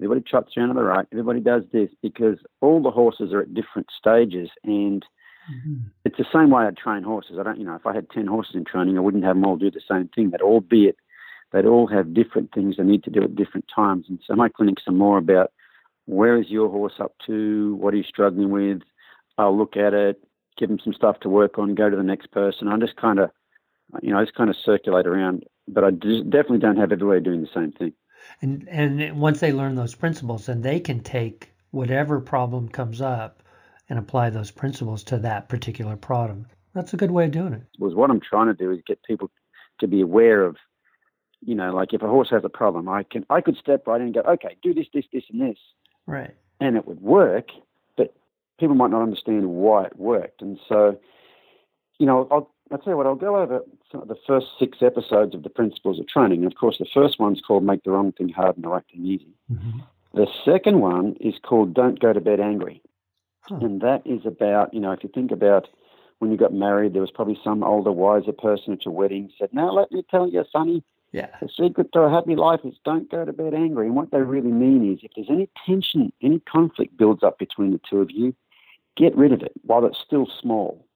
everybody 0.00 0.22
trots 0.22 0.56
around 0.56 0.68
to 0.68 0.74
the 0.74 0.82
right, 0.82 1.06
everybody 1.12 1.40
does 1.40 1.62
this 1.72 1.90
because 2.02 2.38
all 2.60 2.82
the 2.82 2.90
horses 2.90 3.32
are 3.32 3.42
at 3.42 3.54
different 3.54 3.88
stages 3.96 4.48
and 4.64 5.04
mm-hmm. 5.50 5.76
it's 6.04 6.16
the 6.16 6.24
same 6.32 6.50
way 6.50 6.64
I 6.64 6.70
train 6.70 7.02
horses. 7.02 7.36
I 7.38 7.42
don't, 7.42 7.58
you 7.58 7.64
know, 7.64 7.74
if 7.74 7.86
I 7.86 7.94
had 7.94 8.10
10 8.10 8.26
horses 8.26 8.54
in 8.54 8.64
training, 8.64 8.96
I 8.96 9.00
wouldn't 9.00 9.24
have 9.24 9.36
them 9.36 9.44
all 9.44 9.56
do 9.56 9.70
the 9.70 9.80
same 9.88 10.08
thing. 10.08 10.30
They'd 10.30 10.40
all 10.40 10.60
be 10.60 10.86
it. 10.86 10.96
They'd 11.52 11.66
all 11.66 11.86
have 11.88 12.14
different 12.14 12.54
things 12.54 12.76
they 12.76 12.84
need 12.84 13.04
to 13.04 13.10
do 13.10 13.22
at 13.22 13.36
different 13.36 13.66
times. 13.74 14.06
And 14.08 14.20
so 14.26 14.34
my 14.34 14.48
clinics 14.48 14.84
are 14.86 14.92
more 14.92 15.18
about 15.18 15.52
where 16.06 16.40
is 16.40 16.48
your 16.48 16.68
horse 16.68 16.94
up 16.98 17.14
to? 17.26 17.74
What 17.76 17.92
are 17.94 17.96
you 17.96 18.04
struggling 18.04 18.50
with? 18.50 18.82
I'll 19.38 19.56
look 19.56 19.76
at 19.76 19.94
it, 19.94 20.22
give 20.56 20.68
them 20.68 20.78
some 20.82 20.92
stuff 20.92 21.20
to 21.20 21.28
work 21.28 21.58
on, 21.58 21.74
go 21.74 21.90
to 21.90 21.96
the 21.96 22.02
next 22.02 22.30
person. 22.30 22.68
I 22.68 22.76
just 22.78 22.96
kind 22.96 23.18
of, 23.18 23.30
you 24.02 24.12
know, 24.12 24.18
I 24.18 24.24
just 24.24 24.36
kind 24.36 24.50
of 24.50 24.56
circulate 24.56 25.06
around, 25.06 25.44
but 25.66 25.84
I 25.84 25.90
definitely 25.90 26.58
don't 26.58 26.76
have 26.76 26.92
everybody 26.92 27.20
doing 27.20 27.42
the 27.42 27.48
same 27.52 27.72
thing. 27.72 27.92
And 28.42 28.68
and 28.68 29.20
once 29.20 29.40
they 29.40 29.52
learn 29.52 29.74
those 29.74 29.94
principles, 29.94 30.46
then 30.46 30.62
they 30.62 30.80
can 30.80 31.00
take 31.00 31.52
whatever 31.70 32.20
problem 32.20 32.68
comes 32.68 33.00
up 33.00 33.42
and 33.88 33.98
apply 33.98 34.30
those 34.30 34.50
principles 34.50 35.02
to 35.04 35.18
that 35.18 35.48
particular 35.48 35.96
problem. 35.96 36.46
That's 36.74 36.94
a 36.94 36.96
good 36.96 37.10
way 37.10 37.24
of 37.24 37.32
doing 37.32 37.52
it. 37.52 37.62
Was 37.78 37.94
what 37.94 38.10
I'm 38.10 38.20
trying 38.20 38.46
to 38.46 38.54
do 38.54 38.70
is 38.70 38.78
get 38.86 39.02
people 39.02 39.30
to 39.80 39.88
be 39.88 40.00
aware 40.00 40.44
of, 40.44 40.56
you 41.40 41.54
know, 41.54 41.74
like 41.74 41.92
if 41.92 42.02
a 42.02 42.08
horse 42.08 42.30
has 42.30 42.44
a 42.44 42.48
problem, 42.48 42.88
I 42.88 43.02
can 43.02 43.24
I 43.30 43.40
could 43.40 43.56
step 43.56 43.86
right 43.86 44.00
in 44.00 44.08
and 44.08 44.14
go, 44.14 44.20
okay, 44.20 44.56
do 44.62 44.72
this, 44.74 44.86
this, 44.94 45.04
this, 45.12 45.24
and 45.30 45.40
this, 45.40 45.58
right, 46.06 46.34
and 46.60 46.76
it 46.76 46.86
would 46.86 47.00
work 47.00 47.50
but 48.00 48.14
people 48.58 48.74
might 48.74 48.90
not 48.90 49.02
understand 49.02 49.46
why 49.46 49.84
it 49.84 49.98
worked. 49.98 50.42
And 50.42 50.58
so, 50.68 50.98
you 51.98 52.06
know, 52.06 52.26
I'll, 52.30 52.50
I'll 52.70 52.78
tell 52.78 52.92
you 52.92 52.96
what, 52.96 53.06
I'll 53.06 53.14
go 53.14 53.36
over 53.36 53.60
the 53.92 54.16
first 54.26 54.46
six 54.58 54.78
episodes 54.82 55.34
of 55.34 55.42
the 55.42 55.50
principles 55.50 55.98
of 55.98 56.08
training. 56.08 56.44
Of 56.44 56.54
course, 56.54 56.78
the 56.78 56.86
first 56.92 57.18
one's 57.18 57.40
called 57.40 57.64
Make 57.64 57.84
the 57.84 57.90
Wrong 57.90 58.12
Thing 58.12 58.28
Hard 58.28 58.56
and 58.56 58.64
the 58.64 58.68
Right 58.68 58.84
Thing 58.90 59.04
Easy. 59.04 59.34
Mm-hmm. 59.52 59.80
The 60.14 60.26
second 60.44 60.80
one 60.80 61.16
is 61.20 61.34
called 61.42 61.74
Don't 61.74 62.00
Go 62.00 62.12
to 62.12 62.20
Bed 62.20 62.40
Angry. 62.40 62.82
Huh. 63.42 63.58
And 63.60 63.80
that 63.80 64.02
is 64.04 64.26
about, 64.26 64.74
you 64.74 64.80
know, 64.80 64.92
if 64.92 65.02
you 65.02 65.10
think 65.12 65.30
about 65.30 65.68
when 66.18 66.30
you 66.30 66.36
got 66.36 66.52
married, 66.52 66.92
there 66.92 67.00
was 67.00 67.10
probably 67.10 67.38
some 67.42 67.62
older, 67.62 67.92
wiser 67.92 68.32
person 68.32 68.72
at 68.72 68.84
your 68.84 68.94
wedding 68.94 69.30
said, 69.38 69.50
Now 69.52 69.70
let 69.70 69.90
me 69.90 70.04
tell 70.10 70.28
you, 70.28 70.44
Sonny, 70.52 70.84
yeah. 71.12 71.28
The 71.40 71.48
secret 71.48 71.92
to 71.92 72.00
a 72.02 72.10
happy 72.10 72.36
life 72.36 72.60
is 72.64 72.74
don't 72.84 73.10
go 73.10 73.24
to 73.24 73.32
bed 73.32 73.52
angry. 73.52 73.86
And 73.86 73.96
what 73.96 74.10
they 74.10 74.20
really 74.20 74.52
mean 74.52 74.92
is 74.92 75.00
if 75.02 75.10
there's 75.16 75.30
any 75.30 75.48
tension, 75.66 76.12
any 76.22 76.38
conflict 76.40 76.96
builds 76.96 77.22
up 77.22 77.38
between 77.38 77.72
the 77.72 77.80
two 77.88 78.00
of 78.00 78.10
you, 78.10 78.34
get 78.96 79.16
rid 79.16 79.32
of 79.32 79.42
it 79.42 79.52
while 79.62 79.84
it's 79.84 79.98
still 79.98 80.30
small. 80.40 80.86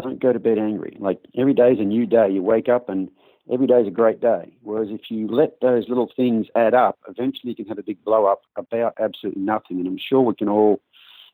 Don't 0.00 0.20
go 0.20 0.32
to 0.32 0.38
bed 0.38 0.58
angry. 0.58 0.96
Like 0.98 1.20
every 1.36 1.54
day 1.54 1.72
is 1.72 1.78
a 1.78 1.84
new 1.84 2.06
day. 2.06 2.30
You 2.30 2.42
wake 2.42 2.68
up 2.68 2.88
and 2.88 3.10
every 3.52 3.66
day 3.66 3.80
is 3.80 3.88
a 3.88 3.92
great 3.92 4.20
day. 4.20 4.52
Whereas 4.62 4.88
if 4.90 5.10
you 5.10 5.26
let 5.28 5.60
those 5.60 5.88
little 5.88 6.10
things 6.14 6.46
add 6.54 6.74
up, 6.74 6.98
eventually 7.08 7.50
you 7.50 7.56
can 7.56 7.66
have 7.66 7.78
a 7.78 7.82
big 7.82 8.02
blow 8.04 8.26
up 8.26 8.42
about 8.56 8.94
absolutely 9.00 9.42
nothing. 9.42 9.78
And 9.78 9.86
I'm 9.86 9.98
sure 9.98 10.20
we 10.20 10.34
can 10.34 10.48
all 10.48 10.80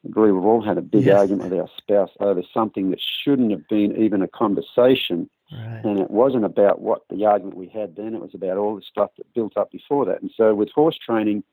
agree 0.05 0.31
we've 0.31 0.45
all 0.45 0.63
had 0.63 0.79
a 0.79 0.83
big 0.83 1.05
yes. 1.05 1.19
argument 1.19 1.51
with 1.51 1.61
our 1.61 1.69
spouse 1.77 2.11
over 2.21 2.43
something 2.55 2.91
that 2.91 3.01
shouldn't 3.01 3.51
have 3.51 3.67
been 3.69 3.97
even 3.97 4.23
a 4.23 4.29
conversation. 4.29 5.29
Right. 5.53 5.85
And 5.85 6.01
it 6.01 6.11
wasn't 6.11 6.45
about 6.45 6.81
what 6.81 7.03
the 7.09 7.25
argument 7.25 7.57
we 7.57 7.69
had 7.69 7.97
then, 7.97 8.15
it 8.15 8.21
was 8.21 8.35
about 8.35 8.57
all 8.57 8.77
the 8.77 8.83
stuff 8.83 9.11
that 9.17 9.33
built 9.35 9.57
up 9.57 9.71
before 9.71 10.05
that. 10.07 10.23
And 10.23 10.31
so 10.37 10.55
with 10.55 10.71
horse 10.71 10.99
training, 10.99 11.45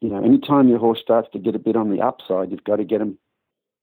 you 0.00 0.08
know, 0.08 0.22
anytime 0.22 0.68
your 0.68 0.78
horse 0.78 1.00
starts 1.00 1.28
to 1.32 1.38
get 1.38 1.54
a 1.54 1.58
bit 1.58 1.76
on 1.76 1.90
the 1.90 2.00
upside, 2.00 2.50
you've 2.50 2.64
got 2.64 2.76
to 2.76 2.84
get 2.84 2.98
them 2.98 3.18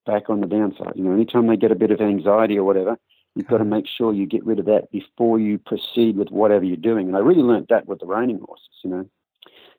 back 0.06 0.30
on 0.30 0.42
the 0.42 0.48
downside. 0.48 0.94
You 0.96 1.04
know, 1.04 1.14
anytime 1.14 1.48
they 1.48 1.58
get 1.58 1.72
a 1.72 1.76
bit 1.76 1.92
of 1.92 2.02
anxiety 2.02 2.58
or 2.58 2.64
whatever, 2.64 2.98
you've 3.36 3.48
got 3.48 3.58
to 3.58 3.66
make 3.66 3.88
sure 3.88 4.14
you 4.14 4.26
get 4.26 4.46
rid 4.46 4.60
of 4.60 4.66
that 4.66 4.92
before 4.92 5.40
you 5.40 5.58
proceed 5.58 6.18
with 6.18 6.30
whatever 6.30 6.64
you're 6.64 6.78
doing. 6.78 7.08
And 7.08 7.16
I 7.16 7.20
really 7.20 7.42
learnt 7.42 7.70
that 7.70 7.88
with 7.88 8.00
the 8.00 8.06
reining 8.06 8.40
horses, 8.40 8.70
you 8.84 8.90
know. 8.90 9.10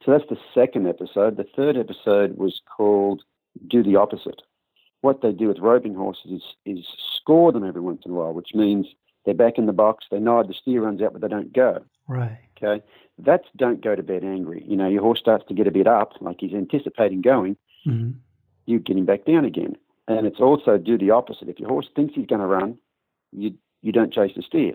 So 0.04 0.12
that's 0.12 0.28
the 0.28 0.38
second 0.54 0.86
episode. 0.86 1.36
The 1.36 1.46
third 1.56 1.76
episode 1.76 2.36
was 2.36 2.60
called 2.76 3.22
Do 3.66 3.82
the 3.82 3.96
Opposite. 3.96 4.42
What 5.00 5.22
they 5.22 5.32
do 5.32 5.48
with 5.48 5.58
roping 5.58 5.94
horses 5.94 6.32
is, 6.32 6.42
is 6.64 6.86
score 7.16 7.52
them 7.52 7.64
every 7.64 7.80
once 7.80 8.02
in 8.04 8.12
a 8.12 8.14
while, 8.14 8.32
which 8.32 8.54
means 8.54 8.86
they're 9.24 9.34
back 9.34 9.58
in 9.58 9.66
the 9.66 9.72
box, 9.72 10.06
they 10.10 10.18
nod, 10.18 10.48
the 10.48 10.54
steer 10.54 10.82
runs 10.82 11.02
out, 11.02 11.12
but 11.12 11.22
they 11.22 11.28
don't 11.28 11.52
go. 11.52 11.84
Right. 12.06 12.38
Okay. 12.56 12.82
That's 13.18 13.46
don't 13.56 13.82
go 13.82 13.96
to 13.96 14.02
bed 14.02 14.22
angry. 14.22 14.64
You 14.66 14.76
know, 14.76 14.88
your 14.88 15.02
horse 15.02 15.18
starts 15.18 15.44
to 15.48 15.54
get 15.54 15.66
a 15.66 15.72
bit 15.72 15.86
up, 15.86 16.12
like 16.20 16.36
he's 16.40 16.54
anticipating 16.54 17.22
going, 17.22 17.56
mm-hmm. 17.86 18.12
you 18.66 18.78
get 18.78 18.96
him 18.96 19.06
back 19.06 19.24
down 19.24 19.44
again. 19.44 19.76
And 20.08 20.26
it's 20.26 20.40
also 20.40 20.78
do 20.78 20.96
the 20.96 21.10
opposite. 21.10 21.48
If 21.48 21.58
your 21.58 21.68
horse 21.68 21.88
thinks 21.94 22.14
he's 22.14 22.26
going 22.26 22.40
to 22.40 22.46
run, 22.46 22.78
you 23.32 23.54
you 23.82 23.92
don't 23.92 24.12
chase 24.12 24.32
the 24.36 24.42
steer. 24.42 24.74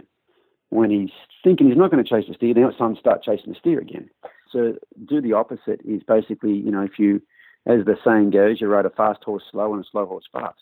When 0.69 0.89
he's 0.89 1.11
thinking 1.43 1.67
he's 1.67 1.77
not 1.77 1.91
going 1.91 2.03
to 2.03 2.09
chase 2.09 2.27
the 2.27 2.33
steer, 2.33 2.53
then 2.53 2.71
to 2.71 2.99
start 2.99 3.23
chasing 3.23 3.51
the 3.51 3.59
steer 3.59 3.79
again. 3.79 4.09
So 4.51 4.75
do 5.05 5.21
the 5.21 5.33
opposite 5.33 5.81
is 5.83 6.01
basically, 6.03 6.53
you 6.53 6.71
know, 6.71 6.81
if 6.83 6.97
you, 6.97 7.21
as 7.65 7.83
the 7.85 7.97
saying 8.05 8.31
goes, 8.31 8.61
you 8.61 8.67
ride 8.67 8.85
a 8.85 8.89
fast 8.89 9.23
horse 9.23 9.43
slow 9.51 9.73
and 9.73 9.83
a 9.83 9.87
slow 9.89 10.05
horse 10.05 10.25
fast. 10.31 10.59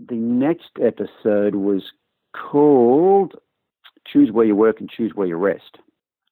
The 0.00 0.16
next 0.16 0.70
episode 0.80 1.54
was 1.54 1.92
called 2.32 3.34
Choose 4.06 4.32
Where 4.32 4.46
You 4.46 4.56
Work 4.56 4.80
and 4.80 4.90
Choose 4.90 5.12
Where 5.14 5.28
You 5.28 5.36
Rest, 5.36 5.78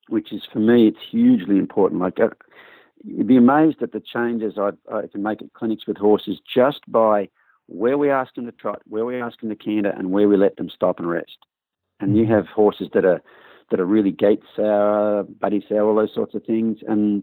which 0.08 0.32
is 0.32 0.42
for 0.52 0.58
me, 0.58 0.88
it's 0.88 0.98
hugely 1.10 1.58
important. 1.58 2.00
Like, 2.00 2.18
uh, 2.18 2.30
you'd 3.04 3.28
be 3.28 3.36
amazed 3.36 3.82
at 3.82 3.92
the 3.92 4.00
changes 4.00 4.54
I, 4.58 4.70
I 4.92 5.06
can 5.06 5.22
make 5.22 5.42
at 5.42 5.52
clinics 5.52 5.86
with 5.86 5.96
horses 5.96 6.40
just 6.52 6.80
by 6.88 7.28
where 7.70 7.96
we 7.96 8.10
ask 8.10 8.34
them 8.34 8.46
to 8.46 8.52
trot, 8.52 8.82
where 8.86 9.04
we 9.04 9.20
ask 9.20 9.40
them 9.40 9.48
to 9.48 9.56
canter, 9.56 9.90
and 9.90 10.10
where 10.10 10.28
we 10.28 10.36
let 10.36 10.56
them 10.56 10.68
stop 10.68 10.98
and 10.98 11.08
rest. 11.08 11.38
And 12.00 12.16
you 12.16 12.24
hmm. 12.24 12.32
have 12.32 12.46
horses 12.46 12.88
that 12.94 13.04
are 13.04 13.22
that 13.70 13.80
are 13.80 13.86
really 13.86 14.10
gate 14.10 14.42
sour, 14.56 15.22
buddy 15.22 15.64
sour, 15.68 15.82
all 15.82 15.94
those 15.94 16.12
sorts 16.12 16.34
of 16.34 16.44
things. 16.44 16.78
And 16.88 17.22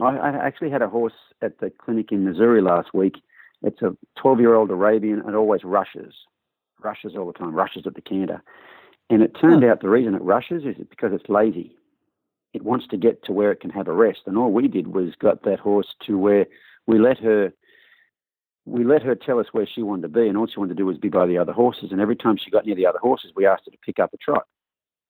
I, 0.00 0.16
I 0.16 0.46
actually 0.46 0.70
had 0.70 0.82
a 0.82 0.88
horse 0.88 1.14
at 1.40 1.58
the 1.60 1.70
clinic 1.70 2.12
in 2.12 2.24
Missouri 2.24 2.60
last 2.60 2.92
week. 2.92 3.14
It's 3.62 3.80
a 3.80 3.96
12 4.20 4.40
year 4.40 4.54
old 4.54 4.70
Arabian 4.70 5.22
and 5.24 5.34
always 5.34 5.64
rushes, 5.64 6.14
rushes 6.82 7.16
all 7.16 7.26
the 7.26 7.32
time, 7.32 7.54
rushes 7.54 7.86
at 7.86 7.94
the 7.94 8.02
canter. 8.02 8.42
And 9.08 9.22
it 9.22 9.36
turned 9.40 9.62
hmm. 9.62 9.70
out 9.70 9.80
the 9.80 9.88
reason 9.88 10.14
it 10.14 10.22
rushes 10.22 10.64
is 10.64 10.76
because 10.90 11.12
it's 11.14 11.28
lazy. 11.28 11.76
It 12.52 12.62
wants 12.62 12.86
to 12.88 12.98
get 12.98 13.24
to 13.24 13.32
where 13.32 13.50
it 13.50 13.60
can 13.60 13.70
have 13.70 13.88
a 13.88 13.92
rest. 13.92 14.20
And 14.26 14.36
all 14.36 14.52
we 14.52 14.68
did 14.68 14.88
was 14.88 15.14
got 15.18 15.44
that 15.44 15.60
horse 15.60 15.94
to 16.06 16.18
where 16.18 16.46
we 16.86 16.98
let 16.98 17.18
her 17.18 17.52
we 18.64 18.84
let 18.84 19.02
her 19.02 19.14
tell 19.14 19.40
us 19.40 19.48
where 19.52 19.66
she 19.66 19.82
wanted 19.82 20.02
to 20.02 20.08
be, 20.08 20.28
and 20.28 20.36
all 20.36 20.46
she 20.46 20.58
wanted 20.58 20.76
to 20.76 20.82
do 20.82 20.86
was 20.86 20.98
be 20.98 21.08
by 21.08 21.26
the 21.26 21.38
other 21.38 21.52
horses. 21.52 21.90
And 21.90 22.00
every 22.00 22.16
time 22.16 22.36
she 22.36 22.50
got 22.50 22.64
near 22.64 22.76
the 22.76 22.86
other 22.86 23.00
horses, 23.00 23.32
we 23.34 23.46
asked 23.46 23.64
her 23.64 23.72
to 23.72 23.78
pick 23.78 23.98
up 23.98 24.14
a 24.14 24.16
trot. 24.16 24.46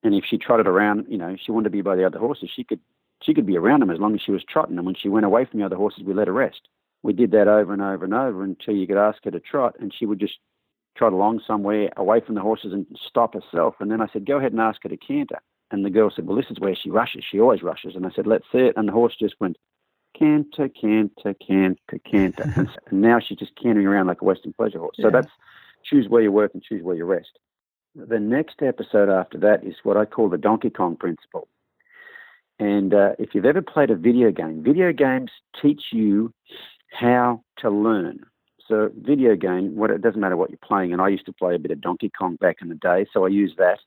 And 0.03 0.15
if 0.15 0.25
she 0.25 0.39
trotted 0.39 0.67
around, 0.67 1.07
you 1.09 1.19
know, 1.19 1.37
she 1.37 1.53
wanted 1.53 1.65
to 1.65 1.71
be 1.71 1.83
by 1.83 1.97
the 1.97 2.05
other 2.05 2.19
horses, 2.19 2.51
she 2.55 2.65
could 2.65 2.81
she 3.23 3.35
could 3.35 3.47
be 3.47 3.57
around 3.57 3.81
them 3.81 3.91
as 3.91 4.01
long 4.01 4.15
as 4.15 4.21
she 4.21 4.33
was 4.33 4.43
trotting. 4.43 4.77
And 4.77 4.85
when 4.85 4.97
she 4.97 5.09
went 5.09 5.27
away 5.27 5.45
from 5.45 5.61
the 5.61 5.67
other 5.67 5.77
horses, 5.77 6.03
we 6.03 6.13
let 6.13 6.27
her 6.27 6.33
rest. 6.33 6.69
We 7.05 7.13
did 7.13 7.31
that 7.33 7.47
over 7.47 7.73
and 7.73 7.83
over 7.83 8.05
and 8.05 8.15
over 8.15 8.43
until 8.43 8.75
you 8.75 8.87
could 8.87 8.97
ask 8.97 9.23
her 9.25 9.31
to 9.31 9.41
trot, 9.41 9.77
and 9.79 9.93
she 9.95 10.07
would 10.07 10.19
just 10.19 10.39
trot 10.97 11.13
along 11.13 11.41
somewhere 11.47 11.91
away 11.97 12.21
from 12.21 12.35
the 12.35 12.41
horses 12.41 12.73
and 12.73 12.87
stop 13.07 13.35
herself. 13.35 13.77
And 13.81 13.91
then 13.91 14.01
I 14.01 14.09
said, 14.13 14.27
go 14.27 14.39
ahead 14.39 14.53
and 14.53 14.61
ask 14.61 14.83
her 14.83 14.89
to 14.89 14.97
canter. 14.97 15.39
And 15.71 15.85
the 15.85 15.91
girl 15.91 16.11
said, 16.15 16.27
well, 16.27 16.37
this 16.37 16.51
is 16.51 16.61
where 16.61 16.75
she 16.75 16.91
rushes. 16.91 17.25
She 17.29 17.41
always 17.41 17.63
rushes. 17.63 17.97
And 17.97 18.05
I 18.07 18.11
said, 18.11 18.27
let's 18.27 18.45
see 18.53 18.59
it. 18.59 18.75
And 18.77 18.89
the 18.89 18.93
horse 18.93 19.17
just 19.19 19.35
went 19.41 19.57
canter, 20.23 20.69
canter, 20.69 21.35
canter, 21.35 21.99
canter. 22.11 22.69
and 22.91 23.03
now 23.03 23.19
she's 23.19 23.39
just 23.39 23.53
cantering 23.61 23.87
around 23.87 24.07
like 24.07 24.23
a 24.23 24.25
Western 24.25 24.53
pleasure 24.53 24.79
horse. 24.79 24.95
Yeah. 24.99 25.07
So 25.07 25.11
that's 25.11 25.31
choose 25.85 26.09
where 26.09 26.23
you 26.23 26.31
work 26.31 26.53
and 26.55 26.63
choose 26.63 26.83
where 26.83 26.95
you 26.95 27.05
rest. 27.05 27.39
The 27.95 28.21
next 28.21 28.63
episode 28.63 29.09
after 29.09 29.37
that 29.39 29.65
is 29.65 29.75
what 29.83 29.97
I 29.97 30.05
call 30.05 30.29
the 30.29 30.39
Donkey 30.39 30.71
Kong 30.71 30.97
principle. 30.97 31.49
And 32.59 32.95
uh, 32.95 33.11
if 33.19 33.35
you've 33.35 33.45
ever 33.45 33.63
played 33.63 33.91
a 33.91 33.97
video 33.97 34.31
game, 34.31 34.63
video 34.63 34.93
games 34.93 35.31
teach 35.61 35.83
you 35.93 36.33
how 36.93 37.43
to 37.59 37.71
learn. 37.71 38.21
So, 38.69 38.91
video 38.97 39.35
game, 39.35 39.75
what 39.75 39.91
it 39.91 40.01
doesn't 40.01 40.21
matter 40.21 40.37
what 40.37 40.51
you're 40.51 40.59
playing, 40.63 40.93
and 40.93 41.03
I 41.03 41.09
used 41.09 41.27
to 41.27 41.33
play 41.33 41.57
a 41.57 41.59
bit 41.59 41.73
of 41.73 41.81
Donkey 41.81 42.11
Kong 42.17 42.37
back 42.37 42.59
in 42.63 42.69
the 42.69 42.77
day, 42.77 43.07
so 43.13 43.25
I 43.25 43.29
use 43.29 43.55
that. 43.59 43.81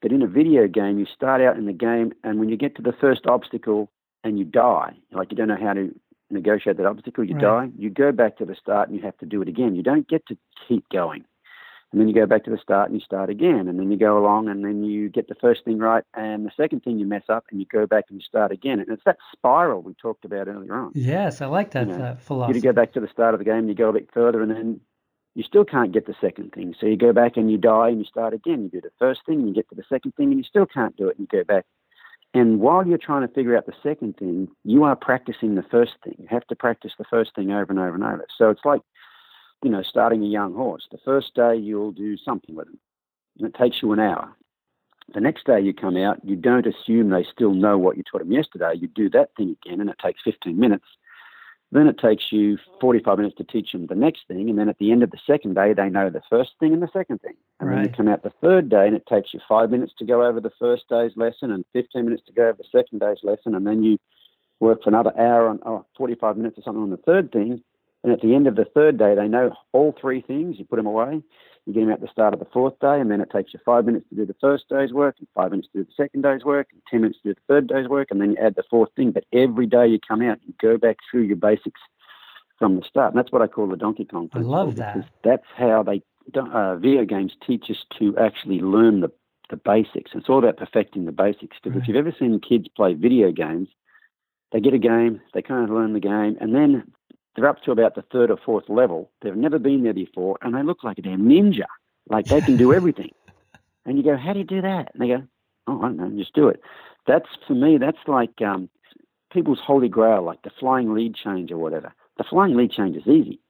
But 0.00 0.12
in 0.12 0.22
a 0.22 0.28
video 0.28 0.68
game, 0.68 0.98
you 0.98 1.06
start 1.06 1.40
out 1.40 1.56
in 1.56 1.66
the 1.66 1.72
game, 1.72 2.12
and 2.22 2.38
when 2.38 2.48
you 2.48 2.56
get 2.56 2.76
to 2.76 2.82
the 2.82 2.92
first 2.92 3.26
obstacle, 3.26 3.90
and 4.24 4.38
you 4.38 4.44
die, 4.44 4.94
like 5.12 5.30
you 5.30 5.36
don't 5.36 5.48
know 5.48 5.58
how 5.60 5.72
to 5.72 5.94
negotiate 6.30 6.76
that 6.78 6.86
obstacle, 6.86 7.24
you 7.24 7.34
Right. 7.34 7.42
die, 7.42 7.70
you 7.76 7.90
go 7.90 8.12
back 8.12 8.38
to 8.38 8.44
the 8.44 8.54
start 8.54 8.88
and 8.88 8.96
you 8.96 9.04
have 9.04 9.16
to 9.18 9.26
do 9.26 9.42
it 9.42 9.48
again. 9.48 9.74
You 9.76 9.82
don't 9.82 10.08
get 10.08 10.26
to 10.26 10.36
keep 10.68 10.88
going. 10.88 11.24
And 11.90 12.00
then 12.00 12.08
you 12.08 12.14
go 12.14 12.24
back 12.24 12.44
to 12.44 12.50
the 12.50 12.56
start 12.56 12.88
and 12.88 12.98
you 12.98 13.04
start 13.04 13.28
again. 13.28 13.68
And 13.68 13.78
then 13.78 13.90
you 13.90 13.98
go 13.98 14.16
along 14.16 14.48
and 14.48 14.64
then 14.64 14.82
you 14.82 15.10
get 15.10 15.28
the 15.28 15.34
first 15.34 15.62
thing 15.66 15.78
right. 15.78 16.02
And 16.14 16.46
the 16.46 16.50
second 16.56 16.80
thing 16.84 16.98
you 16.98 17.04
mess 17.04 17.24
up 17.28 17.44
and 17.50 17.60
you 17.60 17.66
go 17.66 17.86
back 17.86 18.04
and 18.08 18.18
you 18.18 18.24
start 18.24 18.50
again. 18.50 18.80
And 18.80 18.88
it's 18.88 19.04
that 19.04 19.18
spiral 19.30 19.82
we 19.82 19.92
talked 19.92 20.24
about 20.24 20.48
earlier 20.48 20.74
on. 20.74 20.92
Yes, 20.94 21.42
I 21.42 21.46
like 21.46 21.72
that 21.72 21.88
You 21.88 21.98
know, 21.98 22.04
uh, 22.04 22.14
You 22.54 22.62
go 22.62 22.72
back 22.72 22.94
to 22.94 23.00
the 23.00 23.08
start 23.08 23.34
of 23.34 23.40
the 23.40 23.44
game, 23.44 23.58
and 23.58 23.68
you 23.68 23.74
go 23.74 23.90
a 23.90 23.92
bit 23.92 24.08
further, 24.10 24.40
and 24.40 24.50
then 24.50 24.80
you 25.34 25.42
still 25.42 25.66
can't 25.66 25.92
get 25.92 26.06
the 26.06 26.14
second 26.18 26.52
thing. 26.54 26.74
So 26.80 26.86
you 26.86 26.96
go 26.96 27.12
back 27.12 27.36
and 27.36 27.50
you 27.50 27.58
die 27.58 27.88
and 27.90 27.98
you 27.98 28.06
start 28.06 28.32
again. 28.32 28.62
You 28.62 28.68
do 28.70 28.80
the 28.80 28.92
first 28.98 29.20
thing, 29.26 29.40
and 29.40 29.48
you 29.48 29.54
get 29.54 29.68
to 29.68 29.74
the 29.74 29.84
second 29.86 30.14
thing, 30.14 30.28
and 30.30 30.38
you 30.38 30.44
still 30.44 30.66
can't 30.66 30.96
do 30.96 31.08
it. 31.08 31.18
And 31.18 31.28
you 31.30 31.38
go 31.40 31.44
back. 31.44 31.66
And 32.34 32.60
while 32.60 32.86
you're 32.86 32.98
trying 32.98 33.26
to 33.26 33.34
figure 33.34 33.56
out 33.56 33.66
the 33.66 33.74
second 33.82 34.16
thing, 34.16 34.48
you 34.64 34.84
are 34.84 34.96
practicing 34.96 35.54
the 35.54 35.62
first 35.62 35.92
thing. 36.02 36.14
You 36.18 36.26
have 36.30 36.46
to 36.46 36.56
practice 36.56 36.92
the 36.96 37.04
first 37.04 37.34
thing 37.34 37.50
over 37.50 37.70
and 37.70 37.78
over 37.78 37.94
and 37.94 38.04
over. 38.04 38.26
So 38.38 38.48
it's 38.48 38.64
like, 38.64 38.80
you 39.62 39.70
know, 39.70 39.82
starting 39.82 40.22
a 40.24 40.28
young 40.28 40.54
horse. 40.54 40.88
The 40.90 40.98
first 41.04 41.34
day 41.34 41.56
you'll 41.56 41.92
do 41.92 42.16
something 42.16 42.54
with 42.54 42.66
them, 42.66 42.78
and 43.38 43.48
it 43.48 43.54
takes 43.54 43.82
you 43.82 43.92
an 43.92 44.00
hour. 44.00 44.34
The 45.14 45.20
next 45.20 45.44
day 45.44 45.60
you 45.60 45.74
come 45.74 45.96
out, 45.96 46.20
you 46.24 46.36
don't 46.36 46.66
assume 46.66 47.10
they 47.10 47.24
still 47.24 47.52
know 47.52 47.76
what 47.76 47.96
you 47.96 48.02
taught 48.02 48.20
them 48.20 48.32
yesterday. 48.32 48.74
You 48.74 48.88
do 48.88 49.10
that 49.10 49.30
thing 49.36 49.56
again, 49.62 49.80
and 49.80 49.90
it 49.90 49.98
takes 49.98 50.22
15 50.24 50.58
minutes. 50.58 50.86
Then 51.72 51.86
it 51.86 51.96
takes 51.96 52.30
you 52.30 52.58
45 52.82 53.16
minutes 53.16 53.36
to 53.38 53.44
teach 53.44 53.72
them 53.72 53.86
the 53.86 53.94
next 53.94 54.28
thing, 54.28 54.50
and 54.50 54.58
then 54.58 54.68
at 54.68 54.78
the 54.78 54.92
end 54.92 55.02
of 55.02 55.10
the 55.10 55.18
second 55.26 55.54
day, 55.54 55.72
they 55.72 55.88
know 55.88 56.10
the 56.10 56.20
first 56.28 56.50
thing 56.60 56.74
and 56.74 56.82
the 56.82 56.90
second 56.92 57.22
thing. 57.22 57.34
And 57.60 57.70
then 57.70 57.84
you 57.84 57.96
come 57.96 58.08
out 58.08 58.22
the 58.22 58.32
third 58.42 58.68
day, 58.68 58.86
and 58.86 58.94
it 58.94 59.06
takes 59.06 59.32
you 59.32 59.40
five 59.48 59.70
minutes 59.70 59.94
to 59.98 60.04
go 60.04 60.22
over 60.22 60.38
the 60.38 60.52
first 60.58 60.84
day's 60.90 61.12
lesson 61.16 61.50
and 61.50 61.64
15 61.72 62.04
minutes 62.04 62.24
to 62.26 62.32
go 62.32 62.48
over 62.48 62.58
the 62.58 62.78
second 62.78 62.98
day's 62.98 63.24
lesson, 63.24 63.54
and 63.54 63.66
then 63.66 63.82
you 63.82 63.98
work 64.60 64.82
for 64.82 64.90
another 64.90 65.18
hour 65.18 65.48
on 65.48 65.60
oh, 65.64 65.86
45 65.96 66.36
minutes 66.36 66.58
or 66.58 66.62
something 66.62 66.82
on 66.82 66.90
the 66.90 66.98
third 66.98 67.32
thing. 67.32 67.62
And 68.04 68.12
at 68.12 68.20
the 68.20 68.34
end 68.34 68.46
of 68.46 68.56
the 68.56 68.66
third 68.66 68.98
day, 68.98 69.14
they 69.14 69.28
know 69.28 69.52
all 69.72 69.94
three 69.98 70.20
things. 70.20 70.58
You 70.58 70.66
put 70.66 70.76
them 70.76 70.86
away. 70.86 71.22
You 71.66 71.72
get 71.72 71.80
them 71.80 71.90
at 71.90 72.00
the 72.00 72.08
start 72.08 72.34
of 72.34 72.40
the 72.40 72.46
fourth 72.46 72.78
day, 72.80 73.00
and 73.00 73.10
then 73.10 73.20
it 73.20 73.30
takes 73.30 73.54
you 73.54 73.60
five 73.64 73.84
minutes 73.84 74.08
to 74.08 74.16
do 74.16 74.26
the 74.26 74.34
first 74.40 74.68
day's 74.68 74.92
work, 74.92 75.16
and 75.18 75.28
five 75.34 75.50
minutes 75.52 75.68
to 75.72 75.78
do 75.78 75.84
the 75.84 76.02
second 76.02 76.22
day's 76.22 76.44
work, 76.44 76.68
and 76.72 76.82
10 76.90 77.02
minutes 77.02 77.20
to 77.22 77.28
do 77.28 77.34
the 77.34 77.54
third 77.54 77.68
day's 77.68 77.88
work, 77.88 78.08
and 78.10 78.20
then 78.20 78.32
you 78.32 78.36
add 78.38 78.56
the 78.56 78.64
fourth 78.68 78.90
thing. 78.96 79.12
But 79.12 79.24
every 79.32 79.66
day 79.66 79.86
you 79.86 79.98
come 80.00 80.22
out, 80.22 80.38
you 80.44 80.54
go 80.60 80.76
back 80.76 80.96
through 81.08 81.22
your 81.22 81.36
basics 81.36 81.80
from 82.58 82.76
the 82.76 82.82
start. 82.82 83.12
And 83.12 83.18
that's 83.18 83.32
what 83.32 83.42
I 83.42 83.46
call 83.46 83.68
the 83.68 83.76
Donkey 83.76 84.04
Kong 84.04 84.28
I 84.32 84.38
love 84.38 84.76
that. 84.76 85.04
That's 85.24 85.46
how 85.56 85.82
they 85.82 86.02
uh, 86.34 86.76
video 86.76 87.04
games 87.04 87.32
teach 87.44 87.70
us 87.70 87.84
to 87.98 88.16
actually 88.18 88.60
learn 88.60 89.00
the, 89.00 89.10
the 89.50 89.56
basics. 89.56 90.12
It's 90.14 90.28
all 90.28 90.38
about 90.38 90.56
perfecting 90.56 91.04
the 91.04 91.12
basics. 91.12 91.56
Because 91.62 91.76
Right. 91.76 91.82
if 91.82 91.88
you've 91.88 91.96
ever 91.96 92.14
seen 92.18 92.40
kids 92.40 92.68
play 92.68 92.94
video 92.94 93.32
games, 93.32 93.68
they 94.52 94.60
get 94.60 94.74
a 94.74 94.78
game, 94.78 95.20
they 95.34 95.42
kind 95.42 95.64
of 95.64 95.70
learn 95.70 95.92
the 95.92 96.00
game, 96.00 96.36
and 96.40 96.54
then 96.54 96.92
they're 97.34 97.48
up 97.48 97.62
to 97.62 97.70
about 97.72 97.94
the 97.94 98.02
third 98.02 98.30
or 98.30 98.36
fourth 98.36 98.68
level. 98.68 99.10
They've 99.22 99.36
never 99.36 99.58
been 99.58 99.82
there 99.82 99.94
before, 99.94 100.38
and 100.42 100.54
they 100.54 100.62
look 100.62 100.84
like 100.84 100.98
a 100.98 101.02
damn 101.02 101.22
ninja. 101.22 101.66
Like 102.08 102.26
they 102.26 102.40
can 102.40 102.56
do 102.56 102.72
everything. 102.74 103.10
and 103.86 103.96
you 103.96 104.04
go, 104.04 104.16
how 104.16 104.32
do 104.32 104.40
you 104.40 104.44
do 104.44 104.62
that? 104.62 104.90
And 104.92 105.02
they 105.02 105.08
go, 105.08 105.22
oh, 105.66 105.78
I 105.78 105.88
don't 105.88 105.96
know, 105.96 106.10
just 106.18 106.34
do 106.34 106.48
it. 106.48 106.60
That's, 107.06 107.28
for 107.46 107.54
me, 107.54 107.78
that's 107.78 107.98
like 108.06 108.40
um, 108.42 108.68
people's 109.32 109.60
holy 109.60 109.88
grail, 109.88 110.22
like 110.22 110.42
the 110.42 110.50
flying 110.60 110.94
lead 110.94 111.14
change 111.14 111.50
or 111.50 111.58
whatever. 111.58 111.92
The 112.18 112.24
flying 112.24 112.56
lead 112.56 112.70
change 112.70 112.96
is 112.96 113.06
easy. 113.06 113.40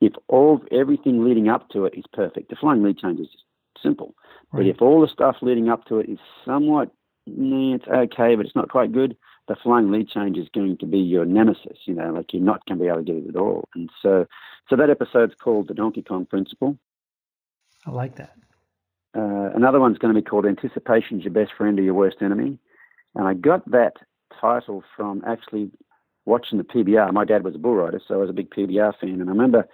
If 0.00 0.12
all 0.28 0.62
everything 0.70 1.24
leading 1.24 1.48
up 1.48 1.70
to 1.70 1.86
it 1.86 1.94
is 1.96 2.04
perfect, 2.12 2.50
the 2.50 2.56
flying 2.56 2.82
lead 2.82 2.98
change 2.98 3.18
is 3.18 3.28
just 3.28 3.44
simple. 3.82 4.14
But 4.52 4.66
if 4.66 4.80
all 4.80 5.00
the 5.00 5.08
stuff 5.08 5.36
leading 5.42 5.68
up 5.68 5.86
to 5.86 5.98
it 5.98 6.08
is 6.08 6.18
somewhat, 6.44 6.90
nah, 7.26 7.74
it's 7.74 7.88
okay, 7.88 8.36
but 8.36 8.46
it's 8.46 8.54
not 8.54 8.70
quite 8.70 8.92
good, 8.92 9.16
the 9.48 9.56
flying 9.56 9.90
lead 9.90 10.08
change 10.08 10.36
is 10.36 10.48
going 10.52 10.76
to 10.78 10.86
be 10.86 10.98
your 10.98 11.24
nemesis. 11.24 11.78
You 11.84 11.94
know, 11.94 12.10
like 12.12 12.32
you're 12.32 12.42
not 12.42 12.64
going 12.66 12.78
to 12.78 12.84
be 12.84 12.88
able 12.88 12.98
to 12.98 13.04
get 13.04 13.16
it 13.16 13.28
at 13.28 13.36
all. 13.36 13.68
And 13.74 13.90
so, 14.02 14.26
so 14.68 14.76
that 14.76 14.90
episode's 14.90 15.34
called 15.34 15.68
the 15.68 15.74
Donkey 15.74 16.02
Kong 16.02 16.26
Principle. 16.26 16.78
I 17.86 17.90
like 17.90 18.16
that. 18.16 18.32
Uh, 19.16 19.50
another 19.54 19.80
one's 19.80 19.98
going 19.98 20.14
to 20.14 20.20
be 20.20 20.24
called 20.24 20.44
Anticipation's 20.44 21.24
Your 21.24 21.32
Best 21.32 21.52
Friend 21.56 21.78
or 21.78 21.82
Your 21.82 21.94
Worst 21.94 22.18
Enemy. 22.20 22.58
And 23.14 23.26
I 23.26 23.34
got 23.34 23.68
that 23.70 23.94
title 24.38 24.82
from 24.96 25.22
actually 25.26 25.70
watching 26.26 26.58
the 26.58 26.64
PBR. 26.64 27.12
My 27.12 27.24
dad 27.24 27.44
was 27.44 27.54
a 27.54 27.58
bull 27.58 27.76
rider, 27.76 28.00
so 28.06 28.14
I 28.14 28.18
was 28.18 28.30
a 28.30 28.34
big 28.34 28.50
PBR 28.50 28.98
fan. 29.00 29.20
And 29.20 29.30
I 29.30 29.32
remember 29.32 29.66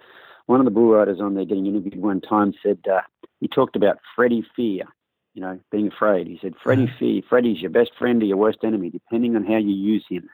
one 0.45 0.59
of 0.59 0.65
the 0.65 0.71
bull 0.71 0.91
riders 0.91 1.19
on 1.19 1.33
there 1.33 1.45
getting 1.45 1.65
interviewed 1.65 2.01
one 2.01 2.21
time 2.21 2.53
said, 2.61 2.79
uh, 2.89 3.01
he 3.39 3.47
talked 3.47 3.75
about 3.75 3.99
Freddie 4.15 4.45
Fear, 4.55 4.85
you 5.33 5.41
know, 5.41 5.59
being 5.71 5.87
afraid. 5.87 6.27
He 6.27 6.37
said, 6.41 6.53
Freddie 6.61 6.83
Uh-huh. 6.83 6.95
Fear, 6.99 7.21
Freddie's 7.29 7.61
your 7.61 7.71
best 7.71 7.91
friend 7.97 8.21
or 8.21 8.25
your 8.25 8.37
worst 8.37 8.59
enemy, 8.63 8.89
depending 8.89 9.35
on 9.35 9.43
how 9.45 9.57
you 9.57 9.73
use 9.73 10.05
him. 10.09 10.29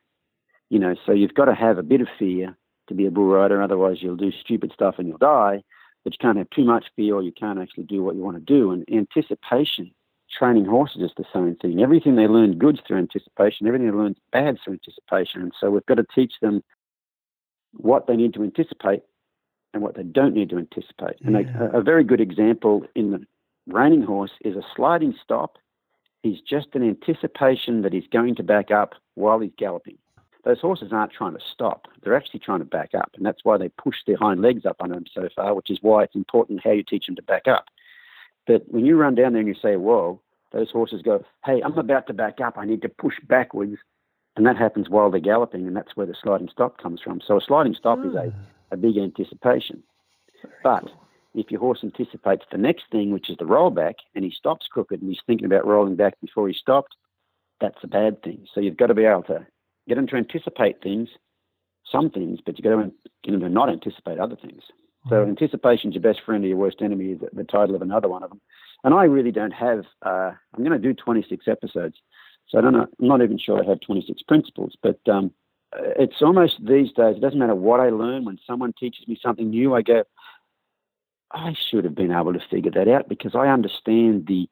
You 0.70 0.80
know, 0.80 0.96
so 1.06 1.12
you've 1.14 1.34
got 1.34 1.46
to 1.46 1.56
have 1.56 1.78
a 1.78 1.84
bit 1.84 2.02
of 2.02 2.08
fear 2.18 2.56
to 2.88 2.94
be 2.94 3.06
a 3.06 3.12
bull 3.12 3.28
rider, 3.28 3.62
otherwise 3.62 3.98
you'll 4.02 4.16
do 4.16 4.32
stupid 4.32 4.72
stuff 4.74 4.96
and 4.98 5.08
you'll 5.08 5.18
die. 5.18 5.64
But 6.04 6.14
you 6.14 6.18
can't 6.20 6.38
have 6.38 6.50
too 6.50 6.64
much 6.64 6.86
fear 6.96 7.16
or 7.16 7.24
you 7.24 7.32
can't 7.32 7.60
actually 7.60 7.84
do 7.84 8.04
what 8.04 8.16
you 8.16 8.22
want 8.22 8.38
to 8.38 8.44
do. 8.44 8.72
And 8.72 8.86
anticipation, 8.92 9.92
training 10.32 10.66
horses 10.66 11.02
is 11.02 11.12
the 11.18 11.26
same 11.34 11.56
thing. 11.56 11.82
Everything 11.82 12.16
they 12.16 12.28
learn 12.28 12.58
good's 12.58 12.80
through 12.88 12.98
anticipation, 13.00 13.68
everything 13.68 13.88
they 13.88 13.94
learn 13.98 14.16
bad's 14.32 14.60
through 14.64 14.74
anticipation. 14.74 15.42
And 15.42 15.54
so 15.60 15.70
we've 15.72 15.86
got 15.86 15.96
to 15.96 16.06
teach 16.16 16.34
them 16.42 16.64
what 17.74 18.08
they 18.08 18.16
need 18.16 18.34
to 18.36 18.44
anticipate 18.44 19.04
and 19.74 19.84
what 19.84 19.96
they 19.96 20.04
don't 20.04 20.34
need 20.34 20.50
to 20.52 20.58
anticipate. 20.58 21.18
And 21.24 21.36
Yeah. 21.36 21.70
a, 21.74 21.80
a 21.80 21.82
very 21.82 22.04
good 22.04 22.22
example 22.22 22.86
in 22.96 23.12
the 23.12 23.26
reining 23.70 24.04
horse 24.04 24.32
is 24.42 24.56
a 24.56 24.64
sliding 24.76 25.16
stop 25.24 25.58
is 26.24 26.42
just 26.42 26.68
an 26.74 26.84
anticipation 26.84 27.82
that 27.82 27.94
he's 27.94 28.08
going 28.12 28.36
to 28.36 28.44
back 28.44 28.72
up 28.72 28.94
while 29.16 29.40
he's 29.40 29.52
galloping. 29.58 29.98
Those 30.44 30.60
horses 30.60 30.92
aren't 30.92 31.12
trying 31.12 31.34
to 31.34 31.44
stop. 31.54 31.88
They're 32.02 32.16
actually 32.16 32.40
trying 32.40 32.60
to 32.60 32.66
back 32.66 32.94
up. 32.94 33.12
And 33.16 33.26
that's 33.26 33.44
why 33.44 33.58
they 33.58 33.70
push 33.70 33.98
their 34.08 34.18
hind 34.18 34.42
legs 34.42 34.66
up 34.66 34.78
on 34.80 34.90
them 34.90 35.06
so 35.14 35.28
far, 35.36 35.54
which 35.54 35.70
is 35.70 35.80
why 35.82 36.04
it's 36.04 36.16
important 36.16 36.64
how 36.64 36.72
you 36.72 36.84
teach 36.84 37.06
them 37.06 37.16
to 37.18 37.22
back 37.22 37.48
up. 37.48 37.66
But 38.48 38.64
when 38.68 38.86
you 38.86 38.96
run 38.96 39.16
down 39.16 39.34
there 39.34 39.42
and 39.42 39.48
you 39.48 39.56
say, 39.62 39.76
whoa, 39.76 40.22
those 40.52 40.72
horses 40.72 41.02
go, 41.02 41.24
hey, 41.46 41.62
I'm 41.64 41.78
about 41.78 42.08
to 42.08 42.14
back 42.14 42.40
up. 42.42 42.58
I 42.58 42.66
need 42.66 42.82
to 42.84 42.90
push 42.90 43.16
backwards. 43.28 43.78
And 44.36 44.46
that 44.46 44.58
happens 44.58 44.90
while 44.90 45.12
they're 45.12 45.20
galloping. 45.20 45.68
And 45.68 45.76
that's 45.76 45.96
where 45.96 46.08
the 46.08 46.16
sliding 46.22 46.50
stop 46.50 46.82
comes 46.82 47.02
from. 47.02 47.20
So 47.26 47.38
a 47.38 47.42
sliding 47.42 47.76
stop 47.76 48.00
is 48.00 48.16
a, 48.16 48.30
hmm. 48.30 48.40
a 48.72 48.78
big 48.78 48.98
anticipation. 48.98 49.84
But 50.64 50.90
if 51.34 51.52
your 51.52 51.60
horse 51.60 51.80
anticipates 51.84 52.44
the 52.52 52.58
next 52.58 52.84
thing, 52.92 53.12
which 53.12 53.30
is 53.30 53.38
the 53.38 53.46
rollback, 53.46 53.96
and 54.16 54.24
he 54.24 54.32
stops 54.32 54.68
crooked 54.68 55.02
and 55.02 55.10
he's 55.10 55.22
thinking 55.28 55.46
about 55.46 55.68
rolling 55.68 55.96
back 55.96 56.20
before 56.22 56.48
he 56.48 56.54
stopped, 56.54 56.96
that's 57.62 57.84
a 57.84 57.88
bad 57.88 58.22
thing. 58.24 58.46
So 58.54 58.62
you've 58.62 58.78
got 58.78 58.88
to 58.88 58.94
be 58.94 59.06
able 59.06 59.24
to 59.24 59.46
get 59.88 59.98
him 59.98 60.08
to 60.08 60.16
anticipate 60.16 60.82
things, 60.82 61.10
some 61.92 62.10
things, 62.10 62.40
but 62.46 62.58
you've 62.58 62.64
got 62.64 62.82
to 62.82 62.92
get 63.24 63.34
him 63.34 63.42
to 63.42 63.50
not 63.50 63.70
anticipate 63.70 64.20
other 64.20 64.36
things. 64.36 64.64
So 65.08 65.20
Right. 65.20 65.28
anticipation's 65.28 65.96
your 65.96 66.02
best 66.02 66.22
friend 66.26 66.44
or 66.44 66.48
your 66.48 66.58
worst 66.58 66.82
enemy 66.82 67.12
is 67.14 67.20
the 67.34 67.44
title 67.44 67.76
of 67.76 67.82
another 67.82 68.10
one 68.10 68.24
of 68.24 68.30
them. 68.30 68.42
And 68.84 68.94
I 68.94 69.06
really 69.06 69.32
don't 69.32 69.54
have. 69.54 69.86
Uh, 70.02 70.32
I'm 70.54 70.64
going 70.64 70.72
to 70.72 70.78
do 70.80 70.94
26 70.94 71.48
episodes, 71.48 71.98
so 72.48 72.58
I 72.58 72.62
don't 72.62 72.74
know. 72.74 72.88
I'm 73.00 73.08
not 73.08 73.22
even 73.22 73.38
sure 73.38 73.62
I 73.62 73.68
have 73.68 73.80
26 73.82 74.22
principles, 74.24 74.76
but 74.82 75.00
um, 75.10 75.32
it's 75.74 76.22
almost 76.22 76.58
these 76.66 76.92
days. 76.94 77.18
It 77.18 77.22
doesn't 77.22 77.40
matter 77.40 77.56
what 77.56 77.80
I 77.80 77.90
learn. 77.90 78.26
When 78.26 78.40
someone 78.46 78.74
teaches 78.80 79.08
me 79.08 79.20
something 79.22 79.50
new, 79.50 79.76
I 79.76 79.82
go, 79.82 80.04
I 81.32 81.56
should 81.70 81.84
have 81.84 81.96
been 81.96 82.12
able 82.12 82.34
to 82.34 82.40
figure 82.50 82.72
that 82.72 82.88
out 82.88 83.10
because 83.10 83.36
I 83.36 83.48
understand 83.48 84.28
the 84.28 84.50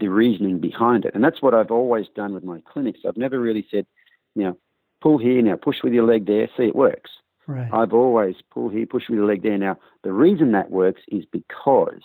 the 0.00 0.08
reasoning 0.08 0.60
behind 0.60 1.04
it, 1.04 1.14
and 1.14 1.24
that's 1.24 1.42
what 1.42 1.54
I've 1.54 1.72
always 1.72 2.06
done 2.14 2.32
with 2.32 2.44
my 2.44 2.60
clinics. 2.72 3.00
I've 3.06 3.16
never 3.16 3.40
really 3.40 3.66
said, 3.68 3.84
you 4.36 4.44
know, 4.44 4.58
pull 5.00 5.18
here 5.18 5.42
now, 5.42 5.56
push 5.56 5.82
with 5.82 5.92
your 5.92 6.06
leg 6.06 6.26
there, 6.26 6.48
see 6.56 6.64
it 6.64 6.76
works. 6.76 7.10
Right. 7.48 7.68
I've 7.72 7.92
always 7.92 8.36
pull 8.52 8.68
here, 8.68 8.86
push 8.86 9.08
with 9.08 9.16
your 9.16 9.26
leg 9.26 9.42
there. 9.42 9.58
Now, 9.58 9.76
the 10.04 10.12
reason 10.12 10.52
that 10.52 10.70
works 10.70 11.02
is 11.08 11.24
because, 11.24 12.02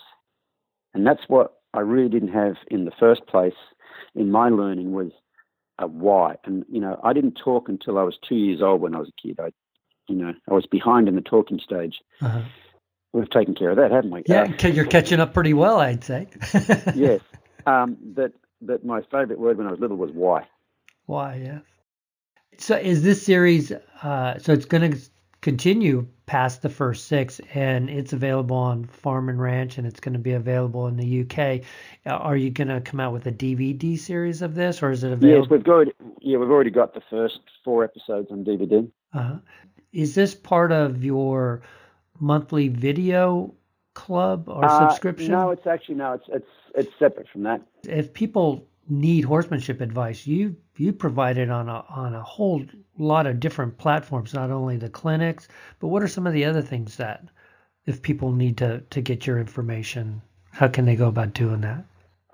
and 0.93 1.06
that's 1.06 1.24
what 1.28 1.54
I 1.74 1.82
really 1.82 2.10
didn't 2.10 2.34
have 2.34 2.56
in 2.72 2.86
the 2.86 2.91
first 2.99 3.28
place 3.28 3.54
in 4.16 4.32
my 4.32 4.49
learning 4.49 4.93
was 4.93 5.12
a 5.80 5.88
why. 5.88 6.36
And, 6.45 6.66
you 6.70 6.80
know, 6.80 6.99
I 7.04 7.14
didn't 7.14 7.36
talk 7.36 7.68
until 7.68 7.97
I 7.97 8.04
was 8.04 8.18
two 8.28 8.36
years 8.36 8.62
old 8.62 8.82
when 8.82 8.95
I 8.95 8.99
was 8.99 9.10
a 9.10 9.22
kid. 9.22 9.39
I, 9.39 9.51
you 10.08 10.16
know, 10.16 10.34
I 10.49 10.54
was 10.54 10.66
behind 10.66 11.08
in 11.08 11.16
the 11.16 11.22
talking 11.22 11.60
stage. 11.60 11.99
Uh-huh. 12.22 12.41
We've 13.14 13.30
taken 13.30 13.53
care 13.53 13.70
of 13.70 13.78
that, 13.78 13.91
haven't 13.91 14.09
we? 14.11 14.24
Yeah, 14.26 14.51
Uh, 14.61 14.68
you're 14.68 14.86
catching 14.86 15.20
up 15.20 15.34
pretty 15.34 15.53
well, 15.53 15.80
I'd 15.80 16.03
say. 16.03 16.28
yes. 16.95 17.22
Um, 17.66 17.95
but, 18.01 18.34
but 18.61 18.84
my 18.84 19.01
favorite 19.03 19.39
word 19.39 19.57
when 19.57 19.68
I 19.68 19.72
was 19.72 19.80
little 19.80 19.97
was 19.97 20.11
why. 20.11 20.47
Why, 21.05 21.36
yes. 21.36 21.61
So 22.57 22.76
is 22.76 23.03
this 23.03 23.24
series, 23.24 23.72
uh, 24.01 24.39
so 24.39 24.51
it's 24.51 24.66
going 24.66 24.91
to 24.91 24.99
continue 25.41 26.07
past 26.26 26.61
the 26.61 26.70
first 26.70 27.07
six 27.07 27.39
and 27.53 27.89
it's 27.89 28.14
available 28.14 28.55
on 28.55 28.86
Farm 28.86 29.30
and 29.30 29.39
Ranch 29.39 29.78
and 29.78 29.86
it's 29.86 29.99
going 29.99 30.14
to 30.14 30.20
be 30.20 30.32
available 30.32 30.88
in 30.88 30.95
the 30.97 31.22
UK. 31.22 31.66
Uh, 32.05 32.18
Are 32.18 32.38
you 32.38 32.49
going 32.49 32.70
to 32.70 32.82
come 32.82 32.99
out 32.99 33.14
with 33.14 33.28
a 33.28 33.32
DVD 33.32 33.99
series 33.99 34.41
of 34.41 34.55
this 34.55 34.82
or 34.82 34.89
is 34.89 35.03
it 35.03 35.11
available? 35.11 35.41
Yes, 35.41 35.49
we've 35.51 35.64
got, 35.64 35.88
yeah, 36.22 36.38
we've 36.38 36.49
already 36.49 36.72
got 36.72 36.93
the 36.93 37.01
first 37.09 37.41
four 37.64 37.84
episodes 37.84 38.32
on 38.32 38.43
DVD. 38.43 38.89
uh 39.14 39.38
Is 39.91 40.16
this 40.16 40.34
part 40.34 40.72
of 40.72 41.03
your 41.03 41.61
monthly 42.32 42.68
video 42.70 43.54
club 43.94 44.48
or 44.48 44.64
Uh, 44.66 44.80
subscription? 44.90 45.32
No, 45.32 45.52
it's 45.52 45.68
actually, 45.68 45.96
no, 45.96 46.14
it's, 46.14 46.28
it's, 46.38 46.54
it's 46.76 46.94
separate 46.98 47.28
from 47.34 47.44
that. 47.44 47.62
if 48.02 48.06
people 48.14 48.50
need 48.90 49.24
horsemanship 49.26 49.80
advice, 49.82 50.20
you 50.28 50.56
you 50.84 50.92
provide 50.92 51.38
it 51.38 51.50
on 51.60 51.70
a 51.70 51.80
on 52.04 52.12
a 52.16 52.24
whole 52.36 52.60
lot 52.98 53.28
of 53.28 53.40
different 53.40 53.78
platforms, 53.78 54.34
not 54.34 54.50
only 54.52 54.76
the 54.78 54.90
clinics, 54.90 55.48
but 55.80 55.88
what 55.92 56.02
are 56.04 56.08
some 56.08 56.26
of 56.30 56.34
the 56.34 56.46
other 56.50 56.62
things 56.72 56.98
that 56.98 57.20
if 57.86 58.02
people 58.02 58.32
need 58.44 58.56
to 58.58 58.70
to 58.96 59.00
get 59.02 59.28
your 59.28 59.38
information, 59.40 60.22
how 60.60 60.68
can 60.76 60.86
they 60.86 60.96
go 61.04 61.08
about 61.08 61.34
doing 61.34 61.62
that? 61.62 61.82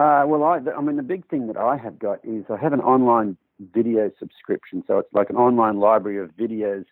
Uh, 0.05 0.23
well, 0.29 0.43
I, 0.43 0.55
I 0.77 0.81
mean, 0.81 0.95
the 0.95 1.03
big 1.15 1.23
thing 1.27 1.47
that 1.47 1.57
I 1.57 1.75
have 1.85 1.99
got 1.99 2.19
is 2.23 2.45
I 2.49 2.57
have 2.65 2.73
an 2.79 2.79
online 2.81 3.35
video 3.77 4.09
subscription. 4.17 4.83
So 4.87 4.99
it's 4.99 5.13
like 5.13 5.29
an 5.29 5.35
online 5.35 5.77
library 5.79 6.19
of 6.23 6.29
videos. 6.37 6.85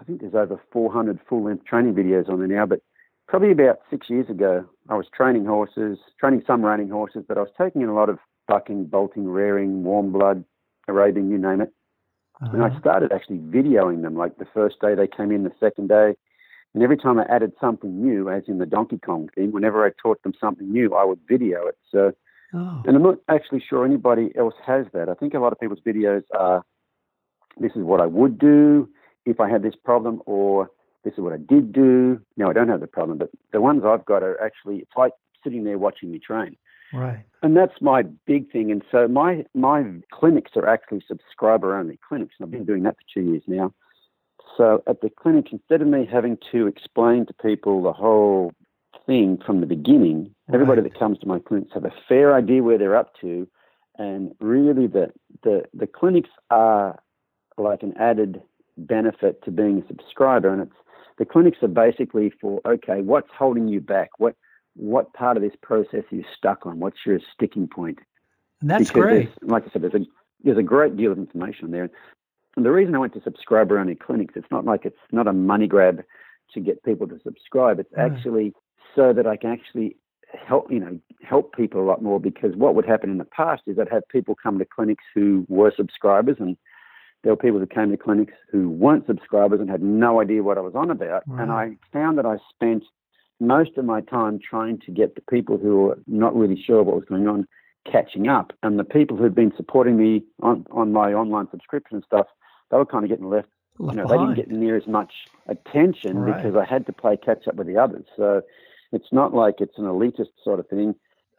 I 0.00 0.04
think 0.04 0.20
there's 0.20 0.34
over 0.34 0.60
400 0.72 1.18
full 1.28 1.44
length 1.44 1.64
training 1.64 1.94
videos 1.94 2.28
on 2.28 2.38
there 2.38 2.48
now, 2.48 2.66
but 2.66 2.80
probably 3.26 3.50
about 3.50 3.80
six 3.90 4.08
years 4.08 4.28
ago, 4.28 4.64
I 4.88 4.94
was 4.94 5.06
training 5.14 5.44
horses, 5.44 5.98
training 6.20 6.42
some 6.46 6.64
reining 6.64 6.88
horses, 6.88 7.24
but 7.26 7.36
I 7.36 7.40
was 7.40 7.50
taking 7.60 7.82
in 7.82 7.88
a 7.88 7.94
lot 7.94 8.08
of 8.08 8.18
bucking, 8.46 8.86
bolting, 8.86 9.26
rearing, 9.28 9.82
warm 9.84 10.12
blood, 10.12 10.44
Arabian, 10.86 11.30
you 11.30 11.38
name 11.38 11.60
it. 11.60 11.72
Uh-huh. 12.40 12.50
And 12.52 12.62
I 12.62 12.68
uh-huh. 12.68 12.80
started 12.80 13.12
actually 13.12 13.38
videoing 13.38 14.02
them, 14.02 14.16
like 14.16 14.38
the 14.38 14.46
first 14.54 14.80
day 14.80 14.94
they 14.94 15.08
came 15.08 15.32
in, 15.32 15.42
the 15.42 15.52
second 15.58 15.88
day. 15.88 16.14
And 16.74 16.82
every 16.82 16.96
time 16.96 17.18
I 17.18 17.24
added 17.24 17.52
something 17.60 18.00
new, 18.00 18.30
as 18.30 18.44
in 18.46 18.58
the 18.58 18.66
Donkey 18.66 18.98
Kong 18.98 19.28
thing, 19.34 19.52
whenever 19.52 19.84
I 19.84 19.90
taught 20.00 20.22
them 20.22 20.34
something 20.38 20.70
new, 20.70 20.94
I 20.94 21.04
would 21.04 21.18
video 21.28 21.66
it. 21.66 21.76
So, 21.90 22.12
oh. 22.54 22.82
and 22.86 22.94
I'm 22.94 23.02
not 23.02 23.18
actually 23.28 23.64
sure 23.68 23.84
anybody 23.84 24.30
else 24.38 24.54
has 24.64 24.86
that. 24.92 25.08
I 25.08 25.14
think 25.14 25.34
a 25.34 25.40
lot 25.40 25.52
of 25.52 25.58
people's 25.58 25.80
videos 25.84 26.22
are, 26.38 26.64
this 27.58 27.72
is 27.72 27.82
what 27.82 28.00
I 28.00 28.06
would 28.06 28.38
do 28.38 28.88
if 29.30 29.40
I 29.40 29.48
had 29.48 29.62
this 29.62 29.74
problem, 29.76 30.22
or 30.26 30.70
this 31.04 31.14
is 31.14 31.20
what 31.20 31.32
I 31.32 31.38
did 31.38 31.72
do. 31.72 32.20
No, 32.36 32.50
I 32.50 32.52
don't 32.52 32.68
have 32.68 32.80
the 32.80 32.86
problem, 32.86 33.18
but 33.18 33.30
the 33.52 33.60
ones 33.60 33.82
I've 33.84 34.04
got 34.04 34.22
are 34.22 34.40
actually, 34.42 34.78
it's 34.78 34.96
like 34.96 35.12
sitting 35.44 35.64
there 35.64 35.78
watching 35.78 36.10
me 36.10 36.18
train. 36.18 36.56
Right. 36.92 37.24
And 37.42 37.56
that's 37.56 37.80
my 37.80 38.02
big 38.02 38.50
thing. 38.50 38.70
And 38.70 38.82
so 38.90 39.08
my 39.08 39.44
my 39.54 39.84
clinics 40.10 40.52
are 40.56 40.66
actually 40.66 41.02
subscriber 41.06 41.76
only 41.76 41.98
clinics, 42.06 42.34
and 42.38 42.46
I've 42.46 42.50
been 42.50 42.64
doing 42.64 42.82
that 42.84 42.96
for 42.96 43.02
two 43.12 43.30
years 43.30 43.42
now. 43.46 43.74
So 44.56 44.82
at 44.86 45.02
the 45.02 45.10
clinic, 45.10 45.48
instead 45.52 45.82
of 45.82 45.88
me 45.88 46.08
having 46.10 46.38
to 46.50 46.66
explain 46.66 47.26
to 47.26 47.34
people 47.34 47.82
the 47.82 47.92
whole 47.92 48.52
thing 49.06 49.38
from 49.44 49.60
the 49.60 49.66
beginning, 49.66 50.34
right. 50.48 50.54
everybody 50.54 50.82
that 50.82 50.98
comes 50.98 51.18
to 51.18 51.28
my 51.28 51.38
clinics 51.38 51.72
have 51.74 51.84
a 51.84 51.92
fair 52.08 52.34
idea 52.34 52.62
where 52.62 52.78
they're 52.78 52.96
up 52.96 53.12
to, 53.20 53.46
and 53.98 54.34
really 54.40 54.86
the 54.86 55.12
the 55.42 55.64
the 55.74 55.86
clinics 55.86 56.30
are 56.50 56.98
like 57.58 57.82
an 57.82 57.94
added 57.98 58.40
benefit 58.86 59.42
to 59.44 59.50
being 59.50 59.82
a 59.82 59.86
subscriber, 59.86 60.52
and 60.52 60.62
it's 60.62 60.76
the 61.18 61.24
clinics 61.24 61.58
are 61.62 61.68
basically 61.68 62.32
for 62.40 62.60
okay, 62.66 63.02
what's 63.02 63.30
holding 63.36 63.68
you 63.68 63.80
back? 63.80 64.10
What 64.18 64.34
what 64.74 65.12
part 65.12 65.36
of 65.36 65.42
this 65.42 65.54
process 65.62 66.04
are 66.12 66.16
you 66.16 66.24
stuck 66.36 66.64
on? 66.64 66.78
What's 66.78 66.98
your 67.04 67.18
sticking 67.34 67.68
point? 67.68 67.98
And 68.60 68.70
that's 68.70 68.88
because 68.88 69.02
great. 69.02 69.30
Like 69.42 69.64
I 69.66 69.70
said, 69.70 69.82
there's 69.82 69.94
a 69.94 70.06
there's 70.42 70.58
a 70.58 70.62
great 70.62 70.96
deal 70.96 71.12
of 71.12 71.18
information 71.18 71.70
there. 71.70 71.90
And 72.56 72.64
the 72.64 72.70
reason 72.70 72.94
I 72.94 72.98
went 72.98 73.14
to 73.14 73.22
subscriber 73.22 73.78
only 73.78 73.94
clinics, 73.94 74.34
it's 74.36 74.50
not 74.50 74.64
like 74.64 74.84
it's 74.84 74.96
not 75.12 75.26
a 75.26 75.32
money 75.32 75.66
grab 75.66 76.02
to 76.54 76.60
get 76.60 76.82
people 76.82 77.06
to 77.08 77.18
subscribe. 77.22 77.78
It's 77.78 77.92
mm. 77.92 77.98
actually 77.98 78.54
so 78.94 79.12
that 79.12 79.26
I 79.26 79.36
can 79.36 79.50
actually 79.50 79.96
help 80.46 80.70
you 80.70 80.78
know 80.78 80.98
help 81.22 81.54
people 81.54 81.80
a 81.80 81.86
lot 81.86 82.02
more 82.02 82.20
because 82.20 82.54
what 82.54 82.74
would 82.74 82.84
happen 82.84 83.10
in 83.10 83.18
the 83.18 83.24
past 83.24 83.62
is 83.66 83.78
I'd 83.78 83.88
have 83.88 84.02
people 84.10 84.36
come 84.40 84.58
to 84.58 84.64
clinics 84.64 85.04
who 85.14 85.46
were 85.48 85.72
subscribers 85.74 86.36
and 86.38 86.56
there 87.22 87.32
were 87.32 87.36
people 87.36 87.58
who 87.58 87.66
came 87.66 87.90
to 87.90 87.96
clinics 87.96 88.34
who 88.50 88.70
weren't 88.70 89.06
subscribers 89.06 89.60
and 89.60 89.68
had 89.68 89.82
no 89.82 90.20
idea 90.20 90.42
what 90.42 90.58
I 90.58 90.60
was 90.60 90.74
on 90.74 90.90
about. 90.90 91.22
Right. 91.26 91.42
And 91.42 91.52
I 91.52 91.76
found 91.92 92.18
that 92.18 92.26
I 92.26 92.36
spent 92.54 92.84
most 93.40 93.76
of 93.76 93.84
my 93.84 94.00
time 94.00 94.38
trying 94.38 94.78
to 94.80 94.90
get 94.90 95.14
the 95.14 95.20
people 95.22 95.58
who 95.58 95.82
were 95.82 95.98
not 96.06 96.34
really 96.34 96.60
sure 96.60 96.82
what 96.82 96.96
was 96.96 97.04
going 97.04 97.26
on 97.26 97.46
catching 97.90 98.28
up. 98.28 98.52
And 98.62 98.78
the 98.78 98.84
people 98.84 99.16
who'd 99.16 99.34
been 99.34 99.52
supporting 99.56 99.96
me 99.96 100.24
on, 100.42 100.64
on 100.70 100.92
my 100.92 101.12
online 101.12 101.48
subscription 101.50 102.02
stuff, 102.06 102.26
they 102.70 102.76
were 102.76 102.86
kind 102.86 103.04
of 103.04 103.10
getting 103.10 103.28
left. 103.28 103.48
left 103.78 103.96
you 103.96 104.02
know, 104.02 104.08
behind. 104.08 104.30
they 104.30 104.34
didn't 104.34 104.50
get 104.50 104.58
near 104.58 104.76
as 104.76 104.86
much 104.86 105.12
attention 105.46 106.18
right. 106.18 106.36
because 106.36 106.56
I 106.56 106.64
had 106.64 106.86
to 106.86 106.92
play 106.92 107.16
catch 107.16 107.48
up 107.48 107.54
with 107.56 107.66
the 107.66 107.78
others. 107.78 108.04
So 108.16 108.42
it's 108.92 109.12
not 109.12 109.34
like 109.34 109.56
it's 109.60 109.78
an 109.78 109.84
elitist 109.84 110.32
sort 110.42 110.60
of 110.60 110.68
thing. 110.68 110.94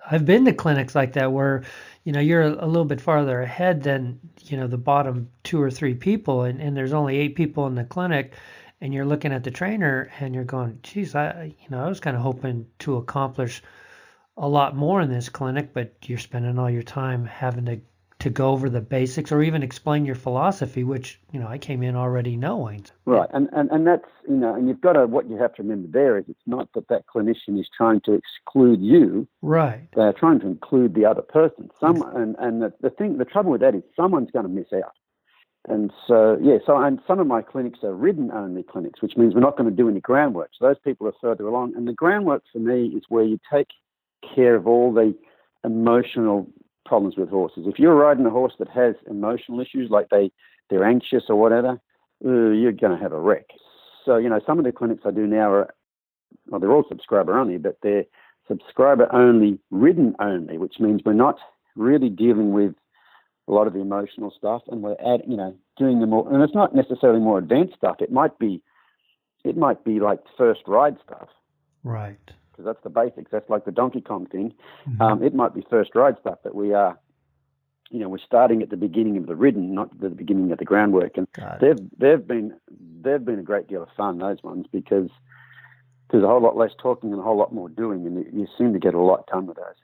I've 0.09 0.25
been 0.25 0.45
to 0.45 0.53
clinics 0.53 0.95
like 0.95 1.13
that 1.13 1.31
where, 1.31 1.63
you 2.03 2.11
know, 2.11 2.19
you're 2.19 2.43
a 2.43 2.65
little 2.65 2.85
bit 2.85 3.01
farther 3.01 3.41
ahead 3.41 3.83
than, 3.83 4.19
you 4.45 4.57
know, 4.57 4.67
the 4.67 4.77
bottom 4.77 5.29
two 5.43 5.61
or 5.61 5.69
three 5.69 5.93
people 5.93 6.43
and, 6.43 6.61
and 6.61 6.75
there's 6.75 6.93
only 6.93 7.17
eight 7.17 7.35
people 7.35 7.67
in 7.67 7.75
the 7.75 7.83
clinic 7.83 8.33
and 8.81 8.93
you're 8.93 9.05
looking 9.05 9.33
at 9.33 9.43
the 9.43 9.51
trainer 9.51 10.11
and 10.19 10.33
you're 10.33 10.43
going, 10.43 10.79
geez, 10.83 11.15
I, 11.15 11.53
you 11.59 11.69
know, 11.69 11.83
I 11.83 11.89
was 11.89 11.99
kind 11.99 12.15
of 12.15 12.23
hoping 12.23 12.65
to 12.79 12.97
accomplish 12.97 13.61
a 14.37 14.47
lot 14.47 14.75
more 14.75 15.01
in 15.01 15.09
this 15.11 15.27
clinic, 15.27 15.73
but 15.73 15.93
you're 16.03 16.17
spending 16.17 16.57
all 16.57 16.69
your 16.69 16.83
time 16.83 17.25
having 17.25 17.65
to 17.65 17.81
to 18.20 18.30
go 18.30 18.51
over 18.51 18.70
the 18.70 18.82
basics 18.82 19.32
or 19.32 19.41
even 19.41 19.63
explain 19.63 20.05
your 20.05 20.15
philosophy, 20.15 20.84
which 20.84 21.20
you 21.32 21.39
know 21.39 21.47
I 21.47 21.57
came 21.57 21.82
in 21.82 21.95
already 21.95 22.36
knowing. 22.36 22.86
Right, 23.05 23.30
and 23.34 23.49
and, 23.53 23.70
and 23.72 23.88
that's 23.88 24.09
you 24.28 24.36
know, 24.36 24.53
and 24.53 24.67
you've 24.67 24.82
got 24.82 24.93
to 24.93 25.07
what 25.07 25.30
you 25.30 25.38
have 25.38 25.53
to 25.55 25.63
remember 25.63 25.88
there 25.91 26.17
is 26.17 26.26
it's 26.28 26.39
not 26.45 26.70
that 26.74 26.88
that 26.89 27.05
clinician 27.07 27.59
is 27.59 27.70
trying 27.76 28.01
to 28.01 28.13
exclude 28.13 28.82
you. 28.82 29.28
Right. 29.41 29.88
They're 29.95 30.13
trying 30.13 30.39
to 30.41 30.47
include 30.47 30.95
the 30.95 31.05
other 31.05 31.22
person. 31.22 31.70
Some 31.80 32.01
and 32.15 32.36
and 32.39 32.61
the, 32.61 32.74
the 32.82 32.89
thing, 32.89 33.17
the 33.17 33.26
trouble 33.26 33.51
with 33.51 33.61
that 33.61 33.76
is 33.76 33.84
someone's 33.95 34.32
going 34.32 34.45
to 34.45 34.51
miss 34.51 34.72
out. 34.74 34.93
And 35.67 35.91
so, 36.07 36.38
yeah, 36.41 36.57
so 36.65 36.78
and 36.78 36.99
some 37.05 37.20
of 37.20 37.28
my 37.28 37.41
clinics 37.41 37.80
are 37.84 37.93
ridden 37.93 38.32
only 38.32 38.63
clinics, 38.63 39.01
which 39.01 39.17
means 39.17 39.34
we're 39.34 39.41
not 39.41 39.57
going 39.57 39.70
to 39.70 39.76
do 39.76 39.89
any 39.89 39.99
groundwork. 39.99 40.51
So 40.57 40.65
those 40.65 40.80
people 40.80 41.07
are 41.07 41.13
further 41.22 41.45
along. 41.47 41.76
And 41.76 41.88
the 41.88 41.93
groundwork 41.93 42.43
for 42.51 42.59
me 42.59 42.88
is 42.88 43.03
where 43.09 43.24
you 43.24 43.39
take 43.51 43.67
care 44.36 44.55
of 44.55 44.67
all 44.67 44.93
the 44.93 45.15
emotional 45.63 46.47
problems 46.86 47.15
with 47.17 47.30
horses. 47.30 47.65
If 47.67 47.80
you're 47.80 47.95
riding 47.95 48.25
a 48.25 48.30
horse 48.30 48.53
that 48.59 48.69
has 48.69 48.95
emotional 49.09 49.59
issues, 49.59 49.89
like 49.89 50.09
they, 50.09 50.32
they're 50.69 50.84
anxious 50.84 51.23
or 51.30 51.36
whatever, 51.36 51.80
you're 52.21 52.71
going 52.71 52.95
to 52.97 53.01
have 53.01 53.13
a 53.13 53.19
wreck. 53.19 53.45
So, 54.05 54.17
you 54.17 54.30
know, 54.30 54.39
some 54.45 54.59
of 54.59 54.65
the 54.65 54.71
clinics 54.71 55.03
I 55.05 55.11
do 55.11 55.27
now 55.27 55.51
are, 55.51 55.73
well, 56.47 56.59
they're 56.59 56.71
all 56.71 56.86
subscriber 56.88 57.38
only, 57.38 57.57
but 57.57 57.77
they're 57.84 58.05
subscriber 58.47 59.07
only, 59.13 59.59
ridden 59.71 60.15
only, 60.19 60.57
which 60.57 60.80
means 60.80 61.01
we're 61.05 61.13
not 61.13 61.38
really 61.75 62.09
dealing 62.09 62.51
with 62.51 62.73
a 63.47 63.51
lot 63.51 63.67
of 63.67 63.73
the 63.73 63.80
emotional 63.80 64.34
stuff, 64.36 64.61
and 64.67 64.82
we're 64.82 64.95
add, 65.05 65.21
you 65.27 65.36
know 65.36 65.55
doing 65.77 65.99
the 66.01 66.05
more, 66.05 66.32
and 66.32 66.43
it's 66.43 66.53
not 66.53 66.75
necessarily 66.75 67.19
more 67.19 67.39
advanced 67.39 67.73
stuff. 67.75 67.95
It 67.99 68.11
might 68.11 68.38
be, 68.38 68.61
it 69.43 69.57
might 69.57 69.84
be 69.84 69.99
like 69.99 70.19
first 70.38 70.61
ride 70.67 70.97
stuff, 71.03 71.30
right? 71.84 72.19
Because 72.60 72.76
that's 72.76 72.84
the 72.84 72.89
basics. 72.89 73.32
That's 73.32 73.49
like 73.49 73.64
the 73.64 73.72
Donkey 73.72 74.01
Kong 74.01 74.26
thing. 74.26 74.53
Mm-hmm. 74.86 75.01
Um, 75.01 75.24
it 75.24 75.34
might 75.34 75.55
be 75.55 75.66
first 75.70 75.95
ride 75.95 76.16
stuff 76.20 76.39
but 76.43 76.53
we 76.53 76.74
are, 76.74 76.99
you 77.89 77.99
know, 77.99 78.10
we're 78.10 78.18
starting 78.18 78.62
at 78.62 78.70
the 78.70 78.76
beginning 78.76 79.16
of 79.16 79.28
the 79.28 79.36
ridden, 79.36 79.74
not 79.74 79.97
the 79.97 80.10
beginning 80.10 80.51
of 80.51 80.57
the 80.57 80.66
groundwork. 80.66 81.16
And 81.16 81.26
they've 81.62 81.80
they've 81.97 82.28
been 82.28 82.53
they've 83.01 83.24
been 83.24 83.39
a 83.39 83.43
great 83.43 83.70
deal 83.70 83.84
of 83.84 83.89
fun 83.95 84.18
those 84.18 84.43
ones 84.43 84.66
because 84.70 85.10
there's 86.12 86.24
a 86.26 86.28
whole 86.28 86.41
lot 86.41 86.57
less 86.57 86.72
talking 86.78 87.12
and 87.12 87.20
a 87.20 87.24
whole 87.24 87.38
lot 87.38 87.53
more 87.53 87.70
doing, 87.70 88.05
and 88.05 88.26
you 88.38 88.45
seem 88.57 88.74
to 88.74 88.80
get 88.80 88.93
a 88.93 88.99
lot 88.99 89.26
done 89.28 89.45
with 89.45 89.55
those. 89.55 89.76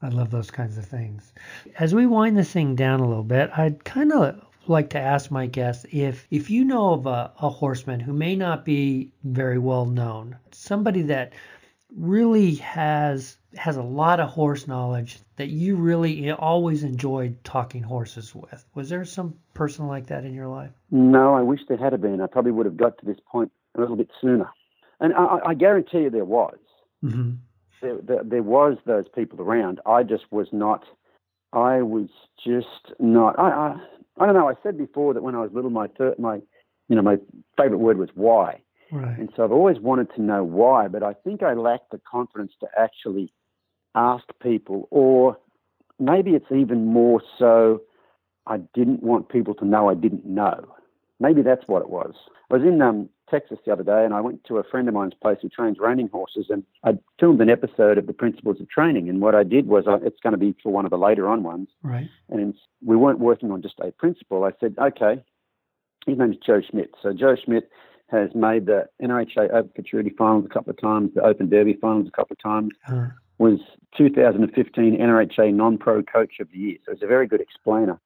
I 0.00 0.08
love 0.08 0.30
those 0.30 0.50
kinds 0.50 0.78
of 0.78 0.84
things. 0.84 1.32
As 1.80 1.92
we 1.92 2.06
wind 2.06 2.38
this 2.38 2.52
thing 2.52 2.76
down 2.76 3.00
a 3.00 3.08
little 3.08 3.24
bit, 3.24 3.50
I'd 3.56 3.84
kind 3.84 4.12
of 4.12 4.40
like 4.68 4.90
to 4.90 4.98
ask 5.00 5.30
my 5.30 5.46
guests 5.46 5.84
if 5.90 6.28
if 6.30 6.50
you 6.50 6.64
know 6.64 6.92
of 6.92 7.06
a, 7.06 7.32
a 7.40 7.48
horseman 7.48 7.98
who 7.98 8.12
may 8.12 8.36
not 8.36 8.64
be 8.64 9.12
very 9.24 9.58
well 9.58 9.86
known, 9.86 10.36
somebody 10.52 11.02
that 11.02 11.32
really 11.96 12.54
has 12.56 13.36
has 13.54 13.76
a 13.76 13.82
lot 13.82 14.18
of 14.18 14.30
horse 14.30 14.66
knowledge 14.66 15.18
that 15.36 15.48
you 15.48 15.76
really 15.76 16.30
always 16.30 16.84
enjoyed 16.84 17.36
talking 17.44 17.82
horses 17.82 18.34
with. 18.34 18.64
Was 18.74 18.88
there 18.88 19.04
some 19.04 19.34
person 19.52 19.86
like 19.86 20.06
that 20.06 20.24
in 20.24 20.32
your 20.32 20.48
life? 20.48 20.70
No, 20.90 21.34
I 21.34 21.42
wish 21.42 21.60
there 21.68 21.76
had 21.76 22.00
been. 22.00 22.20
I 22.20 22.26
probably 22.26 22.52
would 22.52 22.66
have 22.66 22.78
got 22.78 22.96
to 22.98 23.06
this 23.06 23.18
point 23.30 23.52
a 23.76 23.80
little 23.80 23.96
bit 23.96 24.08
sooner. 24.20 24.48
And 25.00 25.12
I, 25.12 25.40
I 25.48 25.54
guarantee 25.54 26.02
you 26.02 26.10
there 26.10 26.24
was. 26.24 26.56
Mm-hmm 27.04 27.32
there, 27.82 27.98
there, 28.02 28.22
there 28.24 28.42
was 28.42 28.78
those 28.86 29.04
people 29.14 29.42
around. 29.42 29.80
I 29.84 30.04
just 30.04 30.24
was 30.30 30.46
not. 30.52 30.84
I 31.52 31.82
was 31.82 32.08
just 32.42 32.94
not. 32.98 33.38
I, 33.38 33.50
I 33.50 33.76
I 34.18 34.26
don't 34.26 34.34
know. 34.34 34.48
I 34.48 34.54
said 34.62 34.78
before 34.78 35.12
that 35.12 35.22
when 35.22 35.34
I 35.34 35.40
was 35.40 35.50
little, 35.52 35.70
my 35.70 35.88
third, 35.88 36.18
my 36.18 36.36
you 36.88 36.96
know 36.96 37.02
my 37.02 37.16
favorite 37.58 37.78
word 37.78 37.98
was 37.98 38.08
why. 38.14 38.62
Right. 38.92 39.18
And 39.18 39.30
so 39.34 39.42
I've 39.42 39.52
always 39.52 39.78
wanted 39.78 40.14
to 40.14 40.22
know 40.22 40.44
why, 40.44 40.86
but 40.86 41.02
I 41.02 41.14
think 41.14 41.42
I 41.42 41.54
lacked 41.54 41.90
the 41.90 42.00
confidence 42.08 42.52
to 42.60 42.68
actually 42.78 43.32
ask 43.94 44.24
people, 44.42 44.86
or 44.90 45.38
maybe 45.98 46.32
it's 46.32 46.52
even 46.52 46.86
more 46.86 47.22
so 47.38 47.80
I 48.46 48.58
didn't 48.74 49.02
want 49.02 49.30
people 49.30 49.54
to 49.54 49.64
know 49.64 49.88
I 49.88 49.94
didn't 49.94 50.26
know. 50.26 50.74
Maybe 51.20 51.42
that's 51.42 51.66
what 51.66 51.82
it 51.82 51.88
was. 51.88 52.14
I 52.50 52.56
was 52.56 52.62
in 52.64 52.82
um, 52.82 53.08
Texas 53.30 53.58
the 53.64 53.72
other 53.72 53.84
day, 53.84 54.04
and 54.04 54.12
I 54.12 54.20
went 54.20 54.44
to 54.44 54.58
a 54.58 54.64
friend 54.64 54.88
of 54.88 54.94
mine's 54.94 55.14
place 55.14 55.38
who 55.40 55.48
trains 55.48 55.78
reining 55.80 56.08
horses, 56.08 56.46
and 56.50 56.64
I 56.84 56.98
filmed 57.18 57.40
an 57.40 57.48
episode 57.48 57.96
of 57.96 58.06
the 58.06 58.12
principles 58.12 58.60
of 58.60 58.68
training. 58.68 59.08
And 59.08 59.20
what 59.20 59.34
I 59.34 59.42
did 59.42 59.68
was, 59.68 59.84
I, 59.86 60.04
it's 60.04 60.20
going 60.22 60.32
to 60.32 60.38
be 60.38 60.54
for 60.62 60.70
one 60.70 60.84
of 60.84 60.90
the 60.90 60.98
later 60.98 61.28
on 61.28 61.42
ones. 61.42 61.68
Right. 61.82 62.08
And 62.28 62.54
we 62.84 62.96
weren't 62.96 63.20
working 63.20 63.50
on 63.50 63.62
just 63.62 63.78
a 63.80 63.90
principle. 63.92 64.44
I 64.44 64.50
said, 64.60 64.74
okay, 64.78 65.22
his 66.06 66.18
name 66.18 66.32
is 66.32 66.38
Joe 66.44 66.60
Schmidt. 66.68 66.90
So 67.02 67.12
Joe 67.12 67.36
Schmidt 67.42 67.70
has 68.12 68.30
made 68.34 68.66
the 68.66 68.86
NRHA 69.02 69.52
Open 69.52 69.70
Futurity 69.74 70.10
finals 70.16 70.44
a 70.44 70.52
couple 70.52 70.70
of 70.70 70.80
times, 70.80 71.10
the 71.14 71.22
Open 71.22 71.48
Derby 71.48 71.76
finals 71.80 72.06
a 72.06 72.10
couple 72.10 72.34
of 72.34 72.42
times. 72.42 72.70
Uh-huh. 72.88 73.06
was 73.38 73.58
2015 73.96 74.98
NRHA 75.00 75.52
Non-Pro 75.54 76.02
Coach 76.02 76.34
of 76.40 76.48
the 76.52 76.58
Year. 76.58 76.76
So 76.84 76.92
he's 76.92 77.02
a 77.02 77.06
very 77.06 77.26
good 77.26 77.40
explainer, 77.40 77.98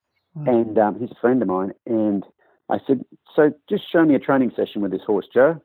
and 0.46 0.78
um, 0.78 0.98
he's 0.98 1.11
a 1.11 1.20
friend 1.20 1.42
of 1.42 1.48
mine. 1.48 1.72
And 1.86 2.24
I 2.70 2.78
said, 2.86 3.04
so 3.34 3.52
just 3.68 3.84
show 3.90 4.04
me 4.04 4.14
a 4.14 4.18
training 4.18 4.52
session 4.57 4.80
with 4.80 4.92
this 4.92 5.02
horse, 5.07 5.26
Joe. 5.32 5.61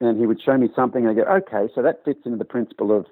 And 0.00 0.18
he 0.20 0.26
would 0.26 0.40
show 0.42 0.56
me 0.56 0.68
something. 0.76 1.06
And 1.06 1.10
I 1.10 1.24
go, 1.24 1.30
okay, 1.38 1.72
so 1.74 1.82
that 1.82 2.04
fits 2.04 2.20
into 2.24 2.38
the 2.38 2.44
principle 2.44 2.96
of 2.96 3.06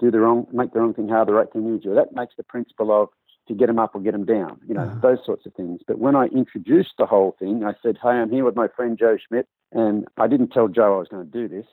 do 0.00 0.10
the 0.10 0.18
wrong, 0.18 0.46
make 0.52 0.72
the 0.72 0.80
wrong 0.80 0.94
thing 0.94 1.08
hard, 1.08 1.28
the 1.28 1.32
right 1.32 1.50
thing 1.52 1.76
easier. 1.76 1.94
That 1.94 2.14
makes 2.14 2.34
the 2.36 2.42
principle 2.42 2.90
of 2.90 3.08
to 3.48 3.54
get 3.54 3.66
them 3.66 3.78
up 3.78 3.94
or 3.94 4.00
get 4.00 4.12
them 4.12 4.24
down, 4.24 4.60
you 4.66 4.74
know, 4.74 4.82
uh-huh. 4.82 5.00
those 5.02 5.18
sorts 5.24 5.46
of 5.46 5.54
things. 5.54 5.80
But 5.86 5.98
when 5.98 6.14
I 6.14 6.26
introduced 6.26 6.92
the 6.98 7.06
whole 7.06 7.34
thing, 7.38 7.64
I 7.64 7.72
said, 7.82 7.98
hey, 8.02 8.10
I'm 8.10 8.30
here 8.30 8.44
with 8.44 8.54
my 8.56 8.68
friend 8.68 8.96
Joe 8.98 9.16
Schmidt. 9.26 9.48
And 9.72 10.06
I 10.16 10.28
didn't 10.28 10.50
tell 10.50 10.68
Joe 10.68 10.96
I 10.96 10.98
was 10.98 11.08
going 11.08 11.24
to 11.24 11.30
do 11.30 11.48
this, 11.48 11.66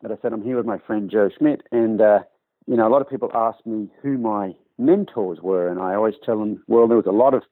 but 0.00 0.10
I 0.10 0.16
said, 0.20 0.32
I'm 0.32 0.42
here 0.42 0.56
with 0.56 0.66
my 0.66 0.78
friend 0.78 1.10
Joe 1.10 1.28
Schmidt. 1.36 1.62
And, 1.70 2.00
uh, 2.00 2.20
you 2.66 2.76
know, 2.76 2.88
a 2.88 2.90
lot 2.90 3.02
of 3.02 3.10
people 3.10 3.30
ask 3.34 3.58
me 3.66 3.88
who 4.02 4.16
my 4.18 4.54
mentors 4.78 5.38
were. 5.42 5.68
And 5.68 5.78
I 5.78 5.94
always 5.94 6.14
tell 6.24 6.38
them, 6.38 6.62
well, 6.66 6.88
there 6.88 6.96
was 6.96 7.06
a 7.06 7.12
lot 7.12 7.34
of, 7.34 7.42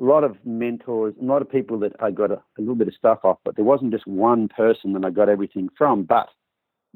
a 0.00 0.04
lot 0.04 0.24
of 0.24 0.36
mentors, 0.44 1.14
a 1.20 1.24
lot 1.24 1.42
of 1.42 1.50
people 1.50 1.78
that 1.80 1.92
I 2.00 2.10
got 2.10 2.30
a, 2.30 2.42
a 2.58 2.60
little 2.60 2.74
bit 2.74 2.88
of 2.88 2.94
stuff 2.94 3.20
off, 3.24 3.38
but 3.44 3.56
there 3.56 3.64
wasn't 3.64 3.92
just 3.92 4.06
one 4.06 4.48
person 4.48 4.94
that 4.94 5.04
I 5.04 5.10
got 5.10 5.28
everything 5.28 5.68
from. 5.76 6.04
But 6.04 6.28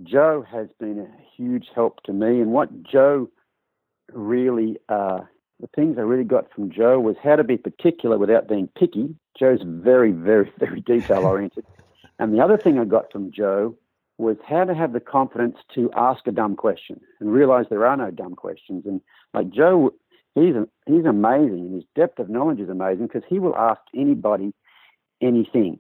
Joe 0.03 0.45
has 0.51 0.69
been 0.79 0.99
a 0.99 1.11
huge 1.37 1.67
help 1.75 2.03
to 2.05 2.13
me. 2.13 2.41
And 2.41 2.53
what 2.53 2.83
Joe 2.83 3.29
really, 4.13 4.79
uh, 4.89 5.21
the 5.61 5.69
things 5.75 5.99
I 5.99 6.03
really 6.03 6.25
got 6.25 6.53
from 6.53 6.71
Joe 6.71 6.99
was 6.99 7.17
how 7.23 7.37
to 7.37 7.45
be 7.45 7.57
particular 7.57 8.19
without 8.19 8.49
being 8.49 8.69
picky. 8.79 9.15
Joe's 9.39 9.61
very, 9.65 10.13
very, 10.13 10.51
very 10.59 10.81
detail 10.81 11.25
oriented. 11.25 11.65
and 12.19 12.33
the 12.33 12.41
other 12.41 12.57
thing 12.57 12.79
I 12.79 12.85
got 12.85 13.13
from 13.13 13.31
Joe 13.31 13.77
was 14.19 14.37
how 14.47 14.65
to 14.65 14.75
have 14.75 14.93
the 14.93 15.01
confidence 15.01 15.57
to 15.75 15.91
ask 15.97 16.27
a 16.27 16.33
dumb 16.33 16.55
question 16.57 17.01
and 17.21 17.33
realize 17.33 17.67
there 17.71 17.87
are 17.87 17.97
no 17.97 18.11
dumb 18.11 18.35
questions. 18.35 18.85
And 18.87 19.01
like 19.33 19.51
Joe, 19.51 19.93
he's 20.35 20.55
he's 20.87 21.05
amazing, 21.07 21.61
and 21.61 21.75
his 21.75 21.85
depth 21.97 22.19
of 22.19 22.29
knowledge 22.29 22.61
is 22.61 22.69
amazing 22.69 23.07
because 23.07 23.23
he 23.29 23.39
will 23.39 23.57
ask 23.57 23.81
anybody 23.95 24.53
anything. 25.23 25.79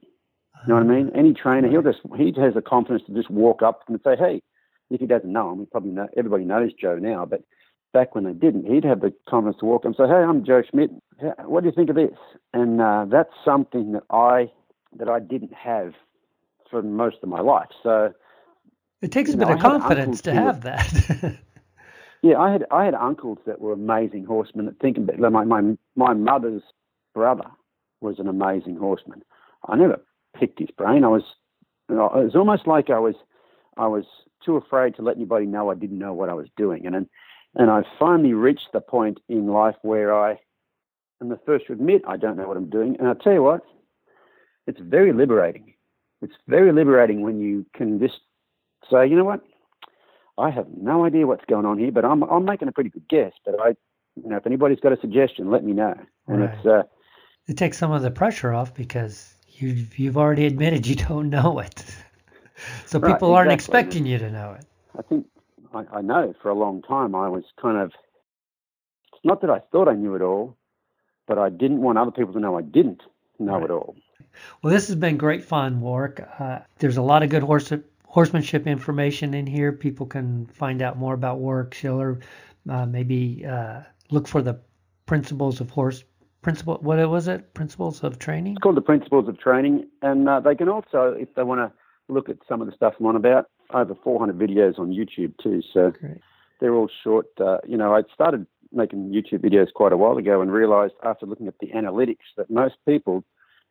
You 0.66 0.68
know 0.68 0.74
what 0.74 0.84
I 0.84 0.86
mean? 0.86 1.10
Ah, 1.14 1.18
Any 1.18 1.34
trainer, 1.34 1.68
he'll 1.68 1.82
just 1.82 2.00
he 2.16 2.32
has 2.38 2.54
the 2.54 2.62
confidence 2.62 3.02
to 3.06 3.14
just 3.14 3.30
walk 3.30 3.62
up 3.62 3.82
and 3.88 4.00
say, 4.04 4.16
"Hey," 4.16 4.42
if 4.90 5.00
he 5.00 5.06
doesn't 5.06 5.32
know 5.32 5.52
him, 5.52 5.60
he 5.60 5.66
probably 5.66 5.90
know 5.90 6.08
everybody 6.16 6.44
knows 6.44 6.72
Joe 6.72 6.96
now, 6.96 7.24
but 7.26 7.42
back 7.92 8.14
when 8.14 8.24
they 8.24 8.32
didn't, 8.32 8.66
he'd 8.66 8.84
have 8.84 9.00
the 9.00 9.12
confidence 9.28 9.58
to 9.60 9.66
walk 9.66 9.82
up 9.82 9.86
and 9.86 9.96
say, 9.96 10.06
"Hey, 10.06 10.14
I'm 10.14 10.44
Joe 10.44 10.62
Schmidt. 10.68 10.90
What 11.44 11.62
do 11.62 11.68
you 11.68 11.74
think 11.74 11.90
of 11.90 11.96
this?" 11.96 12.16
And 12.52 12.80
uh, 12.80 13.06
that's 13.08 13.32
something 13.44 13.92
that 13.92 14.04
I 14.10 14.50
that 14.96 15.08
I 15.08 15.20
didn't 15.20 15.54
have 15.54 15.94
for 16.70 16.82
most 16.82 17.16
of 17.22 17.28
my 17.28 17.40
life. 17.40 17.68
So 17.82 18.12
it 19.02 19.12
takes 19.12 19.32
a 19.32 19.36
bit 19.36 19.48
know, 19.48 19.54
of 19.54 19.60
confidence 19.60 20.20
to 20.22 20.32
have 20.32 20.62
that. 20.62 21.38
yeah, 22.22 22.38
I 22.38 22.52
had 22.52 22.64
I 22.70 22.84
had 22.84 22.94
uncles 22.94 23.38
that 23.46 23.60
were 23.60 23.72
amazing 23.72 24.24
horsemen. 24.24 24.66
That 24.66 24.78
think 24.80 24.98
about 24.98 25.18
my 25.32 25.44
my 25.44 25.76
my 25.96 26.14
mother's 26.14 26.62
brother 27.14 27.50
was 28.00 28.18
an 28.18 28.28
amazing 28.28 28.76
horseman. 28.76 29.22
I 29.68 29.76
never 29.76 30.00
picked 30.38 30.58
his 30.58 30.70
brain. 30.70 31.04
I 31.04 31.08
was 31.08 31.22
you 31.88 31.96
know, 31.96 32.06
it 32.06 32.24
was 32.24 32.36
almost 32.36 32.66
like 32.66 32.90
I 32.90 32.98
was 32.98 33.16
I 33.76 33.86
was 33.86 34.04
too 34.44 34.56
afraid 34.56 34.94
to 34.96 35.02
let 35.02 35.16
anybody 35.16 35.46
know 35.46 35.70
I 35.70 35.74
didn't 35.74 35.98
know 35.98 36.14
what 36.14 36.28
I 36.28 36.34
was 36.34 36.48
doing. 36.56 36.86
And 36.86 36.94
and 36.94 37.08
I 37.58 37.82
finally 37.98 38.32
reached 38.32 38.68
the 38.72 38.80
point 38.80 39.20
in 39.28 39.48
life 39.48 39.76
where 39.82 40.14
I 40.14 40.38
am 41.20 41.28
the 41.28 41.40
first 41.44 41.66
to 41.66 41.72
admit 41.72 42.02
I 42.06 42.16
don't 42.16 42.36
know 42.36 42.46
what 42.46 42.56
I'm 42.56 42.70
doing. 42.70 42.96
And 42.98 43.08
I'll 43.08 43.14
tell 43.14 43.32
you 43.32 43.42
what, 43.42 43.62
it's 44.66 44.80
very 44.80 45.12
liberating. 45.12 45.74
It's 46.22 46.34
very 46.46 46.72
liberating 46.72 47.22
when 47.22 47.40
you 47.40 47.66
can 47.74 47.98
just 47.98 48.20
say, 48.90 49.06
you 49.06 49.16
know 49.16 49.24
what, 49.24 49.42
I 50.38 50.50
have 50.50 50.66
no 50.76 51.04
idea 51.04 51.26
what's 51.26 51.44
going 51.46 51.66
on 51.66 51.78
here, 51.78 51.92
but 51.92 52.04
I'm 52.04 52.22
I'm 52.24 52.44
making 52.44 52.68
a 52.68 52.72
pretty 52.72 52.90
good 52.90 53.08
guess. 53.08 53.32
But 53.44 53.56
I, 53.60 53.68
you 54.16 54.28
know, 54.28 54.36
if 54.36 54.46
anybody's 54.46 54.80
got 54.80 54.92
a 54.92 55.00
suggestion, 55.00 55.50
let 55.50 55.64
me 55.64 55.72
know. 55.72 55.94
And 56.26 56.40
right. 56.40 56.54
it's 56.54 56.66
uh, 56.66 56.82
it 57.46 57.56
takes 57.56 57.78
some 57.78 57.92
of 57.92 58.02
the 58.02 58.10
pressure 58.10 58.52
off 58.52 58.74
because 58.74 59.34
you've 59.48 59.98
you've 59.98 60.16
already 60.16 60.46
admitted 60.46 60.86
you 60.86 60.96
don't 60.96 61.30
know 61.30 61.58
it, 61.58 61.84
so 62.86 62.98
right, 62.98 63.12
people 63.12 63.34
aren't 63.34 63.52
expecting 63.52 64.06
you 64.06 64.18
to 64.18 64.30
know 64.30 64.56
it. 64.58 64.64
I 64.98 65.02
think 65.02 65.26
I, 65.74 65.84
I 65.92 66.00
know 66.00 66.34
for 66.42 66.48
a 66.50 66.54
long 66.54 66.82
time 66.82 67.14
I 67.14 67.28
was 67.28 67.44
kind 67.60 67.78
of, 67.78 67.92
it's 69.12 69.24
not 69.24 69.40
that 69.42 69.50
I 69.50 69.60
thought 69.72 69.88
I 69.88 69.94
knew 69.94 70.14
it 70.14 70.22
all, 70.22 70.56
but 71.26 71.38
I 71.38 71.48
didn't 71.48 71.80
want 71.80 71.98
other 71.98 72.10
people 72.10 72.32
to 72.34 72.40
know 72.40 72.58
I 72.58 72.62
didn't 72.62 73.02
know 73.38 73.54
right. 73.54 73.64
it 73.64 73.70
all. 73.70 73.96
Well, 74.62 74.72
this 74.72 74.86
has 74.88 74.96
been 74.96 75.16
great 75.16 75.44
fun, 75.44 75.80
Warwick. 75.80 76.26
Uh, 76.38 76.60
there's 76.78 76.96
a 76.96 77.02
lot 77.02 77.22
of 77.22 77.30
good 77.30 77.42
horse, 77.42 77.72
horsemanship 78.04 78.66
information 78.66 79.34
in 79.34 79.46
here. 79.46 79.72
People 79.72 80.06
can 80.06 80.46
find 80.46 80.82
out 80.82 80.98
more 80.98 81.14
about 81.14 81.38
Warwick 81.38 81.74
Schiller. 81.74 82.20
Uh, 82.68 82.86
maybe 82.86 83.44
uh, 83.46 83.80
look 84.10 84.28
for 84.28 84.42
the 84.42 84.60
principles 85.06 85.60
of 85.60 85.70
horse 85.70 86.04
principle. 86.42 86.78
What 86.80 86.98
was 87.08 87.28
it? 87.28 87.54
Principles 87.54 88.02
of 88.02 88.18
training. 88.18 88.52
It's 88.54 88.62
called 88.62 88.76
the 88.76 88.82
principles 88.82 89.28
of 89.28 89.38
training, 89.38 89.88
and 90.02 90.28
uh, 90.28 90.40
they 90.40 90.54
can 90.54 90.68
also, 90.68 91.14
if 91.18 91.34
they 91.34 91.42
want 91.42 91.60
to 91.60 92.12
look 92.12 92.28
at 92.28 92.38
some 92.48 92.60
of 92.60 92.66
the 92.66 92.72
stuff 92.74 92.94
I'm 92.98 93.06
on 93.06 93.16
about, 93.16 93.48
over 93.74 93.94
400 94.02 94.38
videos 94.38 94.78
on 94.78 94.90
YouTube 94.90 95.34
too. 95.42 95.62
So 95.72 95.92
Great. 95.92 96.18
they're 96.60 96.74
all 96.74 96.90
short. 97.02 97.26
Uh, 97.38 97.58
you 97.66 97.76
know, 97.76 97.94
I 97.94 98.02
started 98.14 98.46
making 98.72 99.10
YouTube 99.10 99.40
videos 99.40 99.72
quite 99.72 99.92
a 99.92 99.96
while 99.96 100.16
ago 100.16 100.40
and 100.40 100.52
realized 100.52 100.94
after 101.02 101.26
looking 101.26 101.48
at 101.48 101.58
the 101.60 101.68
analytics 101.68 102.26
that 102.36 102.50
most 102.50 102.74
people 102.86 103.24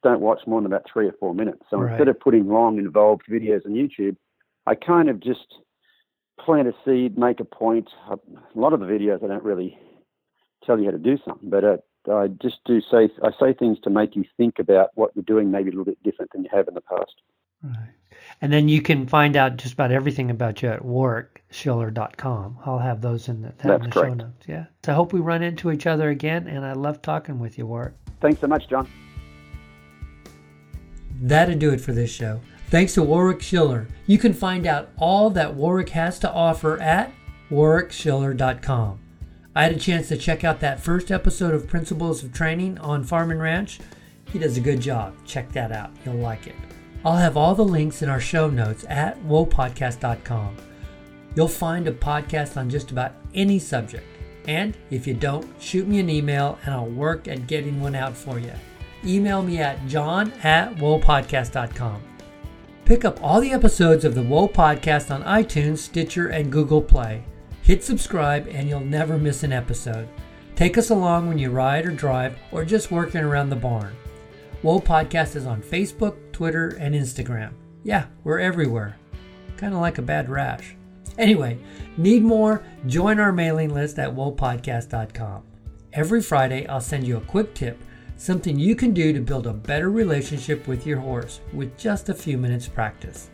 don't 0.04 0.22
watch 0.22 0.39
more 0.47 0.62
than 0.62 0.72
about 0.72 0.86
three 0.91 1.08
or 1.08 1.14
four 1.20 1.34
minutes. 1.34 1.62
So 1.70 1.78
right. 1.78 1.91
instead 1.91 2.08
of 2.08 2.20
putting 2.20 2.47
long, 2.47 2.78
involved 2.78 3.24
videos 3.30 3.66
on 3.66 3.74
YouTube, 3.74 4.16
I 4.66 4.76
kind 4.76 5.10
of 5.10 5.20
just 5.20 5.56
plant 6.39 6.68
a 6.68 6.74
seed, 6.86 7.18
make 7.18 7.39
a 7.39 7.45
point. 7.45 7.89
A 8.10 8.18
lot 8.56 8.74
of 8.74 8.80
the 8.80 8.86
videos 8.86 9.24
I 9.24 9.28
don't 9.28 9.43
really 9.43 9.78
tell 10.66 10.80
you 10.80 10.86
how 10.86 10.91
to 10.91 10.97
do 10.97 11.18
something, 11.26 11.50
but 11.50 11.64
uh, 11.64 11.78
I 12.12 12.28
just 12.28 12.60
do 12.66 12.82
say 12.82 13.10
I 13.24 13.32
say 13.39 13.54
things 13.54 13.78
to 13.84 13.89
make 13.89 14.16
you 14.16 14.24
think 14.38 14.60
about 14.60 14.89
what 14.95 15.12
you're 15.16 15.24
doing, 15.24 15.52
maybe 15.52 15.70
a 15.70 15.72
little 15.72 15.86
bit 15.86 16.02
different 16.04 16.32
than 16.32 16.43
you 16.43 16.50
have 16.52 16.68
in 16.68 16.74
the 16.74 16.82
past. 16.82 17.16
Right. 17.64 17.89
And 18.41 18.53
then 18.53 18.70
you 18.70 18.82
can 18.82 19.05
find 19.07 19.36
out 19.36 19.57
just 19.57 19.74
about 19.74 19.91
everything 19.91 20.32
about 20.32 20.62
you 20.62 20.70
at 20.70 20.84
warwickschiller.com. 20.84 22.60
I'll 22.66 22.80
have 22.80 23.01
those 23.01 23.28
in 23.28 23.41
the, 23.41 23.53
That's 23.57 23.84
in 23.84 23.89
the 23.89 23.93
show 23.93 24.14
notes. 24.14 24.45
Yeah. 24.47 24.66
So 24.86 24.93
I 24.93 24.95
hope 24.95 25.12
we 25.12 25.20
run 25.20 25.43
into 25.43 25.72
each 25.72 25.86
other 25.86 26.10
again, 26.10 26.47
and 26.47 26.66
I 26.66 26.74
love 26.74 27.01
talking 27.01 27.39
with 27.39 27.57
you, 27.57 27.66
Warwick. 27.66 27.93
Thanks 28.22 28.39
so 28.39 28.47
much, 28.47 28.70
John. 28.70 28.88
That'd 31.22 31.60
do 31.60 31.72
it 31.72 31.82
for 31.82 31.91
this 31.91 32.12
show. 32.12 32.39
Thanks 32.70 32.93
to 32.93 33.03
Warwick 33.03 33.41
Schiller. 33.41 33.88
You 34.05 34.18
can 34.18 34.34
find 34.34 34.66
out 34.66 34.89
all 34.97 35.30
that 35.32 35.55
Warwick 35.55 35.89
has 35.89 36.20
to 36.20 36.32
offer 36.32 36.80
at 36.80 37.12
warwickschiller.com. 37.49 38.99
I 39.55 39.64
had 39.64 39.74
a 39.74 39.80
chance 39.80 40.07
to 40.10 40.18
check 40.18 40.43
out 40.43 40.60
that 40.62 40.80
first 40.80 41.12
episode 41.12 41.53
of 41.53 41.68
Principles 41.68 42.24
of 42.24 42.32
Training 42.32 42.78
on 42.78 43.03
Farm 43.03 43.32
and 43.32 43.41
Ranch. 43.41 43.80
He 44.32 44.39
does 44.39 44.55
a 44.55 44.62
good 44.62 44.80
job. 44.80 45.16
Check 45.26 45.51
that 45.53 45.72
out. 45.72 45.89
You'll 46.05 46.16
like 46.16 46.47
it. 46.47 46.55
I'll 47.06 47.18
have 47.18 47.38
all 47.38 47.56
the 47.56 47.64
links 47.64 48.02
in 48.02 48.10
our 48.10 48.20
show 48.20 48.50
notes 48.50 48.86
at 48.89 49.18
whoapodcast.com. 49.24 50.58
You'll 51.36 51.47
find 51.47 51.88
a 51.88 51.93
podcast 51.93 52.58
on 52.58 52.70
just 52.70 52.91
about 52.91 53.14
any 53.34 53.60
subject. 53.60 54.06
And 54.47 54.76
if 54.89 55.08
you 55.08 55.14
don't, 55.14 55.47
shoot 55.62 55.88
me 55.88 56.00
an 56.00 56.10
email 56.10 56.58
and 56.66 56.74
I'll 56.74 56.88
work 56.88 57.28
at 57.28 57.47
getting 57.47 57.80
one 57.80 57.95
out 57.95 58.16
for 58.16 58.39
you. 58.39 58.54
Email 59.06 59.41
me 59.41 59.60
at 59.60 59.86
john 59.88 60.32
at 60.43 60.76
whoapodcast.com. 60.76 62.04
Pick 62.84 63.06
up 63.06 63.24
all 63.24 63.39
the 63.39 63.52
episodes 63.52 64.04
of 64.04 64.16
the 64.16 64.24
Whoa 64.24 64.47
Podcast 64.47 65.14
on 65.14 65.24
iTunes, 65.24 65.78
Stitcher, 65.78 66.30
and 66.30 66.52
Google 66.52 66.82
Play. 66.82 67.24
Hit 67.62 67.84
subscribe 67.84 68.47
and 68.47 68.68
you'll 68.68 68.80
never 68.80 69.18
miss 69.18 69.43
an 69.43 69.54
episode. 69.54 70.10
Take 70.56 70.78
us 70.78 70.89
along 70.89 71.28
when 71.28 71.38
you 71.38 71.52
ride 71.52 71.86
or 71.86 71.91
drive 71.91 72.36
or 72.52 72.66
just 72.66 72.91
working 72.91 73.22
around 73.22 73.50
the 73.50 73.56
barn. 73.56 73.95
Whoa 74.64 74.80
Podcast 74.80 75.36
is 75.36 75.45
on 75.45 75.62
Facebook, 75.62 76.16
Twitter, 76.39 76.69
and 76.79 76.95
Instagram. 76.95 77.51
Yeah, 77.83 78.05
we're 78.23 78.39
everywhere. 78.39 78.95
Kind 79.57 79.73
of 79.73 79.81
like 79.81 79.97
a 79.97 80.01
bad 80.01 80.29
rash. 80.29 80.73
Anyway, 81.17 81.57
need 81.97 82.23
more? 82.23 82.63
Join 82.87 83.19
our 83.19 83.33
mailing 83.33 83.73
list 83.73 83.99
at 83.99 84.15
whoapodcast.com. 84.15 85.43
Every 85.91 86.21
Friday, 86.21 86.65
I'll 86.67 86.79
send 86.79 87.05
you 87.05 87.17
a 87.17 87.31
quick 87.35 87.53
tip, 87.53 87.77
something 88.15 88.57
you 88.57 88.73
can 88.73 88.93
do 88.93 89.11
to 89.11 89.19
build 89.19 89.47
a 89.47 89.53
better 89.53 89.91
relationship 89.91 90.65
with 90.65 90.87
your 90.87 90.99
horse 90.99 91.41
with 91.51 91.77
just 91.77 92.07
a 92.07 92.13
few 92.13 92.37
minutes 92.37 92.69
practice. 92.69 93.29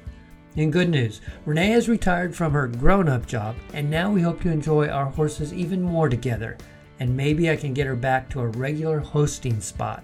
In 0.55 0.71
good 0.71 0.89
news, 0.89 1.21
Renee 1.45 1.73
has 1.73 1.87
retired 1.87 2.35
from 2.35 2.53
her 2.53 2.65
grown 2.65 3.07
up 3.07 3.27
job, 3.27 3.55
and 3.73 3.87
now 3.87 4.09
we 4.09 4.21
hope 4.21 4.41
to 4.41 4.51
enjoy 4.51 4.87
our 4.87 5.11
horses 5.11 5.53
even 5.53 5.79
more 5.79 6.09
together, 6.09 6.57
and 6.99 7.15
maybe 7.15 7.51
I 7.51 7.55
can 7.55 7.75
get 7.75 7.85
her 7.85 7.95
back 7.95 8.31
to 8.31 8.39
a 8.39 8.47
regular 8.47 8.97
hosting 8.97 9.61
spot. 9.61 10.03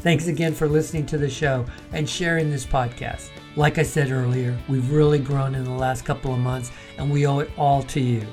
Thanks 0.00 0.28
again 0.28 0.54
for 0.54 0.68
listening 0.68 1.06
to 1.06 1.18
the 1.18 1.28
show 1.28 1.66
and 1.92 2.08
sharing 2.08 2.50
this 2.50 2.64
podcast. 2.64 3.30
Like 3.56 3.78
I 3.78 3.82
said 3.82 4.12
earlier, 4.12 4.56
we've 4.68 4.92
really 4.92 5.18
grown 5.18 5.56
in 5.56 5.64
the 5.64 5.70
last 5.70 6.04
couple 6.04 6.32
of 6.32 6.38
months 6.38 6.70
and 6.98 7.10
we 7.10 7.26
owe 7.26 7.40
it 7.40 7.50
all 7.56 7.82
to 7.82 8.00
you. 8.00 8.24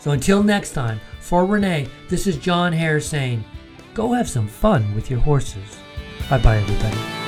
So 0.00 0.12
until 0.12 0.42
next 0.42 0.72
time, 0.72 1.00
for 1.20 1.44
Renee, 1.44 1.88
this 2.08 2.26
is 2.26 2.36
John 2.36 2.72
Hare 2.72 3.00
saying, 3.00 3.44
go 3.94 4.12
have 4.12 4.28
some 4.28 4.48
fun 4.48 4.94
with 4.94 5.10
your 5.10 5.20
horses. 5.20 5.78
Bye 6.30 6.38
bye, 6.38 6.56
everybody. 6.56 7.21